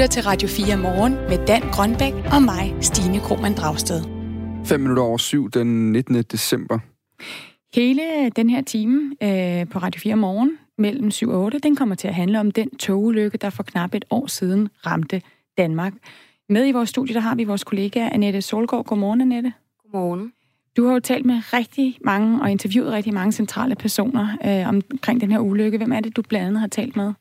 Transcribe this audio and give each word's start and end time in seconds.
lytter 0.00 0.12
til 0.12 0.22
Radio 0.22 0.48
4 0.48 0.76
morgen 0.76 1.12
med 1.12 1.46
Dan 1.46 1.60
Grønbæk 1.60 2.12
og 2.32 2.42
mig, 2.42 2.74
Stine 2.80 3.20
Krohmann 3.20 3.54
Dragsted. 3.54 4.02
5 4.64 4.80
minutter 4.80 5.02
over 5.02 5.16
syv 5.16 5.50
den 5.50 5.92
19. 5.92 6.22
december. 6.22 6.78
Hele 7.74 8.30
den 8.36 8.50
her 8.50 8.62
time 8.62 9.16
øh, 9.22 9.68
på 9.68 9.78
Radio 9.78 10.00
4 10.00 10.16
morgen 10.16 10.58
mellem 10.78 11.10
7 11.10 11.30
og 11.30 11.40
8, 11.42 11.58
den 11.58 11.76
kommer 11.76 11.94
til 11.94 12.08
at 12.08 12.14
handle 12.14 12.40
om 12.40 12.50
den 12.50 12.76
togulykke, 12.76 13.38
der 13.38 13.50
for 13.50 13.62
knap 13.62 13.94
et 13.94 14.04
år 14.10 14.26
siden 14.26 14.68
ramte 14.86 15.22
Danmark. 15.58 15.92
Med 16.48 16.68
i 16.68 16.72
vores 16.72 16.88
studie, 16.88 17.14
der 17.14 17.20
har 17.20 17.34
vi 17.34 17.44
vores 17.44 17.64
kollega 17.64 18.08
Annette 18.12 18.42
Solgaard. 18.42 18.84
Godmorgen, 18.84 19.20
Annette. 19.20 19.52
Godmorgen. 19.82 20.32
Du 20.76 20.86
har 20.86 20.92
jo 20.92 21.00
talt 21.00 21.26
med 21.26 21.52
rigtig 21.52 21.98
mange 22.04 22.42
og 22.42 22.50
interviewet 22.50 22.92
rigtig 22.92 23.14
mange 23.14 23.32
centrale 23.32 23.74
personer 23.74 24.36
øh, 24.44 24.68
omkring 24.68 25.20
den 25.20 25.30
her 25.30 25.38
ulykke. 25.38 25.78
Hvem 25.78 25.92
er 25.92 26.00
det, 26.00 26.16
du 26.16 26.22
blandt 26.22 26.46
andet 26.46 26.60
har 26.60 26.68
talt 26.68 26.96
med? 26.96 27.12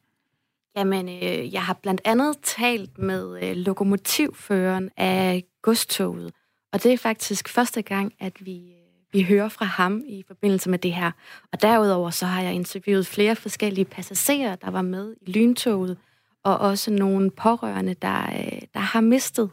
Jamen, 0.80 1.10
øh, 1.10 1.54
jeg 1.54 1.64
har 1.64 1.74
blandt 1.74 2.02
andet 2.06 2.38
talt 2.44 2.98
med 2.98 3.44
øh, 3.44 3.56
lokomotivføreren 3.56 4.90
af 4.98 5.44
godstoget, 5.62 6.34
og 6.74 6.84
det 6.84 6.94
er 6.94 6.98
faktisk 6.98 7.50
første 7.50 7.82
gang, 7.82 8.14
at 8.20 8.46
vi, 8.46 8.58
øh, 8.58 9.14
vi 9.14 9.24
hører 9.24 9.50
fra 9.50 9.66
ham 9.66 10.04
i 10.08 10.24
forbindelse 10.28 10.70
med 10.70 10.80
det 10.80 10.94
her. 10.94 11.12
Og 11.54 11.62
derudover 11.62 12.10
så 12.10 12.26
har 12.26 12.42
jeg 12.42 12.54
interviewet 12.54 13.08
flere 13.08 13.36
forskellige 13.36 13.86
passagerer, 13.86 14.56
der 14.56 14.72
var 14.72 14.82
med 14.82 15.16
i 15.22 15.32
lyntoget, 15.32 15.98
og 16.44 16.58
også 16.58 16.92
nogle 16.92 17.32
pårørende, 17.32 17.94
der, 17.94 18.24
øh, 18.24 18.62
der 18.74 18.80
har 18.80 19.02
mistet 19.02 19.50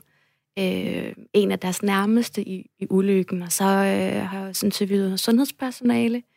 øh, 0.58 1.12
en 1.32 1.52
af 1.52 1.58
deres 1.58 1.82
nærmeste 1.82 2.48
i, 2.48 2.70
i 2.78 2.86
ulykken. 2.90 3.42
Og 3.42 3.52
så 3.52 3.64
øh, 3.64 4.28
har 4.28 4.38
jeg 4.38 4.48
også 4.48 4.66
interviewet 4.66 5.20
sundhedspersonale. 5.20 6.16
Øh, 6.16 6.35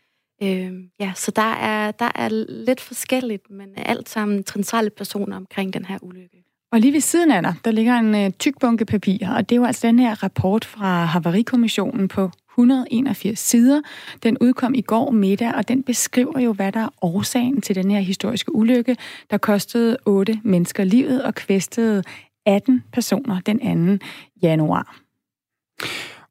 ja, 1.00 1.12
så 1.16 1.32
der 1.36 1.42
er, 1.42 1.92
der 1.92 2.12
er 2.16 2.30
lidt 2.66 2.82
forskelligt, 2.82 3.50
men 3.50 3.68
alt 3.76 4.10
sammen 4.10 4.44
centrale 4.46 4.90
personer 4.90 5.38
omkring 5.38 5.74
den 5.74 5.86
her 5.86 5.98
ulykke. 6.02 6.44
Og 6.72 6.80
lige 6.80 6.94
ved 6.94 7.02
siden 7.02 7.32
af 7.32 7.42
dig, 7.42 7.56
der 7.66 7.72
ligger 7.72 7.94
en 7.94 8.26
uh, 8.26 8.32
tyk 8.40 8.54
bunke 8.60 8.86
papir, 8.86 9.30
og 9.30 9.50
det 9.50 9.56
er 9.56 9.60
jo 9.60 9.66
altså 9.66 9.88
den 9.88 10.00
her 10.00 10.24
rapport 10.24 10.66
fra 10.66 11.06
Havarikommissionen 11.06 12.08
på 12.08 12.32
181 12.52 13.40
sider. 13.40 13.82
Den 14.24 14.38
udkom 14.42 14.74
i 14.74 14.82
går 14.82 15.12
middag, 15.12 15.56
og 15.56 15.68
den 15.68 15.84
beskriver 15.84 16.40
jo, 16.40 16.54
hvad 16.54 16.72
der 16.72 16.80
er 16.80 16.90
årsagen 17.02 17.62
til 17.62 17.76
den 17.76 17.92
her 17.92 18.00
historiske 18.00 18.56
ulykke, 18.56 18.98
der 19.30 19.38
kostede 19.38 19.98
otte 20.06 20.40
mennesker 20.44 20.84
livet 20.84 21.24
og 21.24 21.36
kvæstede 21.36 22.04
18 22.46 22.84
personer 22.94 23.40
den 23.40 24.00
2. 24.00 24.06
januar. 24.44 25.00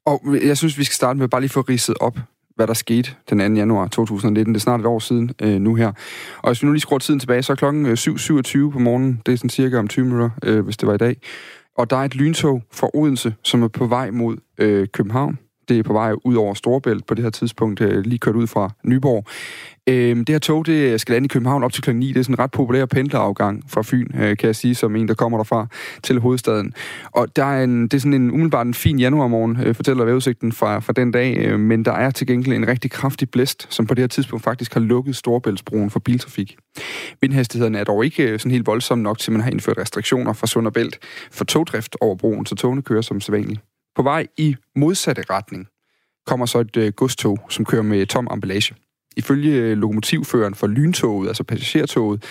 Og 0.05 0.21
jeg 0.43 0.57
synes, 0.57 0.77
vi 0.77 0.83
skal 0.83 0.95
starte 0.95 1.19
med 1.19 1.27
bare 1.27 1.41
lige 1.41 1.49
få 1.49 1.61
ridset 1.61 1.95
op, 1.99 2.19
hvad 2.59 2.67
der 2.67 2.73
skete 2.73 3.11
den 3.29 3.55
2. 3.55 3.59
januar 3.59 3.87
2019. 3.87 4.53
Det 4.53 4.59
er 4.59 4.61
snart 4.61 4.79
et 4.79 4.85
år 4.85 4.99
siden 4.99 5.31
øh, 5.41 5.61
nu 5.61 5.75
her. 5.75 5.91
Og 6.37 6.49
hvis 6.49 6.61
vi 6.61 6.65
nu 6.65 6.71
lige 6.71 6.81
skruer 6.81 6.99
tiden 6.99 7.19
tilbage, 7.19 7.43
så 7.43 7.51
er 7.51 7.55
klokken 7.55 7.85
øh, 7.85 7.93
7.27 7.93 8.71
på 8.71 8.79
morgenen. 8.79 9.21
Det 9.25 9.33
er 9.33 9.37
sådan 9.37 9.49
cirka 9.49 9.77
om 9.77 9.87
20 9.87 10.05
minutter, 10.05 10.29
øh, 10.43 10.63
hvis 10.63 10.77
det 10.77 10.87
var 10.87 10.93
i 10.93 10.97
dag. 10.97 11.15
Og 11.77 11.89
der 11.89 11.97
er 11.97 12.01
et 12.01 12.15
lyntog 12.15 12.63
fra 12.73 12.89
Odense, 12.93 13.33
som 13.43 13.63
er 13.63 13.67
på 13.67 13.85
vej 13.85 14.11
mod 14.11 14.37
øh, 14.57 14.87
København. 14.87 15.39
Det 15.69 15.79
er 15.79 15.83
på 15.83 15.93
vej 15.93 16.13
ud 16.23 16.35
over 16.35 16.53
Storebælt 16.53 17.05
på 17.05 17.13
det 17.13 17.23
her 17.23 17.31
tidspunkt, 17.31 17.81
øh, 17.81 18.03
lige 18.05 18.19
kørt 18.19 18.35
ud 18.35 18.47
fra 18.47 18.69
Nyborg. 18.83 19.25
Øh, 19.89 20.17
det 20.17 20.29
her 20.29 20.39
tog, 20.39 20.65
det 20.65 21.01
skal 21.01 21.13
lande 21.13 21.25
i 21.25 21.27
København 21.27 21.63
op 21.63 21.73
til 21.73 21.83
kl. 21.83 21.95
9. 21.95 22.07
Det 22.07 22.17
er 22.17 22.23
sådan 22.23 22.35
en 22.35 22.39
ret 22.39 22.51
populær 22.51 22.85
pendlerafgang 22.85 23.63
fra 23.67 23.81
Fyn, 23.85 24.07
øh, 24.15 24.37
kan 24.37 24.47
jeg 24.47 24.55
sige, 24.55 24.75
som 24.75 24.95
en, 24.95 25.07
der 25.07 25.13
kommer 25.13 25.37
derfra 25.37 25.67
til 26.03 26.19
hovedstaden. 26.19 26.73
Og 27.11 27.35
der 27.35 27.45
er 27.45 27.63
en, 27.63 27.83
det 27.83 27.93
er 27.93 27.99
sådan 27.99 28.13
en 28.13 28.31
umiddelbart 28.31 28.67
en 28.67 28.73
fin 28.73 28.99
januarmorgen, 28.99 29.57
øh, 29.63 29.75
fortæller 29.75 30.05
vejrudsigten 30.05 30.51
fra, 30.51 30.79
fra 30.79 30.93
den 30.93 31.11
dag, 31.11 31.37
øh, 31.37 31.59
men 31.59 31.85
der 31.85 31.91
er 31.91 32.11
til 32.11 32.27
gengæld 32.27 32.55
en 32.55 32.67
rigtig 32.67 32.91
kraftig 32.91 33.29
blæst, 33.29 33.67
som 33.69 33.85
på 33.85 33.93
det 33.93 34.01
her 34.01 34.07
tidspunkt 34.07 34.43
faktisk 34.43 34.73
har 34.73 34.81
lukket 34.81 35.15
Storebæltsbroen 35.15 35.89
for 35.89 35.99
biltrafik. 35.99 36.57
Vindhastigheden 37.21 37.75
er 37.75 37.83
dog 37.83 38.05
ikke 38.05 38.23
øh, 38.23 38.39
sådan 38.39 38.51
helt 38.51 38.67
voldsom 38.67 38.99
nok, 38.99 39.19
til 39.19 39.31
man 39.31 39.41
har 39.41 39.51
indført 39.51 39.77
restriktioner 39.77 40.33
fra 40.33 40.47
Sund 40.47 40.67
og 40.67 40.73
Bælt 40.73 40.99
for 41.31 41.45
togdrift 41.45 41.95
over 42.01 42.15
broen, 42.15 42.45
så 42.45 42.55
togene 42.55 42.81
kører 42.81 43.01
som 43.01 43.21
sædvanligt. 43.21 43.61
På 43.95 44.03
vej 44.03 44.27
i 44.37 44.55
modsatte 44.75 45.23
retning 45.29 45.67
kommer 46.27 46.45
så 46.45 46.59
et 46.59 46.77
øh, 46.77 46.91
godstog, 46.91 47.39
som 47.49 47.65
kører 47.65 47.81
med 47.81 48.05
tom 48.05 48.27
emballage. 48.31 48.75
Ifølge 49.19 49.51
øh, 49.51 49.77
lokomotivføreren 49.77 50.55
for 50.55 50.67
lyntoget, 50.67 51.27
altså 51.27 51.43
passagertoget, 51.43 52.23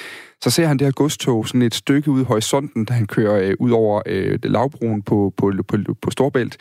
så 0.43 0.50
ser 0.50 0.66
han 0.66 0.78
det 0.78 0.87
her 0.87 0.93
godstog 0.93 1.49
sådan 1.49 1.62
et 1.62 1.75
stykke 1.75 2.10
ud 2.10 2.21
i 2.21 2.25
horisonten, 2.25 2.84
da 2.84 2.93
han 2.93 3.06
kører 3.06 3.49
øh, 3.49 3.54
ud 3.59 3.71
over 3.71 4.03
øh, 4.06 4.38
lavbroen 4.43 5.03
på, 5.03 5.34
på, 5.37 5.53
på, 5.69 5.77
på 6.03 6.10
Storbælt. 6.10 6.56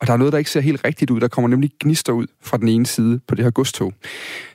Og 0.00 0.06
der 0.06 0.12
er 0.12 0.16
noget, 0.16 0.32
der 0.32 0.38
ikke 0.38 0.50
ser 0.50 0.60
helt 0.60 0.84
rigtigt 0.84 1.10
ud. 1.10 1.20
Der 1.20 1.28
kommer 1.28 1.48
nemlig 1.48 1.70
gnister 1.80 2.12
ud 2.12 2.26
fra 2.42 2.56
den 2.56 2.68
ene 2.68 2.86
side 2.86 3.20
på 3.28 3.34
det 3.34 3.44
her 3.44 3.50
godstog. 3.50 3.92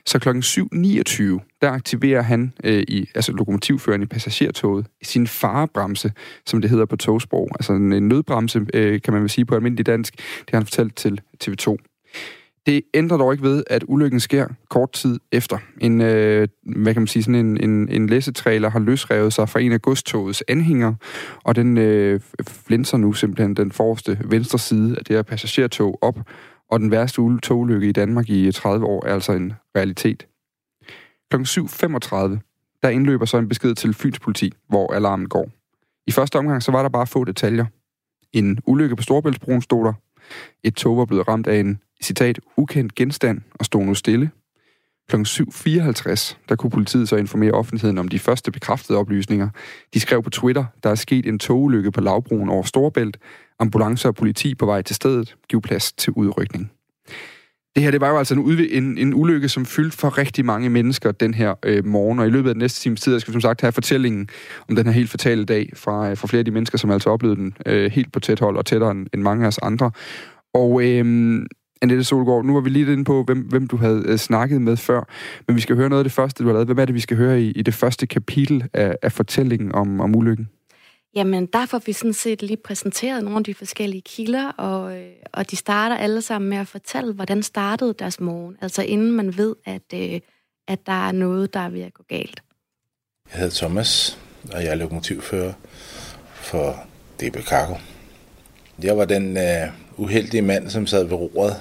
Så 0.06 0.18
klokken 0.18 0.42
7.29, 0.42 1.58
der 1.60 1.70
aktiverer 1.70 2.22
han, 2.22 2.52
øh, 2.64 2.82
i, 2.88 3.08
altså 3.14 3.32
lokomotivføreren 3.32 4.02
i 4.02 4.06
passagertoget, 4.06 4.86
sin 5.02 5.26
farebremse, 5.26 6.12
som 6.46 6.60
det 6.60 6.70
hedder 6.70 6.86
på 6.86 6.96
togsprog. 6.96 7.48
Altså 7.54 7.72
en, 7.72 7.92
en 7.92 8.08
nødbremse, 8.08 8.66
øh, 8.74 9.00
kan 9.00 9.12
man 9.12 9.22
vel 9.22 9.30
sige 9.30 9.44
på 9.44 9.54
almindelig 9.54 9.86
dansk. 9.86 10.16
Det 10.16 10.50
har 10.50 10.58
han 10.58 10.66
fortalt 10.66 10.96
til 10.96 11.20
TV2. 11.44 11.93
Det 12.66 12.82
ændrer 12.94 13.16
dog 13.16 13.32
ikke 13.32 13.44
ved, 13.44 13.64
at 13.66 13.84
ulykken 13.88 14.20
sker 14.20 14.48
kort 14.70 14.92
tid 14.92 15.20
efter. 15.32 15.58
En, 15.80 16.00
øh, 16.00 16.48
hvad 16.62 16.94
kan 16.94 17.02
man 17.02 17.06
sige, 17.06 17.22
sådan 17.22 17.46
en, 17.46 17.70
en, 17.70 17.88
en 17.88 18.06
læsetrailer 18.06 18.70
har 18.70 18.78
løsrevet 18.78 19.32
sig 19.32 19.48
fra 19.48 19.60
en 19.60 19.72
af 19.72 19.82
godstogets 19.82 20.44
anhænger, 20.48 20.94
og 21.44 21.56
den 21.56 21.78
øh, 21.78 22.20
flinser 22.48 22.96
nu 22.96 23.12
simpelthen 23.12 23.56
den 23.56 23.72
forreste 23.72 24.18
venstre 24.24 24.58
side 24.58 24.98
af 24.98 25.04
det 25.04 25.16
her 25.16 25.22
passagertog 25.22 25.98
op, 26.02 26.18
og 26.70 26.80
den 26.80 26.90
værste 26.90 27.38
togulykke 27.42 27.88
i 27.88 27.92
Danmark 27.92 28.28
i 28.28 28.46
øh, 28.46 28.52
30 28.52 28.86
år 28.86 29.06
er 29.06 29.14
altså 29.14 29.32
en 29.32 29.52
realitet. 29.76 30.26
Kl. 31.30 31.36
7.35, 31.36 32.78
der 32.82 32.88
indløber 32.88 33.24
så 33.24 33.38
en 33.38 33.48
besked 33.48 33.74
til 33.74 33.94
Fyns 33.94 34.18
politi, 34.18 34.52
hvor 34.68 34.94
alarmen 34.94 35.28
går. 35.28 35.50
I 36.06 36.10
første 36.10 36.38
omgang 36.38 36.62
så 36.62 36.72
var 36.72 36.82
der 36.82 36.88
bare 36.88 37.06
få 37.06 37.24
detaljer. 37.24 37.66
En 38.32 38.58
ulykke 38.66 38.96
på 38.96 39.02
Storebæltsbroen 39.02 39.62
stod 39.62 39.84
der. 39.84 39.92
Et 40.62 40.74
tog 40.74 40.96
var 40.96 41.04
blevet 41.04 41.28
ramt 41.28 41.46
af 41.46 41.60
en 41.60 41.80
citat, 42.02 42.40
ukendt 42.56 42.94
genstand 42.94 43.40
og 43.54 43.64
stod 43.64 43.84
nu 43.84 43.94
stille. 43.94 44.30
Kl. 45.08 45.16
7.54, 45.16 46.36
der 46.48 46.56
kunne 46.56 46.70
politiet 46.70 47.08
så 47.08 47.16
informere 47.16 47.52
offentligheden 47.52 47.98
om 47.98 48.08
de 48.08 48.18
første 48.18 48.52
bekræftede 48.52 48.98
oplysninger. 48.98 49.48
De 49.94 50.00
skrev 50.00 50.22
på 50.22 50.30
Twitter, 50.30 50.64
der 50.82 50.90
er 50.90 50.94
sket 50.94 51.26
en 51.26 51.38
togulykke 51.38 51.92
på 51.92 52.00
lavbroen 52.00 52.48
over 52.48 52.62
Storebælt. 52.62 53.18
Ambulancer 53.58 54.08
og 54.08 54.14
politi 54.14 54.54
på 54.54 54.66
vej 54.66 54.82
til 54.82 54.96
stedet. 54.96 55.36
Giv 55.48 55.62
plads 55.62 55.92
til 55.92 56.12
udrykning. 56.12 56.70
Det 57.74 57.82
her, 57.82 57.90
det 57.90 58.00
var 58.00 58.10
jo 58.10 58.18
altså 58.18 58.34
en, 58.34 58.60
en, 58.70 58.98
en 58.98 59.14
ulykke, 59.14 59.48
som 59.48 59.66
fyldte 59.66 59.96
for 59.96 60.18
rigtig 60.18 60.44
mange 60.44 60.70
mennesker 60.70 61.12
den 61.12 61.34
her 61.34 61.54
øh, 61.62 61.86
morgen, 61.86 62.18
og 62.18 62.26
i 62.26 62.30
løbet 62.30 62.48
af 62.48 62.54
den 62.54 62.60
næste 62.60 62.80
times 62.80 63.00
tid, 63.00 63.20
skal 63.20 63.30
vi 63.30 63.34
som 63.34 63.40
sagt 63.40 63.60
have 63.60 63.72
fortællingen 63.72 64.28
om 64.68 64.76
den 64.76 64.86
her 64.86 64.92
helt 64.92 65.10
fatale 65.10 65.44
dag 65.44 65.70
fra, 65.74 66.10
øh, 66.10 66.16
fra 66.16 66.26
flere 66.26 66.38
af 66.38 66.44
de 66.44 66.50
mennesker, 66.50 66.78
som 66.78 66.90
altså 66.90 67.10
oplevede 67.10 67.40
den 67.40 67.56
øh, 67.66 67.92
helt 67.92 68.12
på 68.12 68.20
tæt 68.20 68.40
hold 68.40 68.56
og 68.56 68.66
tættere 68.66 68.90
end, 68.90 69.06
end 69.14 69.22
mange 69.22 69.44
af 69.44 69.48
os 69.48 69.58
andre. 69.58 69.90
Og 70.54 70.82
øh, 70.84 71.46
Annette 71.84 72.04
Solgaard, 72.04 72.44
nu 72.44 72.54
var 72.54 72.60
vi 72.60 72.70
lige 72.70 72.92
inde 72.92 73.04
på, 73.04 73.22
hvem, 73.22 73.38
hvem 73.38 73.66
du 73.66 73.76
havde 73.76 74.02
øh, 74.06 74.18
snakket 74.18 74.62
med 74.62 74.76
før, 74.76 75.08
men 75.46 75.56
vi 75.56 75.60
skal 75.60 75.76
høre 75.76 75.88
noget 75.88 76.00
af 76.00 76.04
det 76.04 76.12
første, 76.12 76.42
du 76.42 76.48
har 76.48 76.52
lavet. 76.52 76.66
Hvem 76.66 76.78
er 76.78 76.84
det, 76.84 76.94
vi 76.94 77.00
skal 77.00 77.16
høre 77.16 77.42
i, 77.42 77.50
i 77.50 77.62
det 77.62 77.74
første 77.74 78.06
kapitel 78.06 78.68
af, 78.72 78.96
af 79.02 79.12
fortællingen 79.12 79.74
om, 79.74 80.00
om 80.00 80.16
ulykken? 80.16 80.48
Jamen, 81.14 81.46
der 81.46 81.66
får 81.66 81.82
vi 81.86 81.92
sådan 81.92 82.12
set 82.12 82.42
lige 82.42 82.56
præsenteret 82.56 83.24
nogle 83.24 83.38
af 83.38 83.44
de 83.44 83.54
forskellige 83.54 84.00
kilder, 84.00 84.48
og, 84.48 84.96
øh, 84.98 85.06
og 85.32 85.50
de 85.50 85.56
starter 85.56 85.96
alle 85.96 86.22
sammen 86.22 86.50
med 86.50 86.58
at 86.58 86.68
fortælle, 86.68 87.12
hvordan 87.12 87.42
startede 87.42 87.94
deres 87.98 88.20
morgen. 88.20 88.56
Altså 88.60 88.82
inden 88.82 89.12
man 89.12 89.36
ved, 89.36 89.54
at, 89.64 89.82
øh, 89.94 90.20
at 90.68 90.86
der 90.86 91.08
er 91.08 91.12
noget, 91.12 91.54
der 91.54 91.60
er 91.60 91.68
ved 91.68 91.82
at 91.82 91.94
gå 91.94 92.02
galt. 92.08 92.42
Jeg 93.32 93.40
hedder 93.40 93.54
Thomas, 93.56 94.18
og 94.52 94.62
jeg 94.62 94.70
er 94.70 94.74
lokomotivfører 94.74 95.52
for 96.34 96.76
DB 97.20 97.36
Cargo. 97.36 97.74
Jeg 98.82 98.96
var 98.96 99.04
den 99.04 99.36
uh, 99.36 100.02
uheldige 100.04 100.42
mand, 100.42 100.70
som 100.70 100.86
sad 100.86 101.04
ved 101.04 101.16
roret 101.16 101.56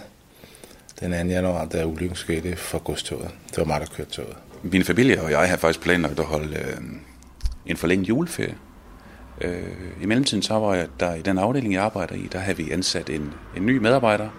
den 1.00 1.12
2. 1.12 1.34
januar, 1.34 1.66
da 1.66 1.86
ulykken 1.86 2.16
skete 2.16 2.56
for 2.56 2.80
godstoget. 2.80 3.30
Det 3.50 3.58
var 3.58 3.66
mig, 3.66 3.82
der 3.82 3.86
kørte 3.86 4.12
toget. 4.12 4.36
Min 4.64 4.84
familie 4.84 5.22
og 5.22 5.32
jeg 5.32 5.50
har 5.50 5.58
faktisk 5.58 5.82
planlagt 5.82 6.20
at 6.20 6.26
holde 6.26 6.58
øh, 6.58 6.78
en 7.66 7.78
forlænget 7.78 8.10
juleferie. 8.10 8.56
Øh, 9.42 9.64
I 10.02 10.06
mellemtiden 10.06 10.44
så 10.44 10.54
var 10.54 10.74
jeg 10.74 10.88
der 11.00 11.14
i 11.14 11.22
den 11.22 11.38
afdeling, 11.38 11.74
jeg 11.74 11.84
arbejder 11.84 12.16
i, 12.16 12.28
der 12.32 12.40
havde 12.40 12.58
vi 12.58 12.72
ansat 12.72 13.10
en, 13.10 13.34
en 13.58 13.66
ny 13.66 13.78
medarbejder. 13.78 14.30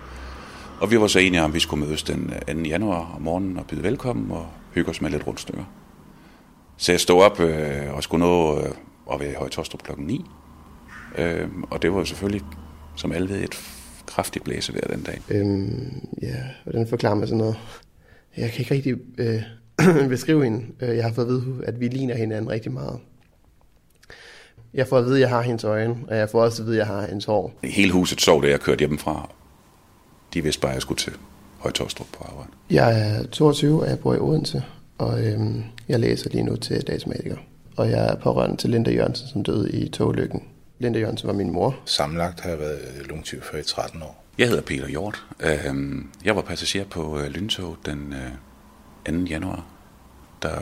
Og 0.81 0.91
vi 0.91 1.01
var 1.01 1.07
så 1.07 1.19
enige 1.19 1.43
om, 1.43 1.51
at 1.51 1.55
vi 1.55 1.61
skulle 1.61 1.87
mødes 1.87 2.03
den 2.03 2.33
øh, 2.49 2.55
2. 2.55 2.61
januar 2.61 3.13
om 3.17 3.23
morgenen 3.23 3.59
og 3.59 3.67
byde 3.67 3.83
velkommen 3.83 4.31
og 4.31 4.47
hygge 4.75 4.91
os 4.91 5.01
med 5.01 5.11
lidt 5.11 5.27
rundstykker. 5.27 5.65
Så 6.77 6.93
jeg 6.93 7.01
stod 7.01 7.23
op 7.23 7.41
øh, 7.41 7.95
og 7.95 8.03
skulle 8.03 8.27
nå 8.27 8.61
øh, 8.61 8.71
at 9.13 9.21
være 9.21 9.31
i 9.31 9.35
Højtostrup 9.35 9.83
klokken 9.83 10.07
9. 10.07 10.25
Øh, 11.19 11.49
og 11.71 11.83
det 11.83 11.93
var 11.93 11.99
jo 11.99 12.05
selvfølgelig, 12.05 12.43
som 12.97 13.13
alle 13.13 13.29
ved, 13.29 13.45
et 13.45 13.84
kraftigt 14.07 14.45
blæse 14.45 14.73
der 14.73 14.95
den 14.95 15.03
dag. 15.03 15.21
Øhm, 15.29 16.09
ja, 16.23 16.37
hvordan 16.65 16.87
forklarer 16.87 17.15
man 17.15 17.27
sådan 17.29 17.39
noget? 17.39 17.57
Jeg 18.37 18.51
kan 18.51 18.61
ikke 18.61 18.75
rigtig 18.75 18.95
øh, 19.19 19.43
beskrive 20.09 20.45
hende. 20.45 20.67
Øh, 20.81 20.97
jeg 20.97 21.05
har 21.05 21.13
fået 21.13 21.25
at 21.25 21.31
vide, 21.31 21.65
at 21.67 21.81
vi 21.81 21.89
ligner 21.89 22.15
hinanden 22.15 22.51
rigtig 22.51 22.73
meget. 22.73 22.99
Jeg 24.75 24.89
får 24.89 24.99
at 24.99 25.05
vide, 25.05 25.15
at 25.15 25.21
jeg 25.21 25.29
har 25.29 25.43
hendes 25.43 25.65
øjne, 25.65 25.97
og 26.09 26.17
jeg 26.17 26.31
får 26.31 26.43
også 26.43 26.63
at 26.63 26.67
vide, 26.67 26.77
at 26.77 26.79
jeg 26.79 26.97
har 26.97 27.07
hendes 27.07 27.25
hår. 27.25 27.53
Hele 27.65 27.93
huset 27.93 28.21
sov, 28.21 28.43
da 28.43 28.49
jeg 28.49 28.61
kørte 28.61 28.79
hjemmefra. 28.79 29.31
De 30.35 30.43
vidste 30.43 30.61
bare, 30.61 30.71
at 30.71 30.75
jeg 30.75 30.83
skulle 30.83 30.99
til 30.99 31.13
Højtostrup 31.59 32.07
på 32.19 32.25
arbejde. 32.25 32.51
Jeg 32.71 33.01
er 33.01 33.27
22, 33.27 33.83
og 33.83 33.89
jeg 33.89 33.99
bor 33.99 34.15
i 34.15 34.19
Odense, 34.19 34.63
og 34.99 35.25
øhm, 35.27 35.63
jeg 35.89 36.01
læser 36.01 36.31
lige 36.31 36.43
nu 36.43 36.57
til 36.57 36.87
dagsmatiker. 36.87 37.37
Og 37.77 37.91
jeg 37.91 38.07
er 38.07 38.15
pårørende 38.15 38.57
til 38.57 38.71
Linda 38.71 38.91
Jørgensen, 38.91 39.29
som 39.29 39.43
døde 39.43 39.73
i 39.73 39.89
togulykken 39.89 40.43
Linda 40.85 40.99
Jørgensen 40.99 41.27
var 41.27 41.35
min 41.35 41.53
mor. 41.53 41.71
Sammenlagt 41.85 42.41
har 42.43 42.51
jeg 42.51 42.59
været 42.59 43.07
lokomotivfører 43.09 43.63
i 43.63 43.65
13 43.65 44.03
år. 44.09 44.15
Jeg 44.39 44.47
hedder 44.51 44.65
Peter 44.71 44.89
Hjort. 44.95 45.17
Øhm, 45.49 45.99
jeg 46.27 46.35
var 46.37 46.43
passager 46.51 46.87
på 46.97 47.03
øh, 47.21 47.27
Lyntog 47.37 47.73
den 47.89 48.01
2. 49.07 49.13
Øh, 49.13 49.31
januar, 49.33 49.61
der 50.45 50.57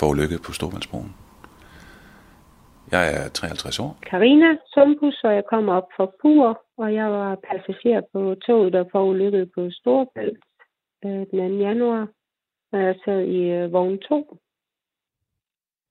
forulykket 0.00 0.40
på 0.46 0.50
Storvaldsbroen. 0.58 1.12
Jeg 2.94 3.04
er 3.16 3.24
53 3.28 3.80
år. 3.84 3.90
Karina 4.10 4.50
Sumpus, 4.72 5.18
og 5.24 5.32
jeg 5.38 5.44
kommer 5.52 5.72
op 5.78 5.88
fra 5.96 6.06
Pur, 6.20 6.44
og 6.82 6.88
jeg 7.00 7.08
var 7.18 7.30
passager 7.48 8.02
på 8.12 8.20
toget, 8.46 8.72
der 8.72 8.84
forulykket 8.92 9.44
på 9.54 9.62
Storbælt 9.78 10.42
den 11.02 11.26
2. 11.30 11.36
januar, 11.66 12.02
og 12.72 12.78
jeg 12.86 12.94
sad 13.04 13.20
i 13.38 13.42
vogn 13.74 13.98
2. 13.98 14.38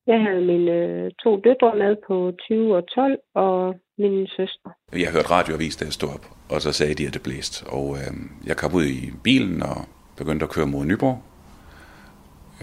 Jeg 0.07 0.19
havde 0.21 0.41
mine 0.41 0.71
øh, 0.71 1.11
to 1.23 1.41
døtre 1.45 1.75
med 1.75 1.95
på 2.07 2.31
20 2.47 2.75
og 2.75 2.83
12, 2.95 3.19
og 3.35 3.75
min 3.97 4.27
søster. 4.27 4.69
Jeg 4.93 5.11
hørte 5.11 5.31
radioavis, 5.31 5.75
da 5.75 5.85
jeg 5.85 5.93
stod 5.93 6.09
op, 6.09 6.25
og 6.49 6.61
så 6.61 6.71
sagde 6.71 6.93
de, 6.93 7.07
at 7.07 7.13
det 7.13 7.23
blæste. 7.23 7.67
Og 7.67 7.95
øh, 7.97 8.13
jeg 8.45 8.57
kom 8.57 8.75
ud 8.75 8.85
i 8.85 9.11
bilen 9.23 9.63
og 9.63 9.77
begyndte 10.17 10.43
at 10.43 10.49
køre 10.49 10.67
mod 10.67 10.85
Nyborg. 10.85 11.17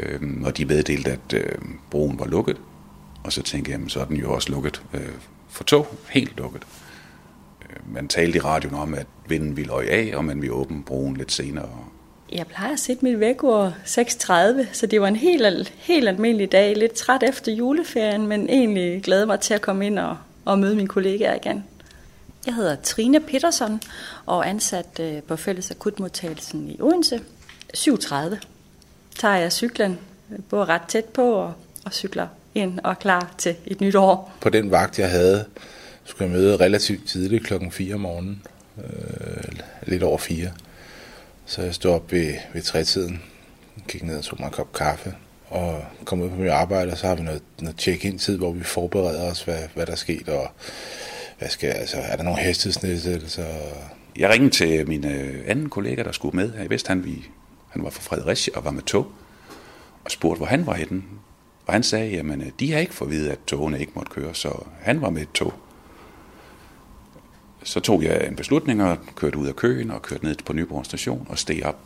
Øh, 0.03 0.21
og 0.47 0.59
de 0.59 0.65
meddelte, 0.65 1.11
at 1.11 1.29
øh, 1.35 1.59
broen 1.91 2.19
var 2.19 2.27
lukket. 2.27 2.57
Og 3.25 3.33
så 3.33 3.43
tænkte 3.43 3.71
jeg, 3.73 3.81
så 3.89 4.01
er 4.01 4.05
den 4.05 4.17
jo 4.17 4.33
også 4.33 4.53
lukket 4.53 4.83
øh, 4.95 5.15
for 5.49 5.65
tog, 5.65 5.87
helt 6.11 6.37
lukket. 6.39 6.63
Øh, 7.63 7.95
man 7.95 8.09
talte 8.09 8.39
i 8.39 8.41
radioen 8.41 8.75
om, 8.75 8.95
at 8.95 9.07
vinden 9.29 9.57
ville 9.57 9.73
øje 9.73 9.89
af, 9.89 10.17
og 10.17 10.25
man 10.25 10.41
ville 10.41 10.55
åbne 10.55 10.85
broen 10.85 11.17
lidt 11.17 11.33
senere. 11.33 11.69
Jeg 12.33 12.47
plejer 12.47 12.73
at 12.73 12.81
sætte 12.81 13.05
mit 13.05 13.21
vækord 13.21 13.73
6.30, 13.87 14.33
så 14.73 14.87
det 14.91 15.01
var 15.01 15.09
en 15.09 15.17
helt, 15.17 15.73
helt 15.77 16.09
almindelig 16.09 16.53
dag. 16.53 16.77
Lidt 16.77 16.93
træt 16.93 17.23
efter 17.23 17.53
juleferien, 17.53 18.27
men 18.27 18.49
egentlig 18.49 19.03
glæder 19.03 19.27
mig 19.27 19.41
til 19.41 19.55
at 19.55 19.61
komme 19.61 19.87
ind 19.87 19.99
og, 19.99 20.17
og 20.45 20.59
møde 20.59 20.77
mine 20.77 20.89
kollegaer 20.89 21.35
igen. 21.35 21.65
Jeg 22.47 22.55
hedder 22.55 22.77
Trine 22.77 23.21
Petersen 23.21 23.81
og 24.27 24.39
er 24.39 24.43
ansat 24.43 25.01
øh, 25.01 25.23
på 25.23 25.37
fælles 25.37 25.71
akutmodtagelsen 25.71 26.69
i 26.69 26.81
Odense. 26.81 27.21
7.30 27.77 28.15
tager 29.19 29.35
jeg 29.35 29.53
cyklen, 29.53 29.99
øh, 30.33 30.39
bor 30.51 30.69
ret 30.69 30.83
tæt 30.89 31.05
på 31.05 31.33
og, 31.33 31.53
og 31.85 31.93
cykler 31.93 32.27
ind 32.55 32.79
og 32.85 32.91
er 32.91 32.95
klar 32.95 33.35
til 33.39 33.57
et 33.67 33.81
nyt 33.81 33.95
år. 33.95 34.33
På 34.41 34.51
den 34.51 34.71
vagt, 34.71 34.99
jeg 34.99 35.11
havde, 35.11 35.45
skulle 36.05 36.31
jeg 36.31 36.41
møde 36.41 36.57
relativt 36.57 37.09
tidligt 37.09 37.45
klokken 37.45 37.73
4 37.73 37.95
om 37.95 38.01
morgenen. 38.01 38.43
Øh, 38.79 39.59
lidt 39.87 40.03
over 40.03 40.19
4. 40.19 40.51
Så 41.47 41.63
jeg 41.63 41.75
stod 41.75 41.91
op 41.91 42.13
ved, 42.13 42.35
ved 42.53 42.63
trætiden, 42.63 43.23
gik 43.89 44.03
ned 44.03 44.19
og 44.19 44.25
tog 44.25 44.37
mig 44.41 44.47
en 44.47 44.53
kop 44.53 44.73
kaffe, 44.73 45.15
og 45.49 45.85
kom 46.05 46.21
ud 46.21 46.31
på 46.31 46.37
mit 46.37 46.51
arbejde, 46.51 46.93
og 46.93 46.99
så 46.99 47.07
har 47.07 47.15
vi 47.15 47.23
noget, 47.23 47.43
noget 47.61 47.81
check-in-tid, 47.81 48.39
hvor 48.39 48.53
vi 48.53 48.65
forbereder 48.65 49.31
os, 49.31 49.43
hvad, 49.43 49.59
hvad 49.75 49.87
der 49.87 49.93
er 49.93 49.97
sket, 49.97 50.29
og 50.29 50.51
hvad 51.39 51.49
skal, 51.49 51.69
altså, 51.69 51.97
er 51.97 52.17
der 52.17 52.23
nogle 52.23 52.41
hestesnedsættelser? 52.41 53.47
Jeg 54.17 54.31
ringede 54.31 54.51
til 54.51 54.89
min 54.89 55.07
øh, 55.07 55.45
anden 55.47 55.71
kollega, 55.71 56.03
der 56.03 56.13
skulle 56.13 56.37
med 56.37 56.53
her 56.53 56.65
i 56.65 56.71
Vest. 56.71 56.89
Han, 56.89 57.05
vi, 57.05 57.25
han 57.71 57.85
var 57.85 57.91
fra 57.91 58.03
Fredericia 58.03 58.57
og 58.57 58.65
var 58.65 58.71
med 58.71 58.83
tog, 58.83 59.07
og 60.05 60.11
spurgte, 60.11 60.39
hvor 60.39 60.47
han 60.47 60.67
var 60.67 60.75
henne. 60.75 61.03
Og 61.67 61.73
han 61.73 61.83
sagde, 61.83 62.11
jamen, 62.11 62.41
øh, 62.41 62.47
de 62.61 62.73
har 62.73 62.79
ikke 62.79 62.95
fået 62.95 63.09
at 63.09 63.13
vide, 63.13 63.33
at 63.33 63.39
togene 63.47 63.81
ikke 63.81 63.93
måtte 63.95 64.13
køre, 64.13 64.35
så 64.35 64.65
han 64.81 65.01
var 65.01 65.11
med 65.11 65.23
et 65.23 65.33
tog. 65.35 65.55
Så 67.65 67.81
tog 67.81 68.03
jeg 68.03 68.27
en 68.27 68.37
beslutning 68.37 68.83
og 68.83 68.99
kørte 69.17 69.39
ud 69.39 69.47
af 69.47 69.57
køen 69.57 69.91
og 69.91 70.03
kørte 70.03 70.25
ned 70.25 70.37
på 70.47 70.53
Nyborg 70.53 70.85
station 70.85 71.27
og 71.31 71.39
steg 71.39 71.63
op 71.65 71.79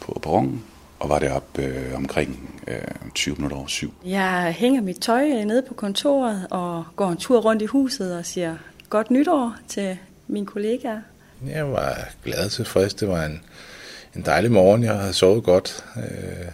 på 0.00 0.20
perronen 0.22 0.64
og 0.98 1.08
var 1.08 1.18
deroppe 1.18 1.62
øh, 1.62 1.96
omkring 1.96 2.60
øh, 2.66 2.78
20 3.14 3.34
minutter 3.34 3.56
over 3.56 3.66
syv. 3.66 3.94
Jeg 4.04 4.54
hænger 4.58 4.80
mit 4.80 4.96
tøj 5.00 5.44
nede 5.44 5.62
på 5.68 5.74
kontoret 5.74 6.46
og 6.50 6.84
går 6.96 7.10
en 7.10 7.16
tur 7.16 7.40
rundt 7.40 7.62
i 7.62 7.66
huset 7.66 8.16
og 8.16 8.26
siger 8.26 8.56
godt 8.90 9.10
nytår 9.10 9.54
til 9.68 9.98
mine 10.28 10.46
kollegaer. 10.46 11.00
Jeg 11.46 11.72
var 11.72 12.08
glad 12.24 12.44
og 12.44 12.50
tilfreds. 12.50 12.94
Det 12.94 13.08
var 13.08 13.24
en, 13.24 13.40
en 14.16 14.22
dejlig 14.22 14.52
morgen. 14.52 14.82
Jeg 14.82 14.98
havde 14.98 15.12
sovet 15.12 15.44
godt. 15.44 15.84
Øh, 15.96 16.52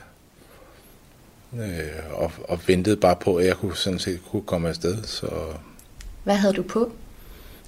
øh, 1.61 2.13
og, 2.13 2.33
og 2.49 2.61
ventede 2.67 2.97
bare 2.97 3.17
på, 3.17 3.37
at 3.37 3.47
jeg 3.47 3.57
kunne, 3.57 3.77
sådan 3.77 3.99
set 3.99 4.21
kunne 4.31 4.43
komme 4.43 4.69
afsted. 4.69 5.03
Så... 5.03 5.29
Hvad 6.25 6.35
havde 6.35 6.55
du 6.55 6.63
på? 6.63 6.93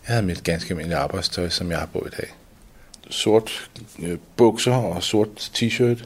Jeg 0.07 0.15
havde 0.15 0.27
mit 0.27 0.45
ganske 0.45 0.73
almindelige 0.73 0.99
arbejdstøj, 1.07 1.49
som 1.49 1.71
jeg 1.71 1.79
har 1.79 1.91
på 1.93 2.01
i 2.11 2.13
dag. 2.19 2.29
Sort 3.11 3.49
øh, 4.05 4.19
bukser 4.39 4.77
og 4.95 5.03
sort 5.03 5.29
t-shirt 5.57 6.01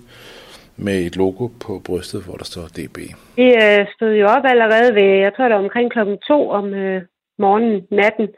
med 0.77 0.97
et 1.07 1.17
logo 1.17 1.47
på 1.65 1.73
brystet, 1.87 2.21
hvor 2.25 2.37
der 2.41 2.45
står 2.45 2.67
DB. 2.77 2.99
Vi 3.37 3.49
øh, 3.65 3.83
stod 3.95 4.13
jo 4.23 4.27
op 4.37 4.45
allerede 4.53 4.95
ved, 4.95 5.11
jeg 5.25 5.33
tror 5.33 5.49
det 5.49 5.57
var 5.57 5.63
omkring 5.63 5.91
klokken 5.91 6.19
to 6.31 6.39
om 6.51 6.67
øh, 6.75 7.03
morgenen, 7.39 7.87
natten, 7.91 8.29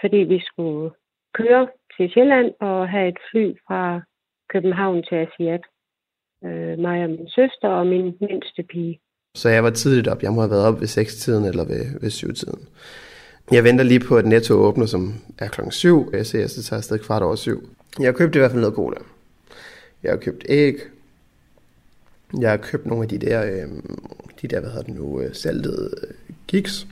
fordi 0.00 0.16
vi 0.16 0.38
skulle 0.48 0.90
køre 1.34 1.68
til 1.96 2.10
Sjælland 2.12 2.50
og 2.60 2.88
have 2.88 3.08
et 3.08 3.20
fly 3.30 3.44
fra 3.66 4.00
København 4.52 5.02
til 5.08 5.16
Asiat. 5.24 5.64
Øh, 6.44 6.78
mig 6.78 6.98
og 7.04 7.10
min 7.10 7.28
søster 7.28 7.68
og 7.68 7.86
min 7.86 8.06
mindste 8.20 8.62
pige. 8.70 9.00
Så 9.34 9.48
jeg 9.48 9.64
var 9.64 9.70
tidligt 9.70 10.08
op. 10.08 10.22
Jeg 10.22 10.32
må 10.32 10.40
have 10.40 10.50
været 10.50 10.66
op 10.68 10.80
ved 10.80 10.88
6-tiden 10.98 11.44
eller 11.44 11.64
ved, 11.64 11.84
ved 12.00 12.10
7-tiden. 12.20 12.62
Jeg 13.50 13.64
venter 13.64 13.84
lige 13.84 14.00
på, 14.00 14.16
at 14.16 14.26
Netto 14.26 14.54
åbner, 14.54 14.86
som 14.86 15.14
er 15.38 15.48
klokken 15.48 15.72
7. 15.72 16.10
Jeg 16.12 16.26
ser, 16.26 16.44
at 16.44 16.50
det 16.56 16.64
tager 16.64 16.78
afsted 16.78 16.98
kvart 16.98 17.22
over 17.22 17.36
7. 17.36 17.68
Jeg 17.98 18.06
har 18.06 18.12
købt 18.12 18.34
i 18.34 18.38
hvert 18.38 18.50
fald 18.50 18.60
noget 18.60 18.76
cola. 18.76 18.96
Jeg 20.02 20.12
har 20.12 20.16
købt 20.16 20.44
æg. 20.48 20.76
Jeg 22.40 22.50
har 22.50 22.56
købt 22.56 22.86
nogle 22.86 23.02
af 23.02 23.08
de 23.08 23.18
der, 23.18 23.44
øh, 23.44 23.68
de 24.42 24.48
der 24.48 24.60
hvad 24.60 24.70
hedder 24.70 24.84
det 24.84 24.94
nu, 24.94 25.20
øh, 25.20 25.34
saltede 25.34 25.90
øh, 26.02 26.14
kiks. 26.46 26.86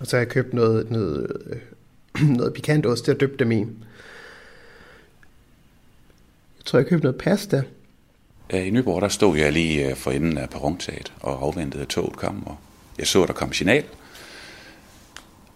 Og 0.00 0.06
så 0.06 0.16
har 0.16 0.20
jeg 0.20 0.28
købt 0.28 0.54
noget, 0.54 0.90
noget, 0.90 1.32
øh, 1.46 2.28
noget 2.38 2.54
pikant 2.54 2.86
til 3.04 3.10
at 3.10 3.20
døbe 3.20 3.36
dem 3.38 3.52
i. 3.52 3.58
Jeg 6.58 6.64
tror, 6.64 6.78
jeg 6.78 6.86
købte 6.86 7.04
noget 7.04 7.18
pasta. 7.18 7.62
Øh, 8.52 8.66
I 8.66 8.70
Nyborg, 8.70 9.02
der 9.02 9.08
stod 9.08 9.36
jeg 9.36 9.52
lige 9.52 9.96
for 9.96 10.10
enden 10.10 10.38
af 10.38 10.50
perrontaget 10.50 11.12
og 11.20 11.42
afventede, 11.42 11.82
at 11.82 11.88
toget 11.88 12.16
kom. 12.16 12.46
Og 12.46 12.56
jeg 12.98 13.06
så, 13.06 13.22
at 13.22 13.28
der 13.28 13.34
kom 13.34 13.52
signal 13.52 13.84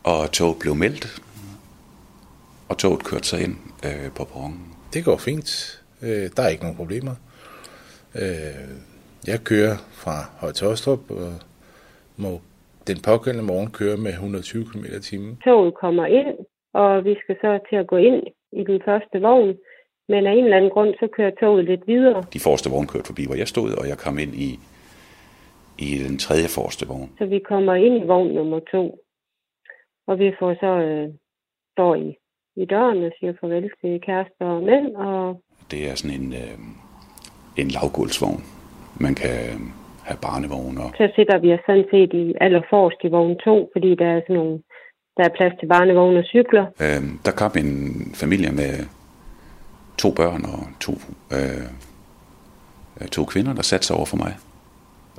og 0.05 0.33
toget 0.33 0.57
blev 0.61 0.75
meldt, 0.75 1.23
og 2.69 2.79
toget 2.79 3.05
kørte 3.05 3.29
sig 3.29 3.45
ind 3.45 3.57
øh, 3.87 4.11
på 4.17 4.25
perronen. 4.25 4.75
Det 4.95 5.05
går 5.05 5.17
fint. 5.17 5.51
Øh, 6.03 6.31
der 6.37 6.43
er 6.43 6.49
ikke 6.49 6.63
nogen 6.63 6.77
problemer. 6.77 7.15
Øh, 8.23 8.71
jeg 9.27 9.39
kører 9.45 9.77
fra 10.03 10.17
Højtostrup, 10.41 11.11
og 11.11 11.33
må 12.17 12.41
den 12.87 12.99
pågældende 13.09 13.47
morgen 13.47 13.71
køre 13.71 13.97
med 13.97 14.11
120 14.11 14.65
km 14.71 14.85
i 14.85 15.01
timen. 15.01 15.37
Toget 15.45 15.75
kommer 15.75 16.07
ind, 16.07 16.33
og 16.75 17.05
vi 17.05 17.17
skal 17.23 17.37
så 17.41 17.59
til 17.69 17.77
at 17.77 17.87
gå 17.87 17.97
ind 17.97 18.23
i 18.53 18.63
den 18.71 18.81
første 18.85 19.21
vogn. 19.21 19.55
Men 20.09 20.27
af 20.27 20.33
en 20.33 20.45
eller 20.45 20.57
anden 20.57 20.71
grund, 20.71 20.95
så 21.01 21.09
kører 21.17 21.31
toget 21.41 21.65
lidt 21.65 21.87
videre. 21.87 22.25
De 22.33 22.41
forreste 22.41 22.71
vogn 22.71 22.87
kørte 22.87 23.07
forbi, 23.07 23.27
hvor 23.27 23.35
jeg 23.35 23.49
stod, 23.49 23.71
og 23.81 23.89
jeg 23.89 23.99
kom 23.99 24.19
ind 24.19 24.35
i, 24.35 24.51
i 25.79 25.91
den 26.07 26.19
tredje 26.19 26.49
forreste 26.57 26.87
vogn. 26.87 27.11
Så 27.19 27.25
vi 27.25 27.39
kommer 27.39 27.75
ind 27.75 27.95
i 28.05 28.07
vogn 28.07 28.35
nummer 28.35 28.61
to. 28.73 28.99
Og 30.11 30.19
vi 30.19 30.33
får 30.39 30.55
så 30.55 30.73
øh, 30.87 31.09
står 31.75 31.95
i, 31.95 32.09
i 32.63 32.65
døren 32.65 33.05
og 33.05 33.13
siger 33.19 33.33
farvel 33.41 33.71
til 33.81 34.01
kærester 34.07 34.47
og 34.55 34.63
mænd. 34.63 34.87
Og... 34.97 35.43
Det 35.71 35.91
er 35.91 35.95
sådan 35.95 36.21
en, 36.21 36.33
øh, 36.33 36.57
en 37.57 37.69
lavgulvsvogn. 37.69 38.43
Man 39.05 39.15
kan 39.15 39.35
øh, 39.49 39.61
have 40.09 40.19
barnevogn. 40.27 40.79
Og... 40.79 40.91
Så 41.01 41.07
sidder 41.17 41.39
vi 41.39 41.49
os 41.55 41.61
sådan 41.67 41.89
set 41.93 42.13
i 42.23 42.35
allerforrest 42.41 43.01
i 43.05 43.09
vogn 43.09 43.37
2, 43.39 43.71
fordi 43.75 43.91
der 43.95 44.09
er 44.15 44.21
sådan 44.21 44.37
nogle, 44.37 44.63
der 45.17 45.25
er 45.25 45.37
plads 45.39 45.55
til 45.61 45.67
barnevogn 45.67 46.17
og 46.17 46.25
cykler. 46.25 46.65
Øh, 46.85 47.03
der 47.27 47.33
kom 47.41 47.53
en 47.65 47.73
familie 48.23 48.53
med 48.61 48.73
to 50.03 50.09
børn 50.21 50.43
og 50.53 50.61
to, 50.81 50.93
øh, 51.37 51.69
to 53.17 53.25
kvinder, 53.25 53.53
der 53.55 53.63
satte 53.63 53.87
sig 53.87 53.97
over 53.97 54.07
for 54.13 54.17
mig. 54.17 54.33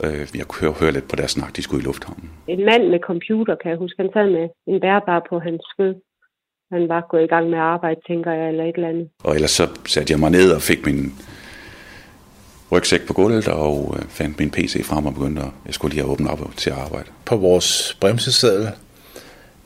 Øh, 0.04 0.28
jeg 0.40 0.46
kunne 0.48 0.62
høre, 0.62 0.76
høre 0.80 0.92
lidt 0.92 1.08
på 1.10 1.16
deres 1.16 1.32
snak, 1.32 1.56
de 1.56 1.62
skulle 1.62 1.82
i 1.84 1.86
lufthavnen. 1.86 2.30
En 2.48 2.66
mand 2.66 2.84
med 2.88 3.00
computer, 3.00 3.56
kan 3.62 3.70
jeg 3.72 3.78
huske, 3.78 4.02
han 4.04 4.10
sad 4.14 4.30
med 4.38 4.50
en 4.68 4.80
bærbar 4.80 5.26
på 5.30 5.40
hans 5.40 5.62
skød. 5.72 5.96
Han 6.72 6.90
var 6.90 7.08
gået 7.10 7.24
i 7.24 7.28
gang 7.28 7.50
med 7.50 7.60
arbejde, 7.60 8.00
tænker 8.08 8.32
jeg, 8.32 8.50
eller 8.50 8.64
et 8.64 8.76
eller 8.76 8.90
andet. 8.90 9.10
Og 9.24 9.36
ellers 9.36 9.52
så 9.52 9.66
satte 9.86 10.12
jeg 10.12 10.20
mig 10.20 10.32
ned 10.32 10.52
og 10.52 10.62
fik 10.62 10.86
min 10.86 11.14
rygsæk 12.72 13.08
på 13.08 13.14
gulvet 13.14 13.48
og 13.48 13.96
øh, 13.98 14.06
fandt 14.10 14.40
min 14.40 14.52
PC 14.52 14.86
frem 14.86 15.06
og 15.06 15.14
begyndte 15.14 15.42
at, 15.42 15.52
jeg 15.66 15.74
skulle 15.74 15.94
lige 15.94 16.04
have 16.04 16.12
åbnet 16.12 16.32
op 16.32 16.40
til 16.58 16.70
at 16.70 16.78
arbejde. 16.78 17.10
På 17.26 17.36
vores 17.36 17.98
bremsesadel 18.02 18.68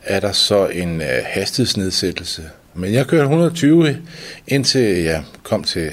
er 0.02 0.20
der 0.20 0.32
så 0.32 0.66
en 0.66 1.00
øh, 1.00 1.22
hastighedsnedsættelse. 1.24 2.42
Men 2.74 2.92
jeg 2.92 3.06
kørte 3.06 3.22
120 3.22 3.96
indtil 4.48 5.04
jeg 5.04 5.24
kom 5.42 5.62
til 5.64 5.90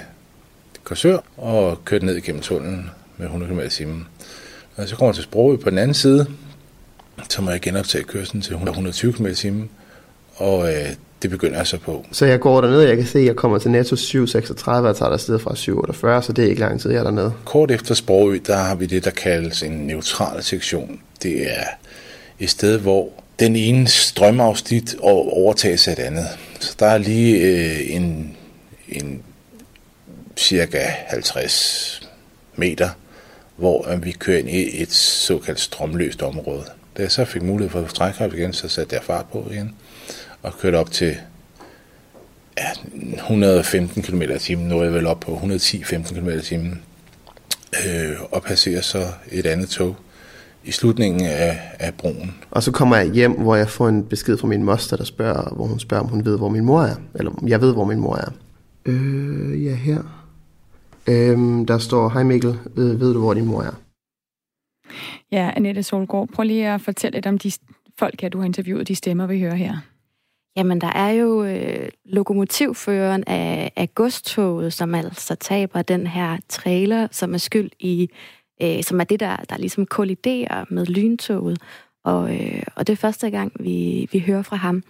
Korsør 0.83 1.17
og 1.37 1.85
kørte 1.85 2.05
ned 2.05 2.15
igennem 2.15 2.41
tunnelen 2.41 2.89
med 3.17 3.25
100 3.25 3.51
km 3.51 3.59
i 3.59 3.69
timen. 3.69 4.07
Og 4.75 4.89
så 4.89 4.95
kommer 4.95 5.09
jeg 5.09 5.15
til 5.15 5.23
Sprogø 5.23 5.55
på 5.55 5.69
den 5.69 5.77
anden 5.77 5.93
side, 5.93 6.27
så 7.29 7.41
må 7.41 7.51
jeg 7.51 7.61
genoptage 7.61 8.03
kørslen 8.03 8.41
til 8.41 8.53
120 8.53 9.13
km 9.13 9.27
i 9.27 9.51
og 10.35 10.73
øh, 10.73 10.89
det 11.21 11.31
begynder 11.31 11.57
jeg 11.57 11.67
så 11.67 11.77
på. 11.77 12.05
Så 12.11 12.25
jeg 12.25 12.39
går 12.39 12.61
derned, 12.61 12.77
og 12.77 12.87
jeg 12.87 12.97
kan 12.97 13.05
se, 13.05 13.19
at 13.19 13.25
jeg 13.25 13.35
kommer 13.35 13.57
til 13.57 13.71
Netto 13.71 13.95
7.36, 13.95 14.69
og 14.69 14.85
jeg 14.87 14.95
tager 14.95 15.09
der 15.09 15.17
sted 15.17 15.39
fra 15.39 15.53
7.48, 16.19 16.21
så 16.21 16.33
det 16.33 16.45
er 16.45 16.49
ikke 16.49 16.61
lang 16.61 16.81
tid, 16.81 16.91
jeg 16.91 16.99
er 16.99 17.03
dernede. 17.03 17.33
Kort 17.45 17.71
efter 17.71 17.95
Sprogø, 17.95 18.39
der 18.47 18.55
har 18.55 18.75
vi 18.75 18.85
det, 18.85 19.05
der 19.05 19.11
kaldes 19.11 19.63
en 19.63 19.71
neutral 19.71 20.43
sektion. 20.43 20.99
Det 21.23 21.51
er 21.51 21.63
et 22.39 22.49
sted, 22.49 22.79
hvor 22.79 23.09
den 23.39 23.55
ene 23.55 23.87
strømafsnit 23.87 24.95
overtages 24.99 25.87
af 25.87 25.95
det 25.95 26.03
andet. 26.03 26.27
Så 26.59 26.75
der 26.79 26.85
er 26.85 26.97
lige 26.97 27.37
øh, 27.37 27.95
en, 27.95 28.37
en 28.89 29.21
cirka 30.37 30.79
50 31.07 32.09
meter, 32.55 32.89
hvor 33.55 33.95
vi 33.95 34.11
kører 34.11 34.37
ind 34.37 34.49
i 34.49 34.81
et 34.81 34.91
såkaldt 34.91 35.59
strømløst 35.59 36.21
område. 36.21 36.63
Da 36.97 37.01
jeg 37.01 37.11
så 37.11 37.25
fik 37.25 37.41
mulighed 37.41 37.69
for 37.69 37.79
at 37.79 37.89
strække 37.89 38.37
igen, 38.37 38.53
så 38.53 38.67
satte 38.67 38.95
jeg 38.95 39.03
fart 39.03 39.25
på 39.31 39.47
igen 39.51 39.75
og 40.41 40.53
kørte 40.57 40.75
op 40.75 40.91
til 40.91 41.17
ja, 42.57 42.69
115 43.13 44.03
km 44.03 44.21
i 44.21 44.39
timen. 44.39 44.67
Nu 44.67 44.79
er 44.79 44.83
jeg 44.83 44.93
vel 44.93 45.07
op 45.07 45.19
på 45.19 45.35
110-15 45.35 46.13
km 46.13 46.29
i 46.29 46.41
timen. 46.41 46.81
Øh, 47.85 48.15
og 48.31 48.43
passerer 48.43 48.81
så 48.81 49.07
et 49.31 49.45
andet 49.45 49.69
tog 49.69 49.95
i 50.63 50.71
slutningen 50.71 51.25
af, 51.25 51.59
af 51.79 51.93
broen. 51.93 52.35
Og 52.51 52.63
så 52.63 52.71
kommer 52.71 52.97
jeg 52.97 53.11
hjem, 53.11 53.31
hvor 53.31 53.55
jeg 53.55 53.69
får 53.69 53.89
en 53.89 54.03
besked 54.03 54.37
fra 54.37 54.47
min 54.47 54.63
moster, 54.63 54.97
der 54.97 55.03
spørger, 55.03 55.55
hvor 55.55 55.65
hun 55.65 55.79
spørger, 55.79 56.03
om 56.03 56.09
hun 56.09 56.25
ved, 56.25 56.37
hvor 56.37 56.49
min 56.49 56.65
mor 56.65 56.81
er. 56.81 56.95
Eller 57.15 57.43
jeg 57.47 57.61
ved, 57.61 57.73
hvor 57.73 57.85
min 57.85 57.99
mor 57.99 58.15
er. 58.15 58.31
Øh, 58.85 59.65
ja, 59.65 59.75
her. 59.75 60.22
Øh, 61.09 61.67
der 61.67 61.77
står, 61.77 62.09
hej 62.09 62.23
Mikkel, 62.23 62.59
ved, 62.75 62.97
ved 62.97 63.13
du, 63.13 63.19
hvor 63.19 63.33
din 63.33 63.45
mor 63.45 63.61
er? 63.61 63.79
Ja, 65.31 65.51
Annette 65.55 65.83
Solgaard, 65.83 66.27
prøv 66.27 66.43
lige 66.43 66.69
at 66.69 66.81
fortælle 66.81 67.17
lidt 67.17 67.25
om 67.25 67.37
de 67.37 67.51
folk, 67.99 68.21
her, 68.21 68.29
du 68.29 68.37
har 68.37 68.45
interviewet, 68.45 68.87
de 68.87 68.95
stemmer, 68.95 69.27
vi 69.27 69.39
hører 69.39 69.55
her. 69.55 69.77
Jamen, 70.55 70.81
der 70.81 70.87
er 70.87 71.09
jo 71.09 71.43
øh, 71.43 71.89
lokomotivføreren 72.05 73.23
af, 73.27 73.71
af 73.75 73.95
godstoget, 73.95 74.73
som 74.73 74.95
altså 74.95 75.35
taber 75.35 75.81
den 75.81 76.07
her 76.07 76.37
trailer, 76.49 77.07
som 77.11 77.33
er 77.33 77.37
skyld 77.37 77.71
i, 77.79 78.09
øh, 78.61 78.83
som 78.83 78.99
er 78.99 79.03
det, 79.03 79.19
der, 79.19 79.35
der 79.35 79.57
ligesom 79.57 79.85
kolliderer 79.85 80.65
med 80.69 80.85
lyntoget. 80.85 81.57
Og, 82.03 82.35
øh, 82.35 82.63
og 82.75 82.87
det 82.87 82.93
er 82.93 82.97
første 82.97 83.29
gang, 83.29 83.51
vi, 83.59 84.07
vi 84.11 84.19
hører 84.19 84.41
fra 84.41 84.55
ham. 84.55 84.83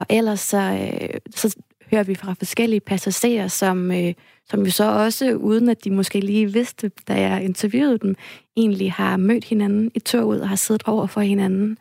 Og 0.00 0.06
ellers 0.10 0.40
så, 0.40 0.58
øh, 1.02 1.20
så 1.34 1.56
hører 1.90 2.02
vi 2.02 2.14
fra 2.14 2.32
forskellige 2.32 2.80
passagerer, 2.80 3.48
som, 3.48 3.90
øh, 3.90 4.14
som 4.50 4.64
jo 4.64 4.70
så 4.70 4.84
også, 4.84 5.34
uden 5.34 5.68
at 5.68 5.84
de 5.84 5.90
måske 5.90 6.20
lige 6.20 6.52
vidste, 6.52 6.90
da 7.08 7.20
jeg 7.20 7.44
interviewede 7.44 7.98
dem, 7.98 8.16
egentlig 8.56 8.92
har 8.92 9.16
mødt 9.16 9.44
hinanden 9.44 9.90
i 9.94 9.98
toget 9.98 10.42
og 10.42 10.48
har 10.48 10.56
siddet 10.56 10.82
over 10.86 11.06
for 11.06 11.20
hinanden. 11.20 11.78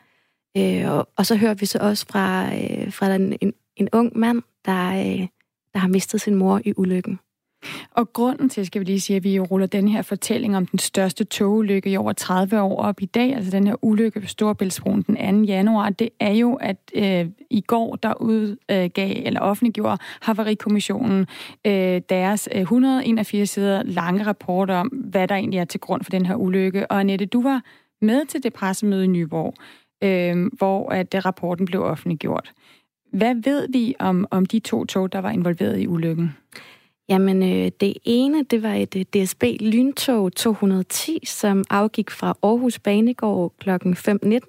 Øh, 0.57 0.91
og, 0.91 1.09
og 1.17 1.25
så 1.25 1.35
hører 1.35 1.53
vi 1.53 1.65
så 1.65 1.79
også 1.79 2.05
fra, 2.09 2.55
øh, 2.55 2.93
fra 2.93 3.15
en, 3.15 3.37
en, 3.41 3.53
en 3.75 3.89
ung 3.93 4.17
mand, 4.17 4.41
der, 4.65 4.89
øh, 4.89 5.27
der 5.73 5.79
har 5.79 5.87
mistet 5.87 6.21
sin 6.21 6.35
mor 6.35 6.61
i 6.65 6.73
ulykken. 6.77 7.19
Og 7.91 8.13
grunden 8.13 8.49
til, 8.49 8.65
skal 8.65 8.79
vi 8.79 8.85
lige 8.85 9.01
sige, 9.01 9.17
at 9.17 9.23
vi 9.23 9.39
ruller 9.39 9.67
den 9.67 9.87
her 9.87 10.01
fortælling 10.01 10.57
om 10.57 10.65
den 10.65 10.79
største 10.79 11.23
togulykke 11.23 11.89
i 11.89 11.97
over 11.97 12.13
30 12.13 12.61
år 12.61 12.81
op 12.81 13.01
i 13.01 13.05
dag, 13.05 13.35
altså 13.35 13.51
den 13.51 13.67
her 13.67 13.75
ulykke 13.81 14.21
på 14.21 14.27
Storebæltsbroen 14.27 15.01
den 15.01 15.45
2. 15.45 15.47
januar, 15.47 15.89
det 15.89 16.09
er 16.19 16.31
jo, 16.31 16.53
at 16.53 16.77
øh, 16.95 17.25
i 17.49 17.61
går 17.61 17.95
der 17.95 18.21
udgav 18.21 19.09
øh, 19.09 19.23
eller 19.25 19.39
offentliggjorde 19.39 19.97
Havarikommissionen 20.21 21.27
øh, 21.65 22.01
deres 22.09 22.49
øh, 22.55 22.61
181 22.61 23.49
sider 23.49 23.83
lange 23.83 24.25
rapport 24.25 24.69
om, 24.69 24.87
hvad 24.87 25.27
der 25.27 25.35
egentlig 25.35 25.59
er 25.59 25.65
til 25.65 25.79
grund 25.79 26.03
for 26.03 26.11
den 26.11 26.25
her 26.25 26.35
ulykke. 26.35 26.91
Og 26.91 26.99
Annette, 26.99 27.25
du 27.25 27.41
var 27.41 27.61
med 28.01 28.25
til 28.25 28.43
det 28.43 28.53
pressemøde 28.53 29.03
i 29.03 29.07
Nyborg 29.07 29.53
øh, 30.03 30.49
hvor 30.57 30.89
at 30.89 31.13
øh, 31.13 31.25
rapporten 31.25 31.65
blev 31.65 31.83
offentliggjort. 31.83 32.53
Hvad 33.13 33.35
ved 33.43 33.67
vi 33.69 33.95
om, 33.99 34.27
om 34.31 34.45
de 34.45 34.59
to 34.59 34.85
tog, 34.85 35.11
der 35.11 35.19
var 35.19 35.31
involveret 35.31 35.79
i 35.79 35.87
ulykken? 35.87 36.35
Jamen, 37.09 37.43
øh, 37.43 37.71
det 37.81 37.93
ene, 38.03 38.43
det 38.43 38.63
var 38.63 38.73
et 38.73 38.95
øh, 38.95 39.01
DSB 39.01 39.43
Lyntog 39.59 40.33
210, 40.33 41.19
som 41.25 41.63
afgik 41.69 42.11
fra 42.11 42.37
Aarhus 42.43 42.79
Banegård 42.79 43.53
kl. 43.59 43.69
5.19 43.69 44.39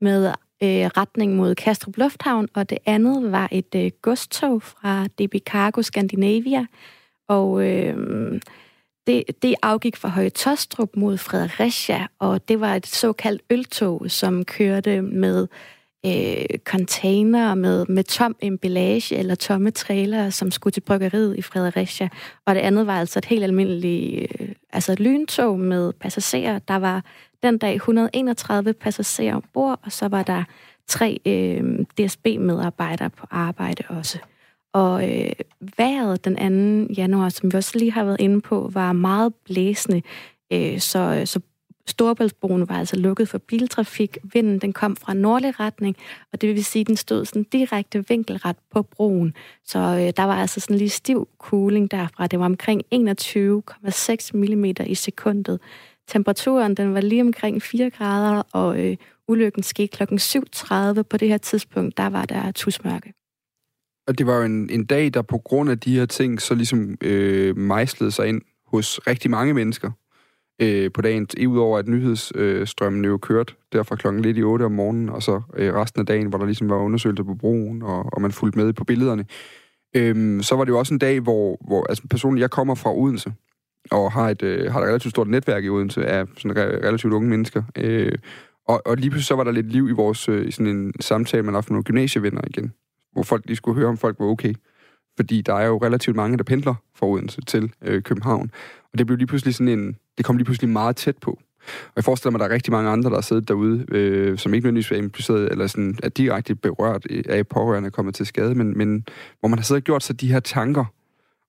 med 0.00 0.26
øh, 0.62 0.86
retning 0.86 1.36
mod 1.36 1.54
Kastrup 1.54 1.96
Lufthavn, 1.96 2.48
og 2.54 2.70
det 2.70 2.78
andet 2.86 3.32
var 3.32 3.48
et 3.52 3.74
øh, 3.76 3.90
godstog 4.02 4.62
fra 4.62 5.06
DB 5.06 5.34
Cargo 5.44 5.82
Scandinavia, 5.82 6.66
og 7.28 7.68
øh, 7.68 8.40
det, 9.06 9.24
det 9.42 9.54
afgik 9.62 9.96
fra 9.96 10.08
Høje 10.08 10.30
Tostrup 10.30 10.96
mod 10.96 11.18
Fredericia, 11.18 12.06
og 12.18 12.48
det 12.48 12.60
var 12.60 12.74
et 12.74 12.86
såkaldt 12.86 13.42
øltog, 13.50 14.10
som 14.10 14.44
kørte 14.44 15.02
med 15.02 15.46
øh, 16.06 16.58
container 16.64 17.54
med, 17.54 17.86
med 17.88 18.04
tom 18.04 18.36
emballage 18.40 19.16
eller 19.16 19.34
tomme 19.34 19.70
trailer, 19.70 20.30
som 20.30 20.50
skulle 20.50 20.72
til 20.72 20.80
bryggeriet 20.80 21.36
i 21.38 21.42
Fredericia. 21.42 22.08
Og 22.46 22.54
det 22.54 22.60
andet 22.60 22.86
var 22.86 23.00
altså 23.00 23.18
et 23.18 23.24
helt 23.24 23.44
almindeligt 23.44 24.32
øh, 24.40 24.48
altså 24.72 24.92
et 24.92 25.00
lyntog 25.00 25.58
med 25.60 25.92
passagerer. 25.92 26.58
Der 26.58 26.76
var 26.76 27.04
den 27.42 27.58
dag 27.58 27.74
131 27.74 28.72
passagerer 28.72 29.34
ombord, 29.34 29.80
og 29.82 29.92
så 29.92 30.08
var 30.08 30.22
der 30.22 30.44
tre 30.88 31.20
øh, 31.26 31.78
DSB-medarbejdere 31.98 33.10
på 33.10 33.26
arbejde 33.30 33.84
også. 33.88 34.18
Og 34.72 35.10
øh, 35.10 35.32
vejret 35.78 36.24
den 36.24 36.86
2. 36.88 36.94
januar, 36.96 37.28
som 37.28 37.52
vi 37.52 37.56
også 37.56 37.78
lige 37.78 37.92
har 37.92 38.04
været 38.04 38.20
inde 38.20 38.40
på, 38.40 38.70
var 38.72 38.92
meget 38.92 39.34
blæsende. 39.34 40.02
Øh, 40.52 40.80
så, 40.80 41.22
så 41.24 41.40
Storebæltsbroen 41.88 42.68
var 42.68 42.78
altså 42.78 42.96
lukket 42.96 43.28
for 43.28 43.38
biltrafik. 43.38 44.18
Vinden 44.32 44.58
den 44.58 44.72
kom 44.72 44.96
fra 44.96 45.14
nordlig 45.14 45.60
retning, 45.60 45.96
og 46.32 46.40
det 46.40 46.54
vil 46.54 46.64
sige, 46.64 46.80
at 46.80 46.86
den 46.86 46.96
stod 46.96 47.24
sådan 47.24 47.42
direkte 47.42 48.08
vinkelret 48.08 48.56
på 48.72 48.82
broen. 48.82 49.34
Så 49.64 49.78
øh, 49.78 50.12
der 50.16 50.22
var 50.22 50.36
altså 50.36 50.60
sådan 50.60 50.76
lige 50.76 50.88
stiv 50.88 51.28
cooling 51.38 51.90
derfra. 51.90 52.26
Det 52.26 52.38
var 52.38 52.44
omkring 52.44 52.82
21,6 52.94 54.30
mm 54.34 54.64
i 54.86 54.94
sekundet. 54.94 55.60
Temperaturen 56.08 56.74
den 56.74 56.94
var 56.94 57.00
lige 57.00 57.22
omkring 57.22 57.62
4 57.62 57.90
grader, 57.90 58.42
og 58.52 58.84
øh, 58.84 58.96
ulykken 59.28 59.62
skete 59.62 59.88
kl. 59.88 60.02
7.30 60.02 61.02
på 61.02 61.16
det 61.16 61.28
her 61.28 61.38
tidspunkt. 61.38 61.96
Der 61.96 62.06
var 62.06 62.24
der 62.24 62.52
tusmørke. 62.52 63.12
Og 64.06 64.18
det 64.18 64.26
var 64.26 64.36
jo 64.36 64.42
en, 64.42 64.70
en 64.70 64.84
dag, 64.84 65.14
der 65.14 65.22
på 65.22 65.38
grund 65.38 65.70
af 65.70 65.80
de 65.80 65.96
her 65.98 66.06
ting, 66.06 66.42
så 66.42 66.54
ligesom 66.54 66.96
øh, 67.00 67.56
mejslede 67.56 68.10
sig 68.10 68.28
ind 68.28 68.42
hos 68.66 69.00
rigtig 69.06 69.30
mange 69.30 69.54
mennesker 69.54 69.90
øh, 70.62 70.92
på 70.92 71.02
dagen. 71.02 71.28
Udover 71.48 71.78
at 71.78 71.88
nyhedsstrømmen 71.88 73.04
øh, 73.04 73.08
jo 73.08 73.18
kørte 73.18 73.54
der 73.72 73.82
fra 73.82 73.96
klokken 73.96 74.22
lidt 74.22 74.36
i 74.36 74.42
8 74.42 74.62
om 74.62 74.72
morgenen, 74.72 75.08
og 75.08 75.22
så 75.22 75.40
øh, 75.56 75.74
resten 75.74 76.00
af 76.00 76.06
dagen, 76.06 76.26
hvor 76.26 76.38
der 76.38 76.46
ligesom 76.46 76.68
var 76.68 76.76
undersøgelser 76.76 77.24
på 77.24 77.34
broen, 77.34 77.82
og, 77.82 78.12
og 78.12 78.22
man 78.22 78.32
fulgte 78.32 78.58
med 78.58 78.72
på 78.72 78.84
billederne. 78.84 79.26
Øh, 79.96 80.42
så 80.42 80.56
var 80.56 80.64
det 80.64 80.70
jo 80.70 80.78
også 80.78 80.94
en 80.94 80.98
dag, 80.98 81.20
hvor, 81.20 81.58
hvor 81.66 81.86
altså 81.88 82.04
personligt, 82.10 82.42
jeg 82.42 82.50
kommer 82.50 82.74
fra 82.74 82.94
Odense, 82.94 83.32
og 83.90 84.12
har 84.12 84.30
et, 84.30 84.42
øh, 84.42 84.72
har 84.72 84.80
et 84.80 84.88
relativt 84.88 85.10
stort 85.10 85.28
netværk 85.28 85.64
i 85.64 85.68
Odense 85.68 86.06
af 86.06 86.26
sådan 86.38 86.56
relativt 86.56 87.12
unge 87.12 87.28
mennesker. 87.28 87.62
Øh, 87.78 88.12
og, 88.68 88.82
og 88.86 88.96
lige 88.96 89.10
pludselig 89.10 89.26
så 89.26 89.36
var 89.36 89.44
der 89.44 89.52
lidt 89.52 89.72
liv 89.72 89.88
i 89.88 89.92
vores 89.92 90.28
øh, 90.28 90.48
i 90.48 90.50
sådan 90.50 90.76
en 90.76 90.92
samtale, 91.00 91.42
man 91.42 91.54
har 91.54 91.56
haft 91.56 91.70
med 91.70 91.74
nogle 91.74 91.84
gymnasievenner 91.84 92.40
igen 92.46 92.72
hvor 93.16 93.22
folk 93.22 93.46
lige 93.46 93.56
skulle 93.56 93.78
høre, 93.78 93.88
om 93.88 93.96
folk 93.96 94.16
var 94.18 94.26
okay. 94.26 94.54
Fordi 95.16 95.42
der 95.42 95.54
er 95.54 95.66
jo 95.66 95.78
relativt 95.78 96.16
mange, 96.16 96.38
der 96.38 96.44
pendler 96.44 96.74
fra 96.94 97.06
Odense 97.06 97.40
til 97.40 97.72
øh, 97.82 98.02
København. 98.02 98.50
Og 98.92 98.98
det 98.98 99.06
blev 99.06 99.16
lige 99.16 99.26
pludselig 99.26 99.54
sådan 99.54 99.78
en... 99.78 99.96
Det 100.18 100.26
kom 100.26 100.36
lige 100.36 100.44
pludselig 100.44 100.70
meget 100.70 100.96
tæt 100.96 101.18
på. 101.18 101.38
Og 101.66 101.92
jeg 101.96 102.04
forestiller 102.04 102.30
mig, 102.30 102.38
at 102.38 102.40
der 102.40 102.46
er 102.50 102.54
rigtig 102.54 102.72
mange 102.72 102.90
andre, 102.90 103.10
der 103.10 103.16
har 103.16 103.22
siddet 103.22 103.48
derude, 103.48 103.84
øh, 103.88 104.38
som 104.38 104.54
ikke 104.54 104.64
nødvendigvis 104.64 104.90
er 104.90 104.96
impliceret, 104.96 105.52
eller 105.52 105.66
sådan, 105.66 105.98
er 106.02 106.08
direkte 106.08 106.54
berørt 106.54 107.06
af 107.28 107.46
pårørende 107.46 107.90
kommet 107.90 108.14
til 108.14 108.26
skade, 108.26 108.54
men, 108.54 108.78
men 108.78 109.06
hvor 109.40 109.48
man 109.48 109.58
har 109.58 109.64
siddet 109.64 109.80
og 109.80 109.84
gjort 109.84 110.02
sig 110.02 110.20
de 110.20 110.32
her 110.32 110.40
tanker 110.40 110.84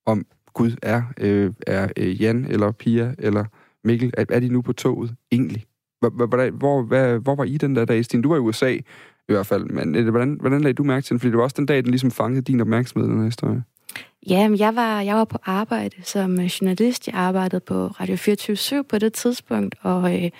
om, 0.06 0.26
Gud, 0.54 0.72
er, 0.82 1.02
øh, 1.20 1.54
er 1.68 1.90
øh, 1.98 2.22
Jan 2.22 2.46
eller 2.50 2.72
Pia 2.72 3.16
eller 3.18 3.46
Mikkel, 3.84 4.14
er, 4.18 4.26
er 4.30 4.40
de 4.40 4.50
nu 4.50 4.62
på 4.62 4.74
toget 4.74 5.16
egentlig? 5.32 5.66
Hvor, 6.00 6.10
hvor, 6.10 6.50
hvor, 6.50 7.18
hvor, 7.20 7.36
var 7.36 7.44
I 7.44 7.58
den 7.58 7.76
der 7.76 7.86
dag, 7.86 8.06
Stine? 8.06 8.24
Du 8.24 8.30
var 8.30 8.36
i 8.36 8.40
USA 8.40 8.70
i 8.70 8.84
hvert 9.28 9.46
fald. 9.46 9.66
Men 9.66 9.96
øh, 9.96 10.10
hvordan, 10.10 10.38
hvordan 10.40 10.62
lagde 10.62 10.74
du 10.74 10.84
mærke 10.84 11.04
til 11.04 11.10
den? 11.10 11.20
Fordi 11.20 11.30
det 11.32 11.38
var 11.38 11.44
også 11.44 11.56
den 11.58 11.66
dag, 11.66 11.84
den 11.84 11.92
ligesom 11.92 12.12
fangede 12.12 12.42
din 12.42 12.62
opmærksomhed, 12.62 13.10
den 13.10 13.18
her 13.18 13.26
historie. 13.26 13.64
Ja, 14.30 14.50
jeg 14.58 14.75
var, 14.75 15.01
jeg 15.01 15.16
var 15.16 15.25
på 15.25 15.38
arbejde 15.46 15.96
som 16.04 16.39
øh, 16.39 16.46
journalist. 16.46 17.08
Jeg 17.08 17.16
arbejdede 17.16 17.60
på 17.60 17.88
Radio 17.88 18.16
24 18.16 18.84
på 18.84 18.98
det 18.98 19.13
tidspunkt, 19.13 19.75
og, 19.82 20.24
øh, 20.24 20.32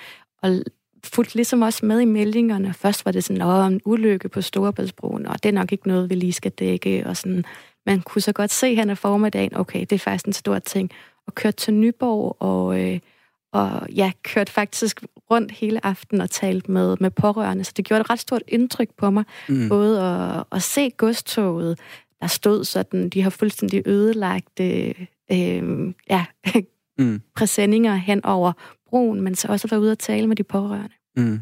og 0.42 0.60
fulgte 1.04 1.36
ligesom 1.36 1.62
også 1.62 1.86
med 1.86 2.00
i 2.00 2.06
meldingerne. 2.06 2.74
Først 2.74 3.06
var 3.06 3.12
det 3.12 3.24
sådan, 3.24 3.42
at 3.42 3.68
en 3.68 3.82
ulykke 3.86 4.30
på 4.30 4.42
Storebæltsbroen, 4.42 5.26
og 5.26 5.44
det 5.44 5.50
er 5.50 5.54
nok 5.54 5.72
ikke 5.72 5.88
noget, 5.88 6.10
vi 6.10 6.16
lige 6.16 6.34
skal 6.34 6.52
dække. 6.52 7.08
Og 7.08 7.18
sådan. 7.18 7.44
Man 7.86 8.02
kunne 8.02 8.22
så 8.22 8.34
godt 8.34 8.52
se 8.52 8.76
hen 8.76 8.90
ad 8.90 8.96
formiddagen, 8.96 9.56
okay, 9.56 9.80
det 9.80 9.92
er 9.92 10.00
faktisk 10.00 10.26
en 10.26 10.34
stor 10.34 10.60
ting. 10.60 10.92
Og 11.28 11.36
kørte 11.36 11.58
til 11.58 11.74
Nyborg, 11.74 12.38
og, 12.40 12.82
øh, 12.82 13.00
og 13.54 13.90
ja, 13.90 14.12
kørte 14.24 14.52
faktisk 14.52 15.04
rundt 15.32 15.52
hele 15.52 15.86
aftenen 15.86 16.22
og 16.22 16.30
talte 16.30 16.72
med, 16.72 16.98
med 17.00 17.12
pårørende, 17.12 17.64
så 17.64 17.74
det 17.78 17.86
gjorde 17.86 18.02
et 18.02 18.10
ret 18.10 18.20
stort 18.20 18.42
indtryk 18.48 18.90
på 18.98 19.10
mig, 19.10 19.24
mm. 19.50 19.70
både 19.70 20.04
at, 20.04 20.44
at 20.52 20.64
se 20.64 20.90
godstoget, 20.90 21.80
der 22.22 22.28
stod 22.28 22.64
sådan, 22.64 23.10
de 23.10 23.22
har 23.22 23.30
fuldstændig 23.30 23.84
ødelagt 23.86 24.60
øh, 24.62 24.94
øh, 25.32 25.94
ja, 26.10 26.26
mm. 27.00 27.22
præsendinger 27.36 27.96
hen 27.96 28.26
over 28.26 28.52
broen, 28.90 29.22
men 29.22 29.36
så 29.36 29.48
også 29.48 29.68
at 29.68 29.72
være 29.72 29.82
ude 29.82 29.92
og 29.92 30.00
tale 30.00 30.28
med 30.28 30.36
de 30.36 30.44
pårørende. 30.44 30.96
Mm. 31.18 31.40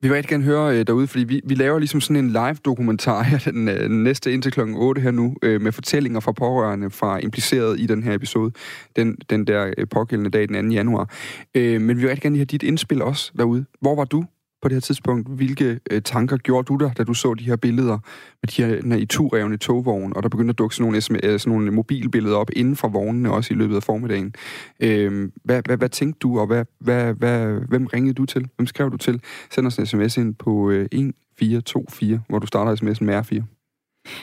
Vi 0.00 0.08
vil 0.08 0.14
rigtig 0.14 0.30
gerne 0.30 0.44
høre 0.44 0.78
øh, 0.78 0.86
derude, 0.86 1.06
fordi 1.06 1.24
vi, 1.24 1.40
vi 1.44 1.54
laver 1.54 1.78
ligesom 1.78 2.00
sådan 2.00 2.24
en 2.24 2.30
live-dokumentar 2.30 3.22
her 3.22 3.38
den 3.38 3.68
øh, 3.68 3.90
næste 3.90 4.32
indtil 4.32 4.52
klokken 4.52 4.76
8 4.76 5.00
her 5.00 5.10
nu, 5.10 5.36
øh, 5.42 5.60
med 5.60 5.72
fortællinger 5.72 6.20
fra 6.20 6.32
pårørende 6.32 6.90
fra 6.90 7.18
impliceret 7.18 7.80
i 7.80 7.86
den 7.86 8.02
her 8.02 8.14
episode, 8.14 8.52
den, 8.96 9.16
den 9.30 9.46
der 9.46 9.74
øh, 9.78 9.88
pågældende 9.88 10.30
dag, 10.30 10.48
den 10.48 10.70
2. 10.70 10.74
januar. 10.74 11.10
Øh, 11.54 11.80
men 11.80 11.96
vi 11.96 12.00
vil 12.00 12.08
rigtig 12.08 12.22
gerne 12.22 12.36
have 12.36 12.44
dit 12.44 12.62
indspil 12.62 13.02
også 13.02 13.32
derude. 13.38 13.64
Hvor 13.80 13.94
var 13.94 14.04
du 14.04 14.24
på 14.62 14.68
det 14.68 14.74
her 14.74 14.80
tidspunkt. 14.80 15.28
Hvilke 15.28 15.80
øh, 15.90 16.02
tanker 16.02 16.36
gjorde 16.36 16.66
du 16.66 16.76
dig, 16.76 16.98
da 16.98 17.04
du 17.04 17.14
så 17.14 17.34
de 17.34 17.44
her 17.44 17.56
billeder 17.56 17.98
med 18.42 18.48
de 18.48 18.62
her 18.62 18.82
naturrevne 18.82 19.56
togvogne, 19.56 20.16
og 20.16 20.22
der 20.22 20.28
begyndte 20.28 20.50
at 20.50 20.58
dukke 20.58 20.76
sådan 20.76 20.82
nogle, 20.82 21.20
øh, 21.24 21.40
sådan 21.40 21.52
nogle 21.52 21.70
mobilbilleder 21.70 22.36
op 22.36 22.50
inden 22.56 22.76
for 22.76 22.88
vognene, 22.88 23.32
også 23.32 23.54
i 23.54 23.56
løbet 23.56 23.76
af 23.76 23.82
formiddagen. 23.82 24.34
Øh, 24.80 25.30
hvad, 25.44 25.62
hvad, 25.64 25.76
hvad 25.76 25.88
tænkte 25.88 26.18
du, 26.18 26.40
og 26.40 26.46
hvad, 26.46 26.64
hvad, 26.78 27.14
hvad, 27.14 27.60
hvem 27.68 27.86
ringede 27.86 28.14
du 28.14 28.24
til? 28.24 28.48
Hvem 28.56 28.66
skrev 28.66 28.90
du 28.90 28.96
til? 28.96 29.22
Send 29.50 29.66
os 29.66 29.78
en 29.78 29.86
sms 29.86 30.16
ind 30.16 30.34
på 30.34 30.70
øh, 30.70 30.84
1424, 30.84 32.22
hvor 32.28 32.38
du 32.38 32.46
starter 32.46 32.76
sms'en 32.76 33.04
med 33.04 33.18
R4. 33.18 33.57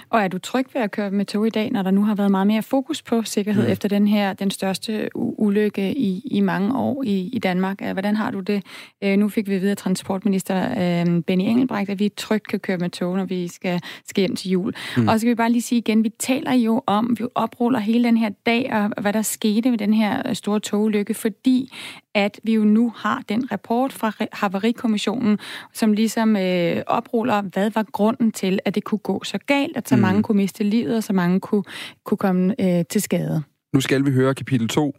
Og 0.09 0.21
er 0.21 0.27
du 0.27 0.37
tryg 0.37 0.65
ved 0.73 0.81
at 0.81 0.91
køre 0.91 1.11
med 1.11 1.25
tog 1.25 1.47
i 1.47 1.49
dag, 1.49 1.71
når 1.71 1.81
der 1.81 1.91
nu 1.91 2.03
har 2.03 2.15
været 2.15 2.31
meget 2.31 2.47
mere 2.47 2.61
fokus 2.61 3.01
på 3.01 3.23
sikkerhed 3.23 3.65
mm. 3.65 3.71
efter 3.71 3.89
den 3.89 4.07
her, 4.07 4.33
den 4.33 4.51
største 4.51 5.09
ulykke 5.15 5.97
i, 5.97 6.21
i 6.31 6.39
mange 6.39 6.77
år 6.77 7.03
i, 7.03 7.29
i 7.33 7.39
Danmark? 7.39 7.81
Hvordan 7.81 8.15
har 8.15 8.31
du 8.31 8.39
det? 8.39 8.63
Øh, 9.03 9.17
nu 9.17 9.29
fik 9.29 9.49
vi 9.49 9.57
videre 9.57 9.75
transportminister 9.75 10.71
øh, 10.71 11.21
Benny 11.21 11.43
Engelbrecht, 11.43 11.89
at 11.89 11.99
vi 11.99 12.09
trygt 12.09 12.47
kan 12.47 12.59
køre 12.59 12.77
med 12.77 12.89
tog, 12.89 13.17
når 13.17 13.25
vi 13.25 13.47
skal, 13.47 13.81
skal 14.07 14.21
hjem 14.21 14.35
til 14.35 14.51
jul. 14.51 14.73
Mm. 14.97 15.07
Og 15.07 15.13
så 15.13 15.19
skal 15.19 15.29
vi 15.29 15.35
bare 15.35 15.51
lige 15.51 15.61
sige 15.61 15.79
igen, 15.79 16.03
vi 16.03 16.09
taler 16.09 16.53
jo 16.53 16.83
om, 16.87 17.15
vi 17.19 17.25
opruller 17.35 17.79
hele 17.79 18.03
den 18.03 18.17
her 18.17 18.29
dag, 18.45 18.73
og 18.73 19.01
hvad 19.01 19.13
der 19.13 19.21
skete 19.21 19.69
med 19.69 19.77
den 19.77 19.93
her 19.93 20.33
store 20.33 20.59
togulykke, 20.59 21.13
fordi 21.13 21.73
at 22.15 22.39
vi 22.43 22.53
jo 22.53 22.63
nu 22.63 22.93
har 22.95 23.23
den 23.29 23.51
rapport 23.51 23.93
fra 23.93 24.11
Havarikommissionen, 24.31 25.39
som 25.73 25.93
ligesom 25.93 26.35
øh, 26.35 26.81
opruller, 26.87 27.41
hvad 27.41 27.71
var 27.71 27.85
grunden 27.91 28.31
til, 28.31 28.59
at 28.65 28.75
det 28.75 28.83
kunne 28.83 28.99
gå 28.99 29.23
så 29.23 29.37
galt, 29.37 29.77
at 29.77 29.89
så 29.89 29.95
mm. 29.95 30.01
mange 30.01 30.23
kunne 30.23 30.37
miste 30.37 30.63
livet, 30.63 30.97
og 30.97 31.03
så 31.03 31.13
mange 31.13 31.39
kunne, 31.39 31.63
kunne 32.05 32.17
komme 32.17 32.55
øh, 32.61 32.85
til 32.89 33.01
skade. 33.01 33.43
Nu 33.73 33.81
skal 33.81 34.05
vi 34.05 34.11
høre 34.11 34.35
kapitel 34.35 34.67
2 34.67 34.95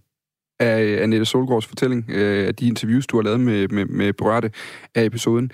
af 0.61 1.02
Annette 1.02 1.25
Solgaards 1.25 1.66
fortælling, 1.66 2.04
øh, 2.08 2.46
af 2.49 2.54
de 2.54 2.66
interviews, 2.66 3.06
du 3.06 3.16
har 3.16 3.23
lavet 3.23 3.40
med, 3.40 3.68
med, 3.68 3.85
med 3.85 4.12
berørte 4.12 4.50
af 4.94 5.04
episoden. 5.04 5.50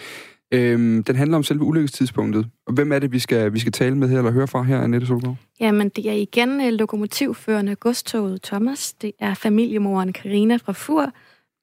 Øhm, 0.54 1.04
den 1.04 1.16
handler 1.16 1.37
om 1.37 1.42
selve 1.42 1.62
ulykkestidspunktet. 1.62 2.47
Hvem 2.73 2.92
er 2.92 2.99
det, 2.99 3.12
vi 3.12 3.19
skal, 3.19 3.52
vi 3.52 3.59
skal 3.59 3.73
tale 3.73 3.97
med 3.97 4.09
her, 4.09 4.19
eller 4.19 4.31
høre 4.31 4.49
fra 4.49 4.62
her, 4.62 4.81
Annette 4.81 5.07
Solgaard? 5.07 5.37
Jamen, 5.61 5.88
det 5.88 6.07
er 6.07 6.12
igen 6.12 6.61
uh, 6.61 6.69
lokomotivførende 6.69 7.75
godstoget 7.75 8.42
Thomas. 8.42 8.92
Det 8.92 9.12
er 9.21 9.35
familiemoren 9.35 10.12
Karina 10.12 10.57
fra 10.57 10.73
Fur, 10.73 11.12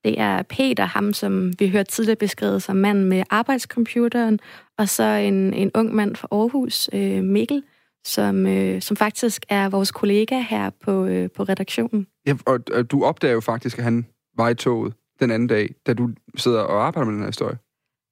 det 0.03 0.19
er 0.19 0.41
Peter, 0.41 0.85
ham 0.85 1.13
som 1.13 1.53
vi 1.59 1.69
hørte 1.69 1.91
tidligere 1.91 2.15
beskrevet 2.15 2.63
som 2.63 2.75
mand 2.75 3.03
med 3.03 3.23
arbejdscomputeren, 3.29 4.39
og 4.77 4.89
så 4.89 5.03
en, 5.03 5.53
en 5.53 5.71
ung 5.75 5.95
mand 5.95 6.15
fra 6.15 6.27
Aarhus, 6.31 6.89
øh, 6.93 7.23
Mikkel, 7.23 7.63
som, 8.05 8.47
øh, 8.47 8.81
som 8.81 8.97
faktisk 8.97 9.45
er 9.49 9.69
vores 9.69 9.91
kollega 9.91 10.39
her 10.39 10.69
på, 10.69 11.05
øh, 11.05 11.29
på 11.35 11.43
redaktionen. 11.43 12.07
Ja, 12.25 12.35
og, 12.45 12.59
og 12.73 12.91
du 12.91 13.03
opdager 13.03 13.33
jo 13.33 13.41
faktisk, 13.41 13.77
at 13.77 13.83
han 13.83 14.05
var 14.37 14.49
i 14.49 14.55
toget 14.55 14.93
den 15.19 15.31
anden 15.31 15.47
dag, 15.47 15.69
da 15.87 15.93
du 15.93 16.09
sidder 16.37 16.61
og 16.61 16.87
arbejder 16.87 17.05
med 17.05 17.13
den 17.13 17.21
her 17.21 17.29
historie. 17.29 17.57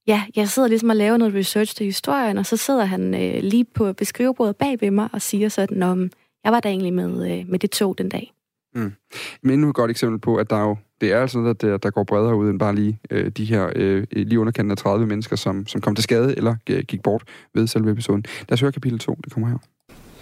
Ja, 0.08 0.24
jeg 0.36 0.50
sidder 0.50 0.68
ligesom 0.68 0.90
og 0.90 0.96
laver 0.96 1.18
noget 1.18 1.36
research 1.36 1.76
til 1.76 1.86
historien, 1.86 2.38
og 2.38 2.46
så 2.46 2.58
sidder 2.58 2.86
han 2.86 3.14
øh, 3.14 3.44
lige 3.44 3.66
på 3.66 3.94
beskrivebordet 3.94 4.56
bag 4.56 4.82
ved 4.82 4.92
mig 4.92 5.10
og 5.14 5.22
siger 5.22 5.50
sådan, 5.50 5.84
om 5.84 6.10
jeg 6.44 6.52
var 6.52 6.60
da 6.60 6.70
egentlig 6.70 6.94
med, 6.94 7.32
øh, 7.32 7.48
med 7.48 7.60
det 7.60 7.72
tog 7.72 7.98
den 7.98 8.10
dag. 8.10 8.34
Mm. 8.76 8.94
Men 9.42 9.54
endnu 9.54 9.70
et 9.70 9.76
godt 9.76 9.92
eksempel 9.92 10.20
på, 10.20 10.36
at 10.36 10.50
der 10.50 10.60
jo, 10.60 10.78
det 11.02 11.12
er 11.12 11.22
altså 11.22 11.38
noget, 11.38 11.62
der, 11.62 11.78
der 11.78 11.90
går 11.90 12.04
bredere 12.04 12.36
ud 12.36 12.50
end 12.50 12.60
bare 12.60 12.76
lige 12.76 13.00
øh, 13.12 13.32
de 13.32 13.46
her 13.46 13.70
øh, 13.76 14.08
lige 14.12 14.40
underkendt 14.40 14.72
af 14.72 14.78
30 14.78 15.08
mennesker, 15.08 15.36
som, 15.36 15.68
som 15.68 15.82
kom 15.82 15.96
til 15.96 16.04
skade 16.04 16.38
eller 16.38 16.56
øh, 16.70 16.84
gik 16.84 17.04
bort 17.04 17.24
ved 17.54 17.68
selve 17.68 17.92
episoden. 17.92 18.26
Lad 18.50 18.54
os 18.54 18.62
høre 18.62 18.72
kapitel 18.72 19.00
2, 19.00 19.18
det 19.24 19.34
kommer 19.34 19.50
her. 19.50 19.58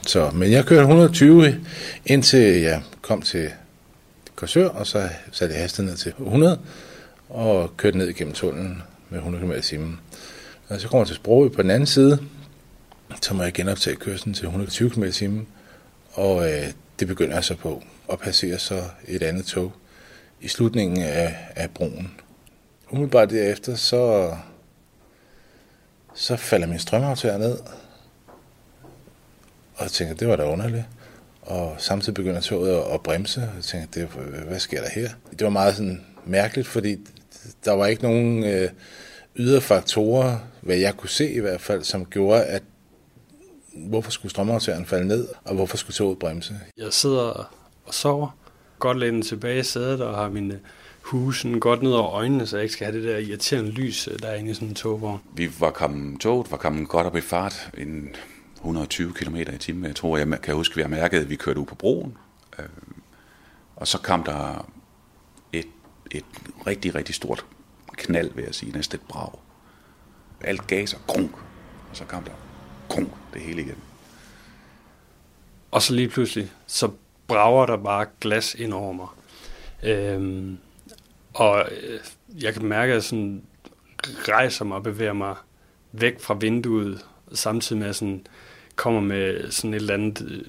Så, 0.02 0.32
men 0.34 0.52
jeg 0.52 0.66
kørte 0.66 0.82
120 0.82 1.62
indtil 2.06 2.62
jeg 2.62 2.82
kom 3.02 3.22
til 3.22 3.50
Korsør, 4.36 4.68
og 4.68 4.88
så 4.88 5.10
satte 5.32 5.54
jeg 5.56 5.62
hastigheden 5.62 5.92
ned 5.92 5.98
til 5.98 6.14
100, 6.20 6.60
og 7.30 7.78
kørte 7.78 7.98
ned 7.98 8.08
igennem 8.08 8.34
tunnelen 8.34 8.82
med 9.10 9.18
100 9.20 9.46
km 9.46 9.52
i 9.52 9.62
timen. 9.62 10.00
Og 10.68 10.82
så 10.82 10.88
kommer 10.88 11.02
jeg 11.02 11.08
til 11.08 11.16
Sprogø 11.16 11.50
på 11.50 11.62
den 11.62 11.72
anden 11.72 11.88
side, 11.88 12.20
så 13.22 13.34
må 13.34 13.44
jeg 13.44 13.54
genoptage 13.54 13.96
kørslen 13.96 14.34
til 14.34 14.46
120 14.46 14.90
km 14.90 15.04
i 15.04 15.12
timen, 15.12 15.48
og 16.14 16.52
øh, 16.52 16.64
det 17.00 17.08
begynder 17.08 17.34
jeg 17.34 17.44
så 17.44 17.56
på 17.56 17.84
at 18.12 18.20
passere 18.20 18.60
så 18.60 18.84
et 19.08 19.24
andet 19.24 19.46
tog 19.46 19.74
i 20.46 20.48
slutningen 20.48 21.02
af, 21.02 21.38
af 21.56 21.70
broen. 21.72 22.12
Umiddelbart 22.92 23.30
derefter, 23.30 23.76
så, 23.76 24.36
så 26.14 26.36
falder 26.36 26.68
min 26.68 26.80
strømaftager 26.80 27.38
ned, 27.38 27.58
og 29.76 29.84
jeg 29.84 29.92
tænker, 29.92 30.16
det 30.16 30.28
var 30.28 30.36
da 30.36 30.52
underligt. 30.52 30.84
Og 31.42 31.76
samtidig 31.78 32.14
begynder 32.14 32.42
toget 32.42 32.84
at 32.94 33.02
bremse, 33.02 33.42
og 33.42 33.56
jeg 33.56 33.64
tænker, 33.64 33.88
det, 33.94 34.08
hvad 34.48 34.60
sker 34.60 34.82
der 34.82 34.90
her? 34.90 35.10
Det 35.32 35.42
var 35.44 35.50
meget 35.50 35.76
sådan 35.76 36.06
mærkeligt, 36.26 36.68
fordi 36.68 36.98
der 37.66 37.72
var 37.72 37.86
ikke 37.86 38.04
nogen 38.04 38.44
øh, 38.44 38.70
ydre 39.36 39.62
faktorer, 39.62 40.38
hvad 40.62 40.76
jeg 40.76 40.98
kunne 40.98 41.10
se 41.10 41.34
i 41.34 41.40
hvert 41.40 41.62
fald, 41.62 41.84
som 41.84 42.06
gjorde, 42.06 42.44
at 42.44 42.64
hvorfor 43.76 44.12
skulle 44.12 44.32
strømaftageren 44.32 44.86
falde 44.86 45.08
ned, 45.08 45.28
og 45.46 45.56
hvorfor 45.56 45.78
skulle 45.78 45.96
toget 45.96 46.20
bremse? 46.20 46.60
Jeg 46.78 46.94
sidder 46.94 47.50
og 47.86 47.94
sover. 47.94 48.45
Godt 48.80 49.00
lænet 49.00 49.26
tilbage 49.26 49.60
i 49.60 49.64
sædet 49.64 50.02
og 50.02 50.16
har 50.16 50.30
mine 50.30 50.60
husen 51.02 51.60
godt 51.60 51.82
ned 51.82 51.92
over 51.92 52.12
øjnene, 52.12 52.48
så 52.48 52.58
jeg 52.58 52.64
ikke 52.64 52.74
skal 52.74 52.86
have 52.86 52.98
det 52.98 53.08
der 53.08 53.18
irriterende 53.18 53.72
lys, 53.72 54.10
der 54.22 54.28
er 54.28 54.36
inde 54.36 54.52
i 54.52 54.54
sådan 54.54 54.68
en 54.68 54.76
togvogn. 54.76 55.22
Vi 55.34 55.52
var 55.60 55.72
kommet, 55.72 56.20
toget 56.22 56.52
var 56.52 56.58
kommet 56.58 56.90
godt 56.90 57.08
op 57.08 57.16
i 57.16 57.22
fart, 57.22 57.70
en 57.78 58.16
120 58.56 59.14
km 59.14 59.36
i 59.36 59.58
timen. 59.60 59.86
Jeg 59.86 59.96
tror, 59.96 60.18
jeg 60.18 60.42
kan 60.42 60.56
huske, 60.56 60.74
at 60.74 60.78
vi 60.78 60.82
har 60.82 60.90
mærket, 60.90 61.20
at 61.20 61.30
vi 61.30 61.36
kørte 61.36 61.60
ud 61.60 61.66
på 61.66 61.76
broen. 61.76 62.18
Øh, 62.60 62.66
og 63.76 63.88
så 63.88 64.02
kom 64.02 64.24
der 64.24 64.72
et, 65.54 65.68
et 66.12 66.26
rigtig, 66.68 66.96
rigtig 66.96 67.16
stort 67.16 67.46
knald, 67.98 68.32
vil 68.36 68.44
jeg 68.44 68.56
sige, 68.56 68.72
næsten 68.72 69.00
et 69.00 69.08
brag. 69.08 69.40
Alt 70.42 70.68
gas 70.68 70.94
og 70.94 71.00
krunk, 71.08 71.32
og 71.90 71.98
så 71.98 72.06
kom 72.06 72.24
der 72.24 72.32
krunk 72.90 73.10
det 73.34 73.42
hele 73.42 73.62
igen. 73.62 73.78
Og 75.72 75.82
så 75.82 75.94
lige 75.94 76.10
pludselig, 76.10 76.52
så 76.68 76.90
brager 77.28 77.66
der 77.66 77.78
bare 77.78 78.06
glas 78.22 78.56
ind 78.56 78.74
over 78.74 78.94
mig. 78.94 79.08
Øhm, 79.84 80.58
og 81.34 81.70
øh, 81.72 82.00
jeg 82.44 82.54
kan 82.54 82.66
mærke, 82.66 82.92
at 82.92 82.96
jeg 82.96 83.04
sådan 83.04 83.44
rejser 84.28 84.66
mig 84.66 84.78
og 84.78 84.84
bevæger 84.84 85.14
mig 85.14 85.36
væk 85.92 86.20
fra 86.20 86.34
vinduet, 86.34 87.06
samtidig 87.34 87.78
med 87.78 87.86
at 87.86 87.88
jeg 87.88 87.96
sådan 87.96 88.28
kommer 88.76 89.02
med 89.02 89.52
sådan 89.52 89.74
et 89.74 89.76
eller 89.76 89.94
andet 89.94 90.22
øh, 90.32 90.42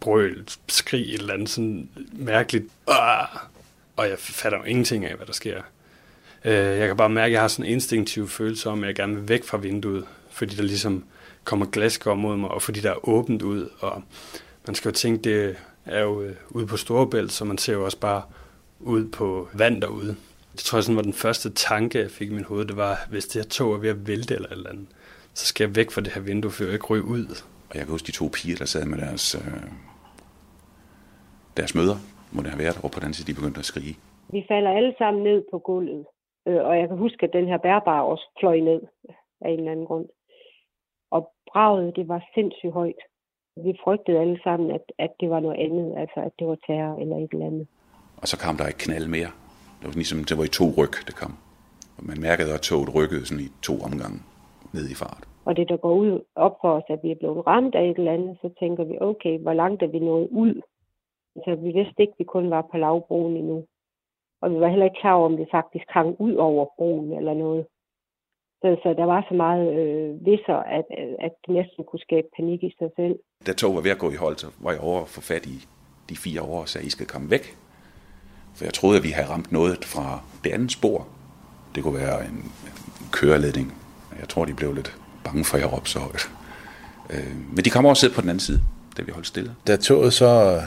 brøl, 0.00 0.44
skrig, 0.68 1.14
et 1.14 1.20
eller 1.20 1.34
andet 1.34 1.48
sådan 1.48 1.88
mærkeligt. 2.12 2.64
Ah! 2.88 3.26
Og 3.96 4.08
jeg 4.08 4.18
fatter 4.18 4.58
jo 4.58 4.64
ingenting 4.64 5.04
af, 5.04 5.16
hvad 5.16 5.26
der 5.26 5.32
sker. 5.32 5.62
Øh, 6.44 6.52
jeg 6.54 6.86
kan 6.86 6.96
bare 6.96 7.08
mærke, 7.08 7.26
at 7.26 7.32
jeg 7.32 7.40
har 7.40 7.48
sådan 7.48 7.64
en 7.64 7.72
instinktiv 7.72 8.28
følelse 8.28 8.70
om, 8.70 8.82
at 8.82 8.86
jeg 8.86 8.94
gerne 8.94 9.14
vil 9.14 9.28
væk 9.28 9.44
fra 9.44 9.58
vinduet, 9.58 10.04
fordi 10.30 10.56
der 10.56 10.62
ligesom 10.62 11.04
kommer 11.44 11.66
glasgård 11.66 12.18
mod 12.18 12.36
mig, 12.36 12.50
og 12.50 12.62
fordi 12.62 12.80
der 12.80 12.90
er 12.90 13.08
åbent 13.08 13.42
ud, 13.42 13.68
og 13.80 14.02
man 14.68 14.74
skal 14.74 14.88
jo 14.88 14.94
tænke, 14.94 15.22
det 15.28 15.56
er 15.86 16.02
jo 16.02 16.22
øh, 16.22 16.36
ude 16.50 16.66
på 16.66 16.76
Storebælt, 16.76 17.32
så 17.32 17.44
man 17.44 17.58
ser 17.58 17.72
jo 17.72 17.84
også 17.84 18.00
bare 18.00 18.22
ud 18.80 19.10
på 19.18 19.48
vand 19.58 19.82
derude. 19.82 20.16
Det 20.52 20.62
tror 20.66 20.78
jeg 20.78 20.84
sådan 20.84 20.96
var 20.96 21.02
den 21.02 21.20
første 21.24 21.48
tanke, 21.52 21.98
jeg 21.98 22.10
fik 22.10 22.28
i 22.30 22.34
min 22.34 22.44
hoved, 22.44 22.64
det 22.64 22.76
var, 22.76 22.94
hvis 23.10 23.26
det 23.26 23.42
her 23.42 23.48
tog 23.48 23.72
er 23.74 23.78
ved 23.78 23.88
at 23.88 24.08
vælte 24.08 24.34
eller 24.34 24.48
et 24.48 24.52
eller 24.52 24.70
andet, 24.70 24.88
så 25.34 25.46
skal 25.46 25.64
jeg 25.64 25.76
væk 25.76 25.90
fra 25.90 26.00
det 26.00 26.12
her 26.14 26.22
vindue, 26.22 26.50
for 26.50 26.64
jeg 26.64 26.72
ikke 26.72 26.86
ryge 26.86 27.04
ud. 27.04 27.26
Og 27.70 27.74
jeg 27.76 27.82
kan 27.84 27.94
huske 27.94 28.06
de 28.06 28.12
to 28.12 28.26
piger, 28.36 28.56
der 28.56 28.64
sad 28.64 28.84
med 28.86 28.98
deres, 28.98 29.34
øh, 29.34 29.62
deres 31.56 31.74
møder, 31.74 31.96
må 32.32 32.42
det 32.42 32.50
have 32.50 32.62
været, 32.64 32.80
og 32.84 32.90
på 32.90 33.00
den 33.00 33.14
side, 33.14 33.26
de 33.30 33.38
begyndte 33.38 33.58
at 33.58 33.70
skrige. 33.72 33.94
Vi 34.36 34.44
falder 34.48 34.70
alle 34.78 34.94
sammen 34.98 35.22
ned 35.22 35.44
på 35.52 35.58
gulvet, 35.58 36.04
øh, 36.48 36.60
og 36.68 36.78
jeg 36.80 36.88
kan 36.88 36.98
huske, 36.98 37.22
at 37.26 37.32
den 37.32 37.46
her 37.46 37.58
bærbare 37.58 38.04
også 38.04 38.26
fløj 38.40 38.58
ned 38.70 38.80
af 39.44 39.48
en 39.50 39.58
eller 39.58 39.72
anden 39.72 39.86
grund. 39.86 40.06
Og 41.10 41.20
braget, 41.52 41.96
det 41.96 42.08
var 42.08 42.20
sindssygt 42.34 42.72
højt 42.72 43.02
vi 43.64 43.72
frygtede 43.84 44.18
alle 44.18 44.40
sammen, 44.44 44.70
at, 44.70 44.84
at 44.98 45.12
det 45.20 45.30
var 45.30 45.40
noget 45.40 45.58
andet, 45.66 45.88
altså 46.02 46.20
at 46.20 46.32
det 46.38 46.46
var 46.46 46.58
terror 46.66 47.00
eller 47.02 47.16
et 47.16 47.32
eller 47.32 47.46
andet. 47.46 47.66
Og 48.22 48.26
så 48.28 48.36
kom 48.44 48.56
der 48.56 48.66
et 48.66 48.78
knald 48.78 49.08
mere. 49.16 49.30
Det 49.78 49.86
var 49.88 49.96
ligesom, 50.02 50.18
det 50.28 50.38
var 50.38 50.44
i 50.44 50.56
to 50.60 50.66
ryg, 50.78 50.94
det 51.08 51.16
kom. 51.22 51.34
Og 51.98 52.02
man 52.10 52.20
mærkede, 52.20 52.54
at 52.54 52.60
toget 52.60 52.94
rykkede 52.94 53.26
sådan 53.26 53.44
i 53.44 53.50
to 53.68 53.74
omgange 53.88 54.18
ned 54.74 54.86
i 54.94 54.94
fart. 55.02 55.24
Og 55.48 55.56
det, 55.56 55.68
der 55.68 55.76
går 55.76 55.94
ud 55.94 56.20
op 56.34 56.56
for 56.60 56.70
os, 56.78 56.88
at 56.88 57.00
vi 57.02 57.10
er 57.10 57.20
blevet 57.20 57.46
ramt 57.46 57.74
af 57.74 57.84
et 57.84 57.98
eller 57.98 58.12
andet, 58.12 58.38
så 58.42 58.48
tænker 58.60 58.84
vi, 58.84 58.96
okay, 59.00 59.38
hvor 59.38 59.52
langt 59.52 59.82
er 59.82 59.86
vi 59.86 59.98
nået 59.98 60.28
ud? 60.30 60.54
Altså, 61.36 61.54
vi 61.54 61.70
vidste 61.78 62.02
ikke, 62.02 62.10
at 62.16 62.18
vi 62.18 62.24
kun 62.24 62.50
var 62.50 62.62
på 62.70 62.76
lavbroen 62.76 63.36
endnu. 63.36 63.64
Og 64.40 64.50
vi 64.50 64.60
var 64.60 64.68
heller 64.68 64.84
ikke 64.84 65.00
klar 65.00 65.14
over, 65.14 65.26
om 65.26 65.38
vi 65.38 65.46
faktisk 65.50 65.84
hang 65.88 66.16
ud 66.20 66.34
over 66.34 66.66
broen 66.78 67.12
eller 67.12 67.34
noget. 67.34 67.66
Så, 68.60 68.76
så 68.82 68.88
der 68.94 69.04
var 69.04 69.26
så 69.28 69.34
meget 69.34 69.66
øh, 69.80 70.26
visser, 70.26 70.54
at, 70.54 70.84
at 71.18 71.32
det 71.46 71.54
næsten 71.54 71.84
kunne 71.84 72.00
skabe 72.00 72.28
panik 72.36 72.62
i 72.62 72.74
sig 72.78 72.90
selv. 72.96 73.18
Da 73.46 73.52
tog 73.52 73.74
var 73.74 73.80
ved 73.80 73.90
at 73.90 73.98
gå 73.98 74.10
i 74.10 74.14
hold, 74.14 74.38
så 74.38 74.46
var 74.60 74.70
jeg 74.70 74.80
over 74.80 75.06
for 75.06 75.20
fat 75.20 75.46
i 75.46 75.66
de 76.08 76.16
fire 76.16 76.42
år 76.42 76.60
og 76.60 76.68
sagde, 76.68 76.86
I 76.86 76.90
skal 76.90 77.06
komme 77.06 77.30
væk. 77.30 77.56
For 78.54 78.64
jeg 78.64 78.74
troede, 78.74 78.96
at 78.98 79.02
vi 79.02 79.10
havde 79.10 79.28
ramt 79.28 79.52
noget 79.52 79.84
fra 79.84 80.20
det 80.44 80.50
andet 80.50 80.72
spor. 80.72 81.08
Det 81.74 81.82
kunne 81.82 81.98
være 81.98 82.24
en, 82.24 82.30
en 82.30 83.08
køreledning. 83.10 83.74
Jeg 84.20 84.28
tror, 84.28 84.44
de 84.44 84.54
blev 84.54 84.74
lidt 84.74 84.96
bange 85.24 85.44
for, 85.44 85.56
at 85.56 85.62
jeg 85.62 85.72
råbte 85.72 85.90
så 85.90 85.98
højt. 85.98 86.30
Øh, 87.10 87.36
men 87.52 87.64
de 87.64 87.70
kom 87.70 87.84
over 87.84 87.92
og 87.92 87.96
sidde 87.96 88.14
på 88.14 88.20
den 88.20 88.28
anden 88.28 88.40
side, 88.40 88.60
da 88.96 89.02
vi 89.02 89.12
holdt 89.12 89.26
stille. 89.26 89.54
Da 89.66 89.76
toget 89.76 90.14
så 90.14 90.62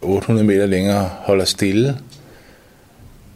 800 0.00 0.46
meter 0.46 0.66
længere 0.66 1.04
holder 1.04 1.44
stille, 1.44 1.98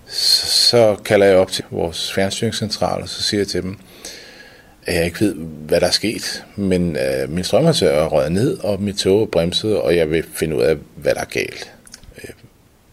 så 0.07 0.46
så 0.72 0.96
kalder 1.05 1.26
jeg 1.26 1.37
op 1.37 1.50
til 1.50 1.64
vores 1.70 2.12
fjernstyringscentral, 2.12 3.02
og 3.02 3.09
så 3.09 3.22
siger 3.22 3.40
jeg 3.40 3.48
til 3.48 3.62
dem, 3.62 3.78
at 4.86 4.94
jeg 4.94 5.04
ikke 5.04 5.20
ved, 5.20 5.34
hvad 5.34 5.80
der 5.80 5.86
er 5.86 5.90
sket, 5.90 6.44
men 6.56 6.96
øh, 6.96 7.30
min 7.30 7.44
strømhåndtør 7.44 8.04
er 8.04 8.06
røget 8.06 8.32
ned, 8.32 8.58
og 8.58 8.82
mit 8.82 8.96
tog 8.96 9.22
er 9.22 9.26
bremset, 9.26 9.80
og 9.80 9.96
jeg 9.96 10.10
vil 10.10 10.24
finde 10.34 10.56
ud 10.56 10.62
af, 10.62 10.76
hvad 10.96 11.14
der 11.14 11.20
er 11.20 11.24
galt. 11.24 11.72
Øh, 12.24 12.30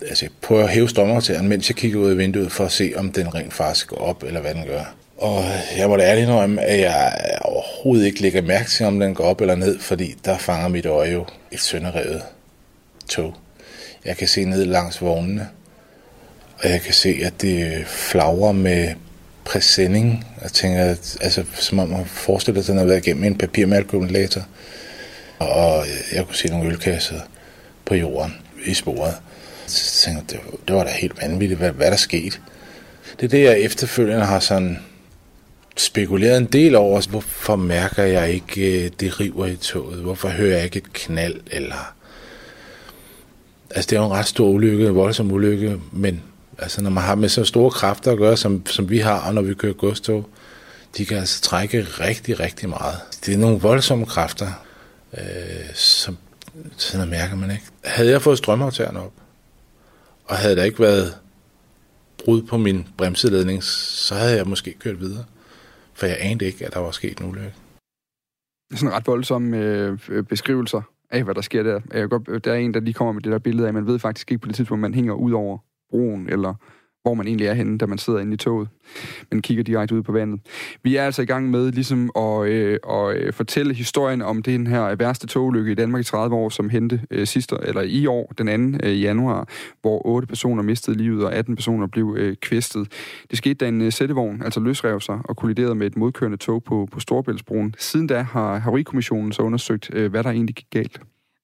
altså, 0.01 0.25
jeg 0.25 0.31
prøver 0.41 0.63
at 0.63 0.69
hæve 0.69 0.89
strømhåndtøren, 0.89 1.47
mens 1.47 1.69
jeg 1.69 1.75
kigger 1.75 1.99
ud 1.99 2.11
af 2.11 2.17
vinduet, 2.17 2.51
for 2.51 2.65
at 2.65 2.71
se, 2.71 2.93
om 2.95 3.11
den 3.11 3.35
rent 3.35 3.53
faktisk 3.53 3.87
går 3.87 3.97
op, 3.97 4.23
eller 4.23 4.41
hvad 4.41 4.53
den 4.53 4.65
gør. 4.65 4.95
Og 5.17 5.43
jeg 5.77 5.89
må 5.89 5.97
da 5.97 6.03
ærligt 6.03 6.27
indrømme, 6.27 6.61
at 6.61 6.79
jeg 6.79 7.13
overhovedet 7.41 8.05
ikke 8.05 8.21
lægger 8.21 8.41
mærke 8.41 8.69
til, 8.69 8.85
om 8.85 8.99
den 8.99 9.15
går 9.15 9.23
op 9.23 9.41
eller 9.41 9.55
ned, 9.55 9.79
fordi 9.79 10.15
der 10.25 10.37
fanger 10.37 10.67
mit 10.67 10.85
øje 10.85 11.11
jo 11.11 11.25
et 11.51 11.59
sønderrevet 11.59 12.21
tog. 13.09 13.35
Jeg 14.05 14.17
kan 14.17 14.27
se 14.27 14.45
ned 14.45 14.65
langs 14.65 15.01
vognene, 15.01 15.47
og 16.63 16.69
jeg 16.69 16.81
kan 16.81 16.93
se, 16.93 17.19
at 17.23 17.41
det 17.41 17.87
flagrer 17.87 18.51
med 18.51 18.93
præsending. 19.45 20.25
Jeg 20.41 20.51
tænker, 20.51 20.83
at, 20.83 21.17
altså, 21.21 21.43
som 21.53 21.79
om 21.79 21.89
man 21.89 22.05
forestiller 22.05 22.61
sig, 22.61 22.71
at 22.71 22.73
den 22.73 22.77
har 22.77 22.85
været 22.85 23.07
igennem 23.07 23.23
en 23.23 23.37
papirmalkumulator. 23.37 24.41
Og 25.39 25.85
jeg 26.13 26.25
kunne 26.25 26.35
se 26.35 26.47
nogle 26.47 26.69
ølkasser 26.69 27.19
på 27.85 27.95
jorden 27.95 28.33
i 28.65 28.73
sporet. 28.73 29.15
Så 29.67 30.05
tænkte 30.05 30.35
jeg, 30.35 30.41
det, 30.51 30.67
det 30.67 30.75
var 30.75 30.83
da 30.83 30.89
helt 30.89 31.21
vanvittigt, 31.21 31.59
hvad, 31.59 31.71
hvad 31.71 31.91
der 31.91 31.97
skete. 31.97 32.37
Det 33.19 33.25
er 33.25 33.29
det, 33.29 33.43
jeg 33.43 33.59
efterfølgende 33.59 34.25
har 34.25 34.39
sådan 34.39 34.79
spekuleret 35.77 36.37
en 36.37 36.45
del 36.45 36.75
over. 36.75 37.09
Hvorfor 37.09 37.55
mærker 37.55 38.03
jeg 38.03 38.31
ikke, 38.31 38.85
øh, 38.85 38.91
det 38.99 39.19
river 39.19 39.45
i 39.45 39.55
toget? 39.55 39.99
Hvorfor 39.99 40.29
hører 40.29 40.55
jeg 40.55 40.65
ikke 40.65 40.77
et 40.77 40.93
knald? 40.93 41.35
Eller... 41.51 41.93
Altså, 43.75 43.89
det 43.89 43.95
er 43.95 43.99
jo 43.99 44.05
en 44.05 44.13
ret 44.13 44.27
stor 44.27 44.47
ulykke, 44.47 44.87
en 44.87 44.95
voldsom 44.95 45.31
ulykke, 45.31 45.77
men 45.91 46.21
Altså 46.61 46.83
når 46.83 46.89
man 46.89 47.03
har 47.03 47.15
med 47.15 47.29
så 47.29 47.43
store 47.43 47.71
kræfter 47.71 48.11
at 48.11 48.17
gøre, 48.17 48.37
som, 48.37 48.65
som 48.65 48.89
vi 48.89 48.97
har, 48.97 49.31
når 49.31 49.41
vi 49.41 49.53
kører 49.53 49.73
godstog, 49.73 50.29
de 50.97 51.05
kan 51.05 51.17
altså 51.17 51.41
trække 51.41 51.81
rigtig, 51.81 52.39
rigtig 52.39 52.69
meget. 52.69 52.97
Det 53.25 53.33
er 53.33 53.37
nogle 53.37 53.59
voldsomme 53.59 54.05
kræfter, 54.05 54.47
øh, 55.17 55.73
som 55.73 56.17
sådan 56.77 57.09
mærker 57.09 57.35
man 57.35 57.51
ikke. 57.51 57.63
Havde 57.83 58.09
jeg 58.09 58.21
fået 58.21 58.37
strømaftageren 58.37 58.97
op, 58.97 59.13
og 60.25 60.35
havde 60.35 60.55
der 60.55 60.63
ikke 60.63 60.79
været 60.79 61.17
brud 62.25 62.41
på 62.41 62.57
min 62.57 62.87
bremseledning, 62.97 63.63
så 63.63 64.15
havde 64.15 64.35
jeg 64.35 64.47
måske 64.47 64.73
kørt 64.79 64.99
videre. 64.99 65.25
For 65.93 66.05
jeg 66.05 66.17
anede 66.19 66.45
ikke, 66.45 66.65
at 66.65 66.73
der 66.73 66.79
var 66.79 66.91
sket 66.91 67.19
en 67.19 67.29
ulykke. 67.29 67.53
Det 68.69 68.75
er 68.75 68.77
sådan 68.77 68.93
ret 68.93 69.07
voldsomme 69.07 69.57
øh, 69.57 70.23
beskrivelser 70.23 70.81
af, 71.11 71.23
hvad 71.23 71.35
der 71.35 71.41
sker 71.41 71.63
der. 71.63 71.79
Jeg 71.93 72.09
godt, 72.09 72.45
der 72.45 72.53
er 72.53 72.57
en, 72.57 72.73
der 72.73 72.79
lige 72.79 72.93
kommer 72.93 73.13
med 73.13 73.21
det 73.21 73.31
der 73.31 73.39
billede 73.39 73.67
af, 73.67 73.73
man 73.73 73.87
ved 73.87 73.99
faktisk 73.99 74.31
ikke 74.31 74.41
på 74.41 74.47
det 74.47 74.55
tidspunkt, 74.55 74.81
man 74.81 74.93
hænger 74.93 75.13
ud 75.13 75.31
over 75.31 75.57
broen, 75.89 76.29
eller 76.29 76.53
hvor 77.03 77.13
man 77.13 77.27
egentlig 77.27 77.47
er 77.47 77.53
henne, 77.53 77.77
da 77.77 77.85
man 77.85 77.97
sidder 77.97 78.19
inde 78.19 78.33
i 78.33 78.37
toget, 78.37 78.69
men 79.31 79.41
kigger 79.41 79.63
direkte 79.63 79.95
ud 79.95 80.03
på 80.03 80.11
vandet. 80.11 80.39
Vi 80.83 80.95
er 80.95 81.03
altså 81.03 81.21
i 81.21 81.25
gang 81.25 81.49
med 81.51 81.71
ligesom 81.71 82.11
at, 82.15 82.47
øh, 82.47 82.79
at 82.89 83.17
øh, 83.17 83.33
fortælle 83.33 83.73
historien 83.73 84.21
om 84.21 84.41
den 84.41 84.67
her 84.67 84.95
værste 84.95 85.27
togulykke 85.27 85.71
i 85.71 85.75
Danmark 85.75 86.01
i 86.01 86.03
30 86.03 86.35
år, 86.35 86.49
som 86.49 86.69
hente 86.69 87.01
øh, 87.11 87.27
sidste, 87.27 87.55
eller 87.63 87.81
i 87.81 88.05
år, 88.05 88.33
den 88.37 88.73
2. 88.73 88.87
Øh, 88.87 89.01
januar, 89.01 89.49
hvor 89.81 90.07
8 90.07 90.27
personer 90.27 90.63
mistede 90.63 90.97
livet, 90.97 91.25
og 91.25 91.33
18 91.33 91.55
personer 91.55 91.87
blev 91.87 92.15
øh, 92.19 92.35
kvæstet. 92.35 92.91
Det 93.29 93.37
skete, 93.37 93.53
da 93.53 93.67
en 93.67 93.81
øh, 93.81 93.91
sættevogn, 93.91 94.41
altså 94.43 94.59
løsrev 94.59 95.01
sig 95.01 95.19
og 95.23 95.37
kolliderede 95.37 95.75
med 95.75 95.87
et 95.87 95.97
modkørende 95.97 96.37
tog 96.37 96.63
på, 96.63 96.87
på 96.91 96.99
Storbæltsbroen. 96.99 97.75
Siden 97.77 98.07
da 98.07 98.21
har 98.21 98.57
Havarikommissionen 98.57 99.31
så 99.31 99.41
undersøgt, 99.41 99.89
øh, 99.93 100.11
hvad 100.11 100.23
der 100.23 100.29
egentlig 100.29 100.55
gik 100.55 100.69
galt. 100.71 101.01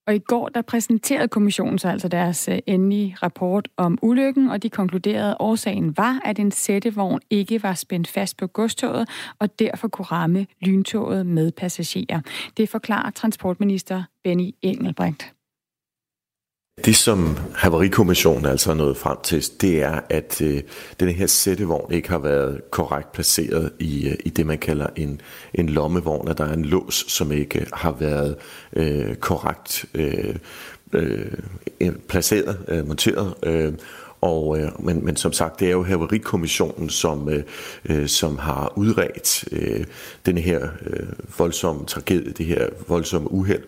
Og 0.07 0.15
i 0.15 0.19
går 0.19 0.49
der 0.49 0.61
præsenterede 0.61 1.27
kommissionen 1.27 1.79
så 1.79 1.87
altså 1.87 2.07
deres 2.07 2.47
øh, 2.47 2.59
endelige 2.65 3.17
rapport 3.23 3.67
om 3.77 3.97
ulykken, 4.01 4.49
og 4.49 4.63
de 4.63 4.69
konkluderede, 4.69 5.29
at 5.29 5.37
årsagen 5.39 5.97
var, 5.97 6.21
at 6.25 6.39
en 6.39 6.51
sættevogn 6.51 7.19
ikke 7.29 7.63
var 7.63 7.73
spændt 7.73 8.07
fast 8.07 8.37
på 8.37 8.47
godstoget, 8.47 9.09
og 9.39 9.59
derfor 9.59 9.87
kunne 9.87 10.05
ramme 10.05 10.47
lyntoget 10.61 11.25
med 11.25 11.51
passagerer. 11.51 12.21
Det 12.57 12.69
forklarer 12.69 13.09
transportminister 13.09 14.03
Benny 14.23 14.51
Engelbrecht. 14.61 15.34
Det, 16.83 16.95
som 16.95 17.37
Havarikommissionen 17.55 18.45
altså 18.45 18.71
er 18.71 18.75
nået 18.75 18.97
frem 18.97 19.17
til, 19.23 19.45
det 19.61 19.81
er, 19.81 19.99
at 20.09 20.41
øh, 20.41 20.61
den 20.99 21.09
her 21.09 21.27
sættevogn 21.27 21.93
ikke 21.93 22.09
har 22.09 22.17
været 22.17 22.71
korrekt 22.71 23.11
placeret 23.11 23.71
i, 23.79 24.07
øh, 24.07 24.15
i 24.25 24.29
det, 24.29 24.45
man 24.45 24.57
kalder 24.57 24.87
en, 24.95 25.21
en 25.53 25.69
lommevogn, 25.69 26.27
at 26.27 26.37
der 26.37 26.45
er 26.45 26.53
en 26.53 26.65
lås, 26.65 27.05
som 27.07 27.31
ikke 27.31 27.65
har 27.73 27.91
været 27.91 28.35
øh, 28.73 29.15
korrekt 29.15 29.85
øh, 29.93 30.35
øh, 30.93 31.25
placeret, 32.07 32.57
øh, 32.67 32.87
monteret. 32.87 33.33
Øh, 33.43 33.73
og, 34.21 34.59
øh, 34.59 34.85
men, 34.85 35.05
men 35.05 35.15
som 35.15 35.33
sagt, 35.33 35.59
det 35.59 35.67
er 35.67 35.71
jo 35.71 35.83
Haverikommissionen, 35.83 36.89
som, 36.89 37.29
øh, 37.29 37.43
øh, 37.85 38.07
som 38.07 38.37
har 38.37 38.73
udredt 38.75 39.45
øh, 39.51 39.85
den 40.25 40.37
her 40.37 40.67
øh, 40.85 41.07
voldsomme 41.37 41.85
tragedie, 41.85 42.31
det 42.31 42.45
her 42.45 42.67
voldsomme 42.87 43.31
uheld 43.31 43.63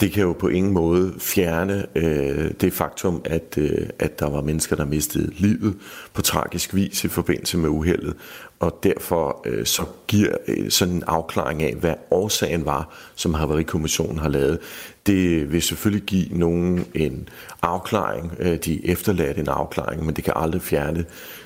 det 0.00 0.12
kan 0.12 0.22
jo 0.22 0.32
på 0.32 0.48
ingen 0.48 0.72
måde 0.72 1.14
fjerne 1.18 1.86
øh, 1.94 2.50
det 2.60 2.72
faktum, 2.72 3.22
at, 3.24 3.58
øh, 3.58 3.86
at 3.98 4.20
der 4.20 4.30
var 4.30 4.42
mennesker, 4.42 4.76
der 4.76 4.84
mistede 4.84 5.32
livet 5.36 5.76
på 6.14 6.22
tragisk 6.22 6.74
vis 6.74 7.04
i 7.04 7.08
forbindelse 7.08 7.58
med 7.58 7.68
uheldet. 7.68 8.14
Og 8.60 8.78
derfor 8.82 9.42
øh, 9.46 9.66
så 9.66 9.82
giver 10.06 10.36
øh, 10.48 10.70
sådan 10.70 10.94
en 10.94 11.04
afklaring 11.06 11.62
af, 11.62 11.74
hvad 11.74 11.94
årsagen 12.10 12.64
var, 12.64 12.94
som 13.14 13.34
Havarikommissionen 13.34 14.18
har 14.18 14.28
lavet, 14.28 14.58
det 15.06 15.52
vil 15.52 15.62
selvfølgelig 15.62 16.06
give 16.06 16.28
nogen 16.30 16.86
en 16.94 17.28
afklaring, 17.62 18.32
øh, 18.38 18.56
de 18.56 18.86
efterladte 18.86 19.40
en 19.40 19.48
afklaring, 19.48 20.06
men 20.06 20.16
det 20.16 20.24
kan 20.24 20.32
aldrig 20.36 20.62
fjerne 20.62 21.04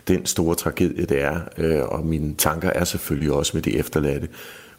den 0.08 0.26
store 0.26 0.54
tragedie, 0.54 1.04
det 1.04 1.22
er. 1.22 1.40
Øh, 1.58 1.82
og 1.82 2.06
mine 2.06 2.34
tanker 2.34 2.70
er 2.70 2.84
selvfølgelig 2.84 3.32
også 3.32 3.50
med 3.54 3.62
de 3.62 3.76
efterladte 3.76 4.28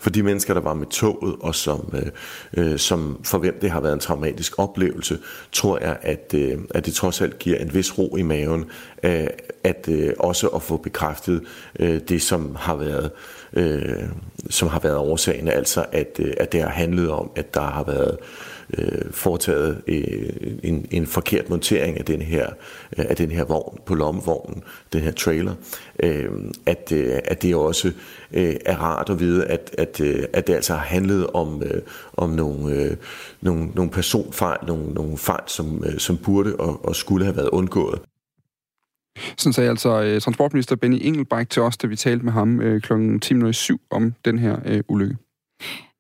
for 0.06 0.10
de 0.10 0.24
mennesker, 0.24 0.54
der 0.54 0.62
var 0.62 0.74
med 0.74 0.88
toget, 0.88 1.36
og 1.40 1.56
som, 1.56 1.94
øh, 1.94 2.12
øh, 2.58 2.80
som 2.80 3.20
for 3.24 3.38
hvem 3.38 3.58
det 3.62 3.72
har 3.72 3.82
været 3.82 3.94
en 3.94 4.00
traumatisk 4.00 4.60
oplevelse, 4.60 5.20
tror 5.52 5.80
jeg, 5.80 5.98
at, 6.02 6.34
øh, 6.36 6.58
at 6.76 6.86
det 6.86 6.94
trods 6.94 7.22
alt 7.22 7.40
giver 7.40 7.58
en 7.58 7.74
vis 7.74 7.98
ro 7.98 8.16
i 8.16 8.22
maven, 8.22 8.66
øh, 9.04 9.28
at 9.64 9.90
øh, 9.90 10.14
også 10.20 10.48
at 10.48 10.62
få 10.62 10.78
bekræftet 10.78 11.42
øh, 11.80 12.02
det, 12.10 12.22
som 12.22 12.56
har 12.60 12.76
været 12.76 13.12
øh, 13.54 14.04
som 14.50 14.68
har 14.68 14.80
været 14.80 14.98
årsagen, 14.98 15.48
altså 15.48 15.86
at, 15.92 16.20
øh, 16.20 16.34
at 16.38 16.52
det 16.52 16.62
har 16.62 16.70
handlet 16.70 17.10
om, 17.10 17.32
at 17.36 17.54
der 17.54 17.62
har 17.62 17.84
været 17.84 18.18
øh, 18.22 18.55
Øh, 18.78 19.12
foretaget 19.12 19.82
øh, 19.88 20.58
en, 20.64 20.86
en 20.92 21.08
forkert 21.08 21.50
montering 21.50 21.98
af 22.00 22.06
den 22.06 22.22
her 22.22 22.50
øh, 22.98 23.06
af 23.10 23.16
den 23.16 23.32
her 23.32 23.44
vogn 23.44 23.80
på 23.86 23.96
lommevognen, 23.96 24.64
den 24.94 25.02
her 25.02 25.12
trailer, 25.12 25.54
øh, 26.04 26.32
at, 26.66 26.92
øh, 26.92 27.20
at 27.26 27.42
det 27.42 27.56
også 27.56 27.92
øh, 28.34 28.56
er 28.66 28.78
rart 28.78 29.10
at 29.10 29.20
vide, 29.20 29.46
at, 29.46 29.76
at, 29.78 30.02
øh, 30.02 30.24
at 30.34 30.48
det 30.48 30.54
altså 30.54 30.74
har 30.74 30.86
handlet 30.86 31.28
om, 31.28 31.64
øh, 31.64 31.82
om 32.14 32.30
nogle, 32.30 32.76
øh, 32.76 32.98
nogle, 33.42 33.68
nogle 33.76 33.92
personfejl, 33.92 34.66
nogle, 34.68 34.94
nogle 34.94 35.18
fejl, 35.18 35.44
som, 35.48 35.84
øh, 35.86 36.00
som 36.00 36.18
burde 36.18 36.56
og, 36.56 36.86
og 36.86 36.96
skulle 36.96 37.26
have 37.26 37.38
været 37.38 37.50
undgået. 37.50 38.02
Sådan 39.38 39.54
sagde 39.54 39.70
altså 39.70 40.02
øh, 40.04 40.22
transportminister 40.22 40.76
Benny 40.76 40.98
Engelbrecht 41.02 41.52
til 41.52 41.62
os, 41.62 41.78
da 41.78 41.88
vi 41.88 41.96
talte 41.96 42.26
med 42.26 42.34
ham 42.34 42.62
øh, 42.62 42.82
kl. 42.82 42.94
10.07 42.94 43.88
om 43.90 44.14
den 44.26 44.40
her 44.40 44.58
øh, 44.66 44.84
ulykke. 44.88 45.18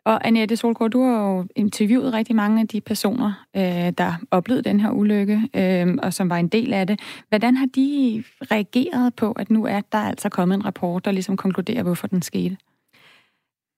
Og 0.05 0.27
Annette 0.27 0.55
Solgaard, 0.55 0.91
du 0.91 1.03
har 1.03 1.29
jo 1.29 1.45
interviewet 1.55 2.13
rigtig 2.13 2.35
mange 2.35 2.61
af 2.61 2.67
de 2.67 2.81
personer, 2.81 3.45
øh, 3.55 3.93
der 3.97 4.13
oplevede 4.31 4.69
den 4.69 4.79
her 4.79 4.91
ulykke, 4.91 5.49
øh, 5.53 5.95
og 6.03 6.13
som 6.13 6.29
var 6.29 6.37
en 6.37 6.47
del 6.47 6.73
af 6.73 6.87
det. 6.87 6.99
Hvordan 7.29 7.57
har 7.57 7.65
de 7.75 8.23
reageret 8.51 9.15
på, 9.15 9.31
at 9.31 9.49
nu 9.49 9.65
er 9.65 9.81
der 9.91 9.97
altså 9.97 10.29
kommet 10.29 10.55
en 10.55 10.65
rapport, 10.65 11.05
der 11.05 11.11
ligesom 11.11 11.37
konkluderer, 11.37 11.83
hvorfor 11.83 12.07
den 12.07 12.21
skete? 12.21 12.57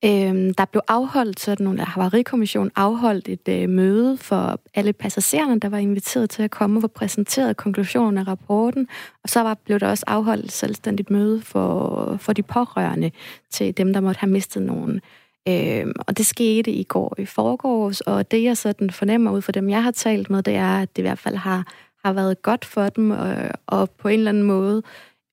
Øhm, 0.06 0.54
der 0.54 0.66
blev 0.66 0.82
afholdt 0.88 1.40
sådan 1.40 1.64
nogle, 1.64 1.82
havarikommission 1.82 2.72
afholdt 2.76 3.30
et 3.30 3.48
øh, 3.50 3.70
møde 3.70 4.18
for 4.18 4.62
alle 4.74 4.94
passagererne, 4.94 5.60
der 5.60 5.70
var 5.70 5.78
inviteret 5.78 6.30
til 6.30 6.44
at 6.44 6.52
komme 6.52 6.78
og 6.78 6.82
få 6.82 6.88
præsenteret 6.88 7.58
konklusionen 7.58 8.18
af 8.18 8.28
rapporten. 8.28 8.88
Og 9.24 9.30
så 9.30 9.42
var, 9.42 9.54
blev 9.66 9.80
der 9.80 9.90
også 9.90 10.04
afholdt 10.08 10.46
et 10.46 10.52
selvstændigt 10.52 11.10
møde 11.10 11.42
for, 11.42 12.18
for 12.20 12.34
de 12.34 12.44
pårørende 12.44 13.12
til 13.52 13.78
dem, 13.78 13.94
der 13.94 14.02
måtte 14.02 14.20
have 14.20 14.32
mistet 14.32 14.62
nogen. 14.62 15.02
Øhm, 15.48 15.94
og 16.08 16.18
det 16.18 16.26
skete 16.26 16.72
i 16.72 16.84
går 16.84 17.16
i 17.18 17.26
forgårs, 17.26 18.02
og 18.02 18.32
det 18.32 18.44
jeg 18.44 18.58
sådan 18.58 18.90
fornemmer 18.90 19.32
ud 19.32 19.42
fra 19.42 19.52
dem, 19.52 19.70
jeg 19.70 19.84
har 19.84 19.92
talt 19.92 20.30
med, 20.30 20.44
det 20.44 20.56
er, 20.56 20.82
at 20.82 20.96
det 20.96 21.02
i 21.02 21.06
hvert 21.08 21.20
fald 21.20 21.36
har, 21.36 21.68
har 22.06 22.14
været 22.14 22.42
godt 22.42 22.66
for 22.66 22.90
dem, 22.90 23.12
og, 23.12 23.36
og 23.68 23.90
på 23.90 24.08
en 24.08 24.20
eller 24.20 24.30
anden 24.32 24.44
måde 24.44 24.84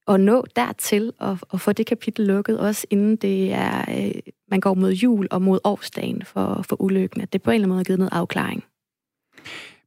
at 0.08 0.20
nå 0.20 0.44
dertil 0.56 1.12
og, 1.18 1.38
og 1.48 1.60
få 1.60 1.72
det 1.72 1.86
kapitel 1.86 2.26
lukket, 2.26 2.60
også 2.60 2.86
inden 2.90 3.16
det 3.16 3.52
er, 3.52 3.84
øh, 3.88 4.12
man 4.50 4.60
går 4.60 4.74
mod 4.74 4.92
jul 4.92 5.28
og 5.30 5.42
mod 5.42 5.58
årsdagen 5.64 6.22
for, 6.24 6.64
for 6.68 6.82
ulykken, 6.82 7.20
at 7.20 7.32
det 7.32 7.42
på 7.42 7.50
en 7.50 7.54
eller 7.54 7.64
anden 7.64 7.68
måde 7.68 7.78
har 7.78 7.84
givet 7.84 7.98
noget 7.98 8.12
afklaring. 8.12 8.64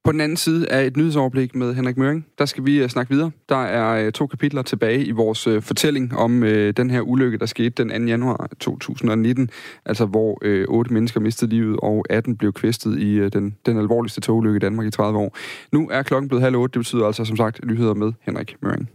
På 0.08 0.12
den 0.12 0.22
anden 0.22 0.38
side 0.38 0.68
er 0.70 0.82
et 0.82 0.98
nyhedsoverblik 0.98 1.56
med 1.56 1.74
Henrik 1.74 1.98
Møring. 1.98 2.26
Der 2.38 2.46
skal 2.46 2.66
vi 2.66 2.84
uh, 2.84 2.90
snakke 2.90 3.14
videre. 3.14 3.32
Der 3.50 3.64
er 3.64 4.06
uh, 4.06 4.12
to 4.12 4.28
kapitler 4.28 4.62
tilbage 4.62 5.06
i 5.06 5.12
vores 5.12 5.48
uh, 5.48 5.62
fortælling 5.62 6.18
om 6.18 6.42
uh, 6.42 6.50
den 6.50 6.90
her 6.90 7.02
ulykke, 7.02 7.38
der 7.38 7.46
skete 7.46 7.70
den 7.70 7.90
2. 7.90 8.08
januar 8.08 8.50
2019, 8.60 9.50
altså 9.86 10.06
hvor 10.06 10.40
uh, 10.46 10.76
otte 10.76 10.94
mennesker 10.94 11.20
mistede 11.20 11.52
livet, 11.52 11.80
og 11.84 12.06
18 12.10 12.38
blev 12.38 12.54
kvæstet 12.54 13.00
i 13.00 13.22
uh, 13.22 13.28
den, 13.28 13.56
den 13.66 13.78
alvorligste 13.78 14.22
togulykke 14.22 14.58
i 14.58 14.60
Danmark 14.60 14.88
i 14.88 14.92
30 14.92 15.20
år. 15.20 15.38
Nu 15.72 15.90
er 15.92 16.04
klokken 16.04 16.30
blevet 16.30 16.44
halv 16.44 16.56
otte, 16.56 16.74
det 16.74 16.80
betyder 16.80 17.06
altså 17.06 17.26
som 17.26 17.38
sagt 17.38 17.66
nyheder 17.66 17.94
med 17.94 18.14
Henrik 18.22 18.56
Møring. 18.62 18.90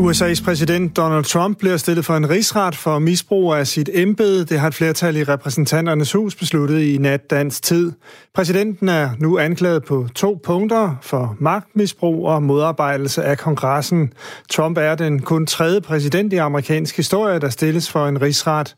USA's 0.00 0.44
præsident 0.44 0.96
Donald 0.96 1.24
Trump 1.24 1.58
bliver 1.58 1.76
stillet 1.76 2.04
for 2.04 2.16
en 2.16 2.30
rigsret 2.30 2.76
for 2.76 2.98
misbrug 2.98 3.54
af 3.54 3.66
sit 3.66 3.90
embede. 3.92 4.44
Det 4.44 4.60
har 4.60 4.68
et 4.68 4.74
flertal 4.74 5.16
i 5.16 5.24
repræsentanternes 5.24 6.12
hus 6.12 6.34
besluttet 6.34 6.80
i 6.80 6.98
nat 6.98 7.30
dansk 7.30 7.62
tid. 7.62 7.92
Præsidenten 8.34 8.88
er 8.88 9.10
nu 9.18 9.38
anklaget 9.38 9.84
på 9.84 10.08
to 10.14 10.40
punkter 10.44 10.96
for 11.02 11.36
magtmisbrug 11.38 12.28
og 12.28 12.42
modarbejdelse 12.42 13.24
af 13.24 13.38
kongressen. 13.38 14.12
Trump 14.50 14.78
er 14.78 14.94
den 14.94 15.22
kun 15.22 15.46
tredje 15.46 15.80
præsident 15.80 16.32
i 16.32 16.36
amerikansk 16.36 16.96
historie, 16.96 17.38
der 17.38 17.48
stilles 17.48 17.90
for 17.90 18.06
en 18.06 18.22
rigsret. 18.22 18.76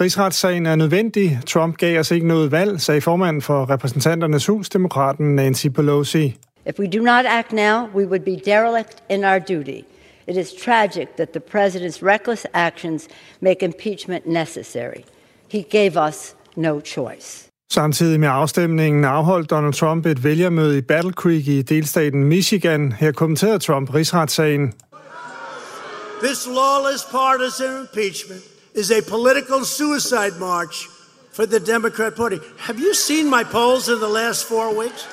Rigsretssagen 0.00 0.66
er 0.66 0.76
nødvendig. 0.76 1.40
Trump 1.46 1.76
gav 1.76 2.00
os 2.00 2.10
ikke 2.10 2.26
noget 2.26 2.52
valg, 2.52 2.80
sagde 2.80 3.00
formanden 3.00 3.42
for 3.42 3.70
repræsentanternes 3.70 4.46
hus, 4.46 4.68
demokraten 4.68 5.34
Nancy 5.34 5.66
Pelosi. 5.66 6.36
If 6.66 6.78
we 6.78 6.86
do 6.86 7.02
not 7.02 7.24
act 7.28 7.52
now, 7.52 7.88
we 7.94 8.06
would 8.06 8.24
be 8.24 8.36
derelict 8.50 9.02
in 9.10 9.24
our 9.24 9.38
duty. 9.38 9.95
It 10.26 10.36
is 10.36 10.52
tragic 10.52 11.16
that 11.16 11.32
the 11.32 11.40
president's 11.40 12.02
reckless 12.02 12.46
actions 12.52 13.08
make 13.40 13.62
impeachment 13.62 14.26
necessary. 14.26 15.04
He 15.48 15.62
gave 15.62 15.96
us 16.08 16.34
no 16.56 16.80
choice. 16.80 17.46
Samtidig 17.70 18.20
med 18.20 18.28
afstemningen 18.28 19.04
afholdt 19.04 19.50
Donald 19.50 19.74
Trump 19.74 20.06
et 20.06 20.24
vælgermøde 20.24 20.78
i 20.78 20.80
Battle 20.80 21.12
Creek 21.12 21.48
i 21.48 21.62
delstaten 21.62 22.24
Michigan. 22.24 22.92
Her 22.92 23.12
kommenterede 23.12 23.58
Trump 23.58 23.94
rigsretssagen. 23.94 24.72
This 26.22 26.46
lawless 26.46 27.04
partisan 27.10 27.80
impeachment 27.80 28.42
is 28.74 28.90
a 28.90 29.00
political 29.10 29.64
suicide 29.64 30.38
march 30.40 30.88
for 31.32 31.44
the 31.44 31.58
Democrat 31.58 32.14
Party. 32.14 32.38
Have 32.58 32.78
you 32.78 32.94
seen 32.94 33.30
my 33.30 33.44
polls 33.52 33.88
in 33.88 33.98
the 34.06 34.12
last 34.20 34.48
four 34.48 34.78
weeks? 34.78 35.08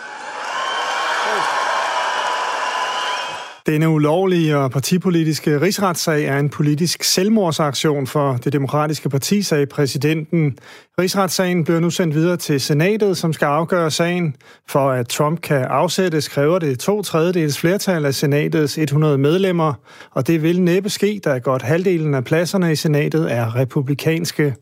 Denne 3.67 3.89
ulovlige 3.89 4.57
og 4.57 4.71
partipolitiske 4.71 5.61
rigsretssag 5.61 6.25
er 6.25 6.39
en 6.39 6.49
politisk 6.49 7.03
selvmordsaktion 7.03 8.07
for 8.07 8.33
det 8.33 8.53
demokratiske 8.53 9.09
parti, 9.09 9.41
sagde 9.41 9.65
præsidenten. 9.65 10.57
Rigsretssagen 10.99 11.63
bliver 11.63 11.79
nu 11.79 11.89
sendt 11.89 12.15
videre 12.15 12.37
til 12.37 12.61
senatet, 12.61 13.17
som 13.17 13.33
skal 13.33 13.45
afgøre 13.45 13.91
sagen. 13.91 14.35
For 14.69 14.91
at 14.91 15.07
Trump 15.07 15.41
kan 15.41 15.63
afsættes, 15.63 16.27
kræver 16.27 16.59
det 16.59 16.79
to 16.79 17.01
tredjedels 17.01 17.59
flertal 17.59 18.05
af 18.05 18.13
senatets 18.13 18.77
100 18.77 19.17
medlemmer, 19.17 19.73
og 20.11 20.27
det 20.27 20.43
vil 20.43 20.61
næppe 20.61 20.89
ske, 20.89 21.21
da 21.25 21.37
godt 21.37 21.61
halvdelen 21.61 22.13
af 22.13 22.23
pladserne 22.23 22.71
i 22.71 22.75
senatet 22.75 23.31
er 23.31 23.55
republikanske. 23.55 24.55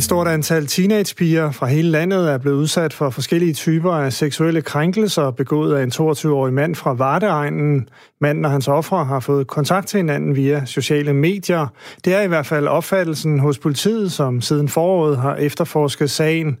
Et 0.00 0.04
stort 0.04 0.28
antal 0.28 0.66
teenagepiger 0.66 1.50
fra 1.50 1.66
hele 1.66 1.90
landet 1.90 2.30
er 2.30 2.38
blevet 2.38 2.56
udsat 2.56 2.92
for 2.92 3.10
forskellige 3.10 3.54
typer 3.54 3.92
af 3.92 4.12
seksuelle 4.12 4.62
krænkelser 4.62 5.30
begået 5.30 5.76
af 5.76 5.82
en 5.82 5.92
22-årig 5.94 6.52
mand 6.52 6.74
fra 6.74 6.92
Vardeegnen. 6.92 7.88
Manden 8.20 8.44
og 8.44 8.50
hans 8.50 8.68
ofre 8.68 9.04
har 9.04 9.20
fået 9.20 9.46
kontakt 9.46 9.88
til 9.88 9.96
hinanden 9.96 10.36
via 10.36 10.64
sociale 10.64 11.12
medier. 11.12 11.66
Det 12.04 12.14
er 12.14 12.20
i 12.20 12.26
hvert 12.26 12.46
fald 12.46 12.66
opfattelsen 12.66 13.38
hos 13.38 13.58
politiet, 13.58 14.12
som 14.12 14.40
siden 14.40 14.68
foråret 14.68 15.16
har 15.16 15.34
efterforsket 15.36 16.10
sagen. 16.10 16.58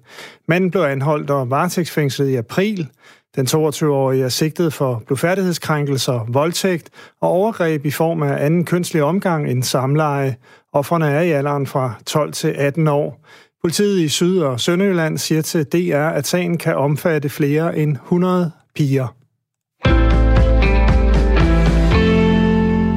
Manden 0.48 0.70
blev 0.70 0.82
anholdt 0.82 1.30
og 1.30 1.50
varetægtsfængslet 1.50 2.28
i 2.28 2.34
april. 2.34 2.88
Den 3.36 3.46
22-årige 3.46 4.24
er 4.24 4.28
sigtet 4.28 4.72
for 4.72 5.02
blufærdighedskrænkelser, 5.06 6.26
voldtægt 6.28 6.90
og 7.20 7.28
overgreb 7.28 7.86
i 7.86 7.90
form 7.90 8.22
af 8.22 8.44
anden 8.44 8.64
kønslig 8.64 9.02
omgang 9.02 9.50
end 9.50 9.62
samleje. 9.62 10.36
Offerne 10.72 11.10
er 11.10 11.20
i 11.20 11.30
alderen 11.30 11.66
fra 11.66 11.94
12 12.06 12.32
til 12.32 12.48
18 12.48 12.88
år. 12.88 13.26
Politiet 13.62 14.00
i 14.00 14.08
Syd- 14.08 14.38
og 14.38 14.60
Sønderjylland 14.60 15.18
siger 15.18 15.42
til 15.42 15.64
DR, 15.64 16.08
at 16.08 16.26
sagen 16.26 16.58
kan 16.58 16.76
omfatte 16.76 17.28
flere 17.28 17.78
end 17.78 17.92
100 17.92 18.50
piger. 18.74 19.19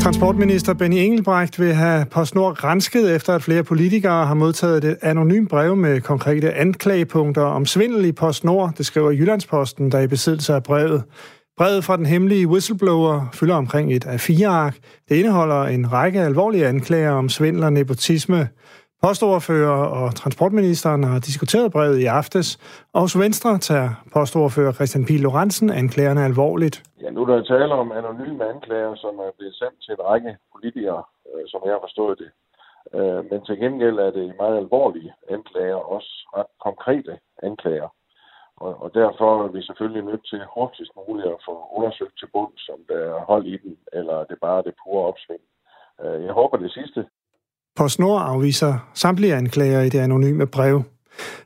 Transportminister 0.03 0.73
Benny 0.73 0.95
Engelbrecht 0.95 1.59
vil 1.59 1.73
have 1.73 2.05
PostNord 2.05 2.63
rensket 2.63 3.15
efter, 3.15 3.35
at 3.35 3.43
flere 3.43 3.63
politikere 3.63 4.25
har 4.25 4.33
modtaget 4.33 4.83
et 4.83 4.97
anonymt 5.01 5.49
brev 5.49 5.75
med 5.75 6.01
konkrete 6.01 6.53
anklagepunkter 6.53 7.41
om 7.41 7.65
svindel 7.65 8.05
i 8.05 8.11
PostNord, 8.11 8.73
det 8.77 8.85
skriver 8.85 9.11
Jyllandsposten, 9.11 9.91
der 9.91 9.97
er 9.97 10.01
i 10.01 10.07
besiddelse 10.07 10.53
af 10.53 10.63
brevet. 10.63 11.03
Brevet 11.57 11.83
fra 11.83 11.97
den 11.97 12.05
hemmelige 12.05 12.47
whistleblower 12.47 13.29
fylder 13.33 13.55
omkring 13.55 13.93
et 13.93 14.05
af 14.05 14.19
fire 14.19 14.47
ark. 14.47 14.77
Det 15.09 15.15
indeholder 15.15 15.63
en 15.63 15.93
række 15.93 16.21
alvorlige 16.21 16.67
anklager 16.67 17.11
om 17.11 17.29
svindel 17.29 17.63
og 17.63 17.73
nepotisme. 17.73 18.47
Postoverfører 19.07 19.79
og 19.99 20.15
transportministeren 20.15 21.03
har 21.03 21.19
diskuteret 21.19 21.71
brevet 21.71 21.99
i 21.99 22.05
aftes, 22.05 22.47
og 22.93 23.01
hos 23.01 23.19
Venstre 23.19 23.51
tager 23.57 23.89
postoverfører 24.13 24.73
Christian 24.77 25.05
Pihl 25.05 25.23
Lorentzen 25.27 25.69
anklagerne 25.69 26.21
alvorligt. 26.31 26.77
Ja, 27.01 27.09
nu 27.09 27.21
er 27.21 27.29
der 27.29 27.43
tale 27.43 27.73
om 27.83 27.91
anonyme 27.91 28.43
anklager, 28.53 28.95
som 28.95 29.13
er 29.25 29.31
blevet 29.37 29.55
sendt 29.55 29.77
til 29.83 29.91
en 29.93 30.05
række 30.09 30.31
politikere, 30.53 31.03
øh, 31.29 31.43
som 31.51 31.61
jeg 31.65 31.73
har 31.75 31.83
forstået 31.87 32.15
det. 32.23 32.29
Øh, 32.97 33.21
men 33.29 33.39
til 33.47 33.57
gengæld 33.63 33.97
er 34.07 34.11
det 34.19 34.35
meget 34.41 34.57
alvorlige 34.63 35.13
anklager, 35.35 35.79
også 35.95 36.11
ret 36.37 36.51
konkrete 36.67 37.13
anklager. 37.47 37.89
Og, 38.57 38.71
og 38.83 38.89
derfor 38.93 39.29
er 39.45 39.51
vi 39.55 39.61
selvfølgelig 39.61 40.03
nødt 40.09 40.25
til 40.31 40.41
hurtigst 40.53 40.93
muligt 40.99 41.27
at 41.27 41.43
få 41.47 41.53
undersøgt 41.77 42.15
til 42.19 42.29
bund, 42.33 42.53
som 42.67 42.77
der 42.89 42.99
er 43.15 43.25
hold 43.31 43.45
i 43.45 43.57
den, 43.63 43.77
eller 43.97 44.17
det 44.29 44.37
bare 44.45 44.57
er 44.57 44.65
det 44.67 44.79
pure 44.83 45.07
opsving. 45.09 45.43
Øh, 46.03 46.19
jeg 46.25 46.33
håber 46.39 46.57
det 46.57 46.71
sidste. 46.79 47.01
PostNord 47.75 48.21
afviser 48.25 48.89
samtlige 48.93 49.35
anklager 49.35 49.81
i 49.81 49.89
det 49.89 49.99
anonyme 49.99 50.47
brev. 50.47 50.83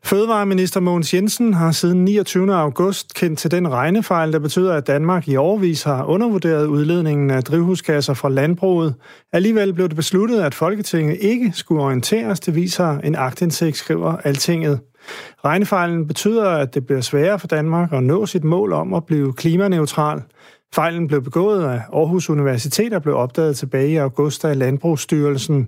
Fødevareminister 0.04 0.80
Mogens 0.80 1.14
Jensen 1.14 1.54
har 1.54 1.72
siden 1.72 2.06
29. 2.06 2.56
august 2.56 3.14
kendt 3.14 3.40
til 3.40 3.52
den 3.52 3.72
regnefejl, 3.72 4.34
der 4.34 4.40
betyder, 4.40 4.74
at 4.74 4.88
Danmark 4.88 5.28
i 5.28 5.36
årvis 5.36 5.84
har 5.84 6.04
undervurderet 6.04 6.66
udledningen 6.66 7.32
af 7.32 7.44
drivhusgasser 7.44 8.14
fra 8.14 8.30
landbruget. 8.30 8.96
Alligevel 9.34 9.74
blev 9.74 9.88
det 9.88 9.96
besluttet, 9.96 10.42
at 10.42 10.56
Folketinget 10.56 11.18
ikke 11.22 11.52
skulle 11.56 11.84
orienteres, 11.84 12.40
det 12.40 12.56
viser 12.56 12.98
en 12.98 13.16
agtindsigt, 13.16 13.78
skriver 13.78 14.18
Altinget. 14.24 14.80
Regnefejlen 15.46 16.08
betyder, 16.08 16.50
at 16.50 16.74
det 16.74 16.86
bliver 16.86 17.02
sværere 17.02 17.40
for 17.40 17.48
Danmark 17.48 17.94
at 17.94 18.04
nå 18.04 18.26
sit 18.26 18.44
mål 18.44 18.74
om 18.74 18.94
at 18.94 19.06
blive 19.06 19.34
klimaneutral. 19.34 20.22
Fejlen 20.76 21.08
blev 21.08 21.22
begået 21.22 21.64
af 21.64 21.82
Aarhus 21.94 22.30
Universitet 22.30 22.94
og 22.94 23.02
blev 23.02 23.16
opdaget 23.16 23.58
tilbage 23.58 23.90
i 23.90 23.96
august 23.96 24.46
af 24.46 24.60
Landbrugsstyrelsen. 24.60 25.68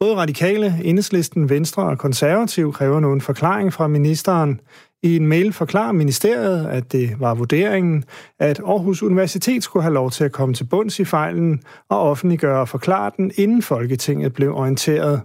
Både 0.00 0.16
radikale, 0.16 0.80
enhedslisten, 0.84 1.50
venstre 1.50 1.82
og 1.82 1.98
konservativ 1.98 2.72
kræver 2.72 3.00
nu 3.00 3.12
en 3.12 3.20
forklaring 3.20 3.72
fra 3.72 3.86
ministeren. 3.86 4.60
I 5.02 5.16
en 5.16 5.26
mail 5.26 5.52
forklarer 5.52 5.92
ministeriet, 5.92 6.66
at 6.66 6.92
det 6.92 7.20
var 7.20 7.34
vurderingen, 7.34 8.04
at 8.38 8.60
Aarhus 8.60 9.02
Universitet 9.02 9.62
skulle 9.62 9.82
have 9.82 9.94
lov 9.94 10.10
til 10.10 10.24
at 10.24 10.32
komme 10.32 10.54
til 10.54 10.64
bunds 10.64 11.00
i 11.00 11.04
fejlen 11.04 11.62
og 11.88 12.00
offentliggøre 12.00 12.60
og 12.60 12.68
forklare 12.68 13.10
den, 13.16 13.30
inden 13.36 13.62
Folketinget 13.62 14.32
blev 14.32 14.54
orienteret. 14.54 15.20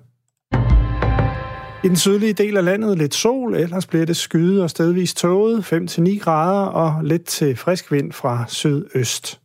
I 1.84 1.88
den 1.88 1.96
sydlige 1.96 2.34
del 2.34 2.58
af 2.58 2.66
landet 2.66 2.98
lidt 2.98 3.14
sol, 3.14 3.56
ellers 3.56 3.86
bliver 3.86 4.06
det 4.06 4.18
skyde 4.18 4.64
og 4.64 4.70
stedvis 4.70 5.14
tåget, 5.14 5.74
5-9 5.74 6.20
grader 6.20 6.66
og 6.66 7.04
lidt 7.04 7.26
til 7.26 7.56
frisk 7.56 7.92
vind 7.92 8.12
fra 8.12 8.46
sydøst. 8.48 9.40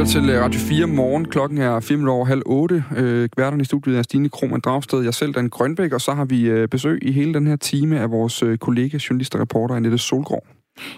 Lytter 0.00 0.20
til 0.20 0.30
øh, 0.30 0.42
Radio 0.42 0.60
4 0.60 0.86
morgen. 0.86 1.24
Klokken 1.24 1.58
er 1.58 1.80
5 1.80 2.08
over 2.08 2.24
halv 2.24 2.42
8. 2.46 2.84
Øh, 2.96 3.28
værterne 3.36 3.62
i 3.62 3.64
studiet 3.64 3.98
er 3.98 4.02
Stine 4.02 4.28
Krohmann 4.28 4.60
Dragsted, 4.60 5.02
jeg 5.02 5.14
selv, 5.14 5.34
Dan 5.34 5.48
Grønbæk, 5.48 5.92
og 5.92 6.00
så 6.00 6.12
har 6.12 6.24
vi 6.24 6.42
øh, 6.42 6.68
besøg 6.68 6.98
i 7.02 7.12
hele 7.12 7.34
den 7.34 7.46
her 7.46 7.56
time 7.56 8.00
af 8.00 8.10
vores 8.10 8.42
øh, 8.42 8.58
kollega, 8.58 8.98
journalist 9.10 9.34
og 9.34 9.40
reporter 9.40 9.74
Annette 9.74 9.98
Solgaard. 9.98 10.46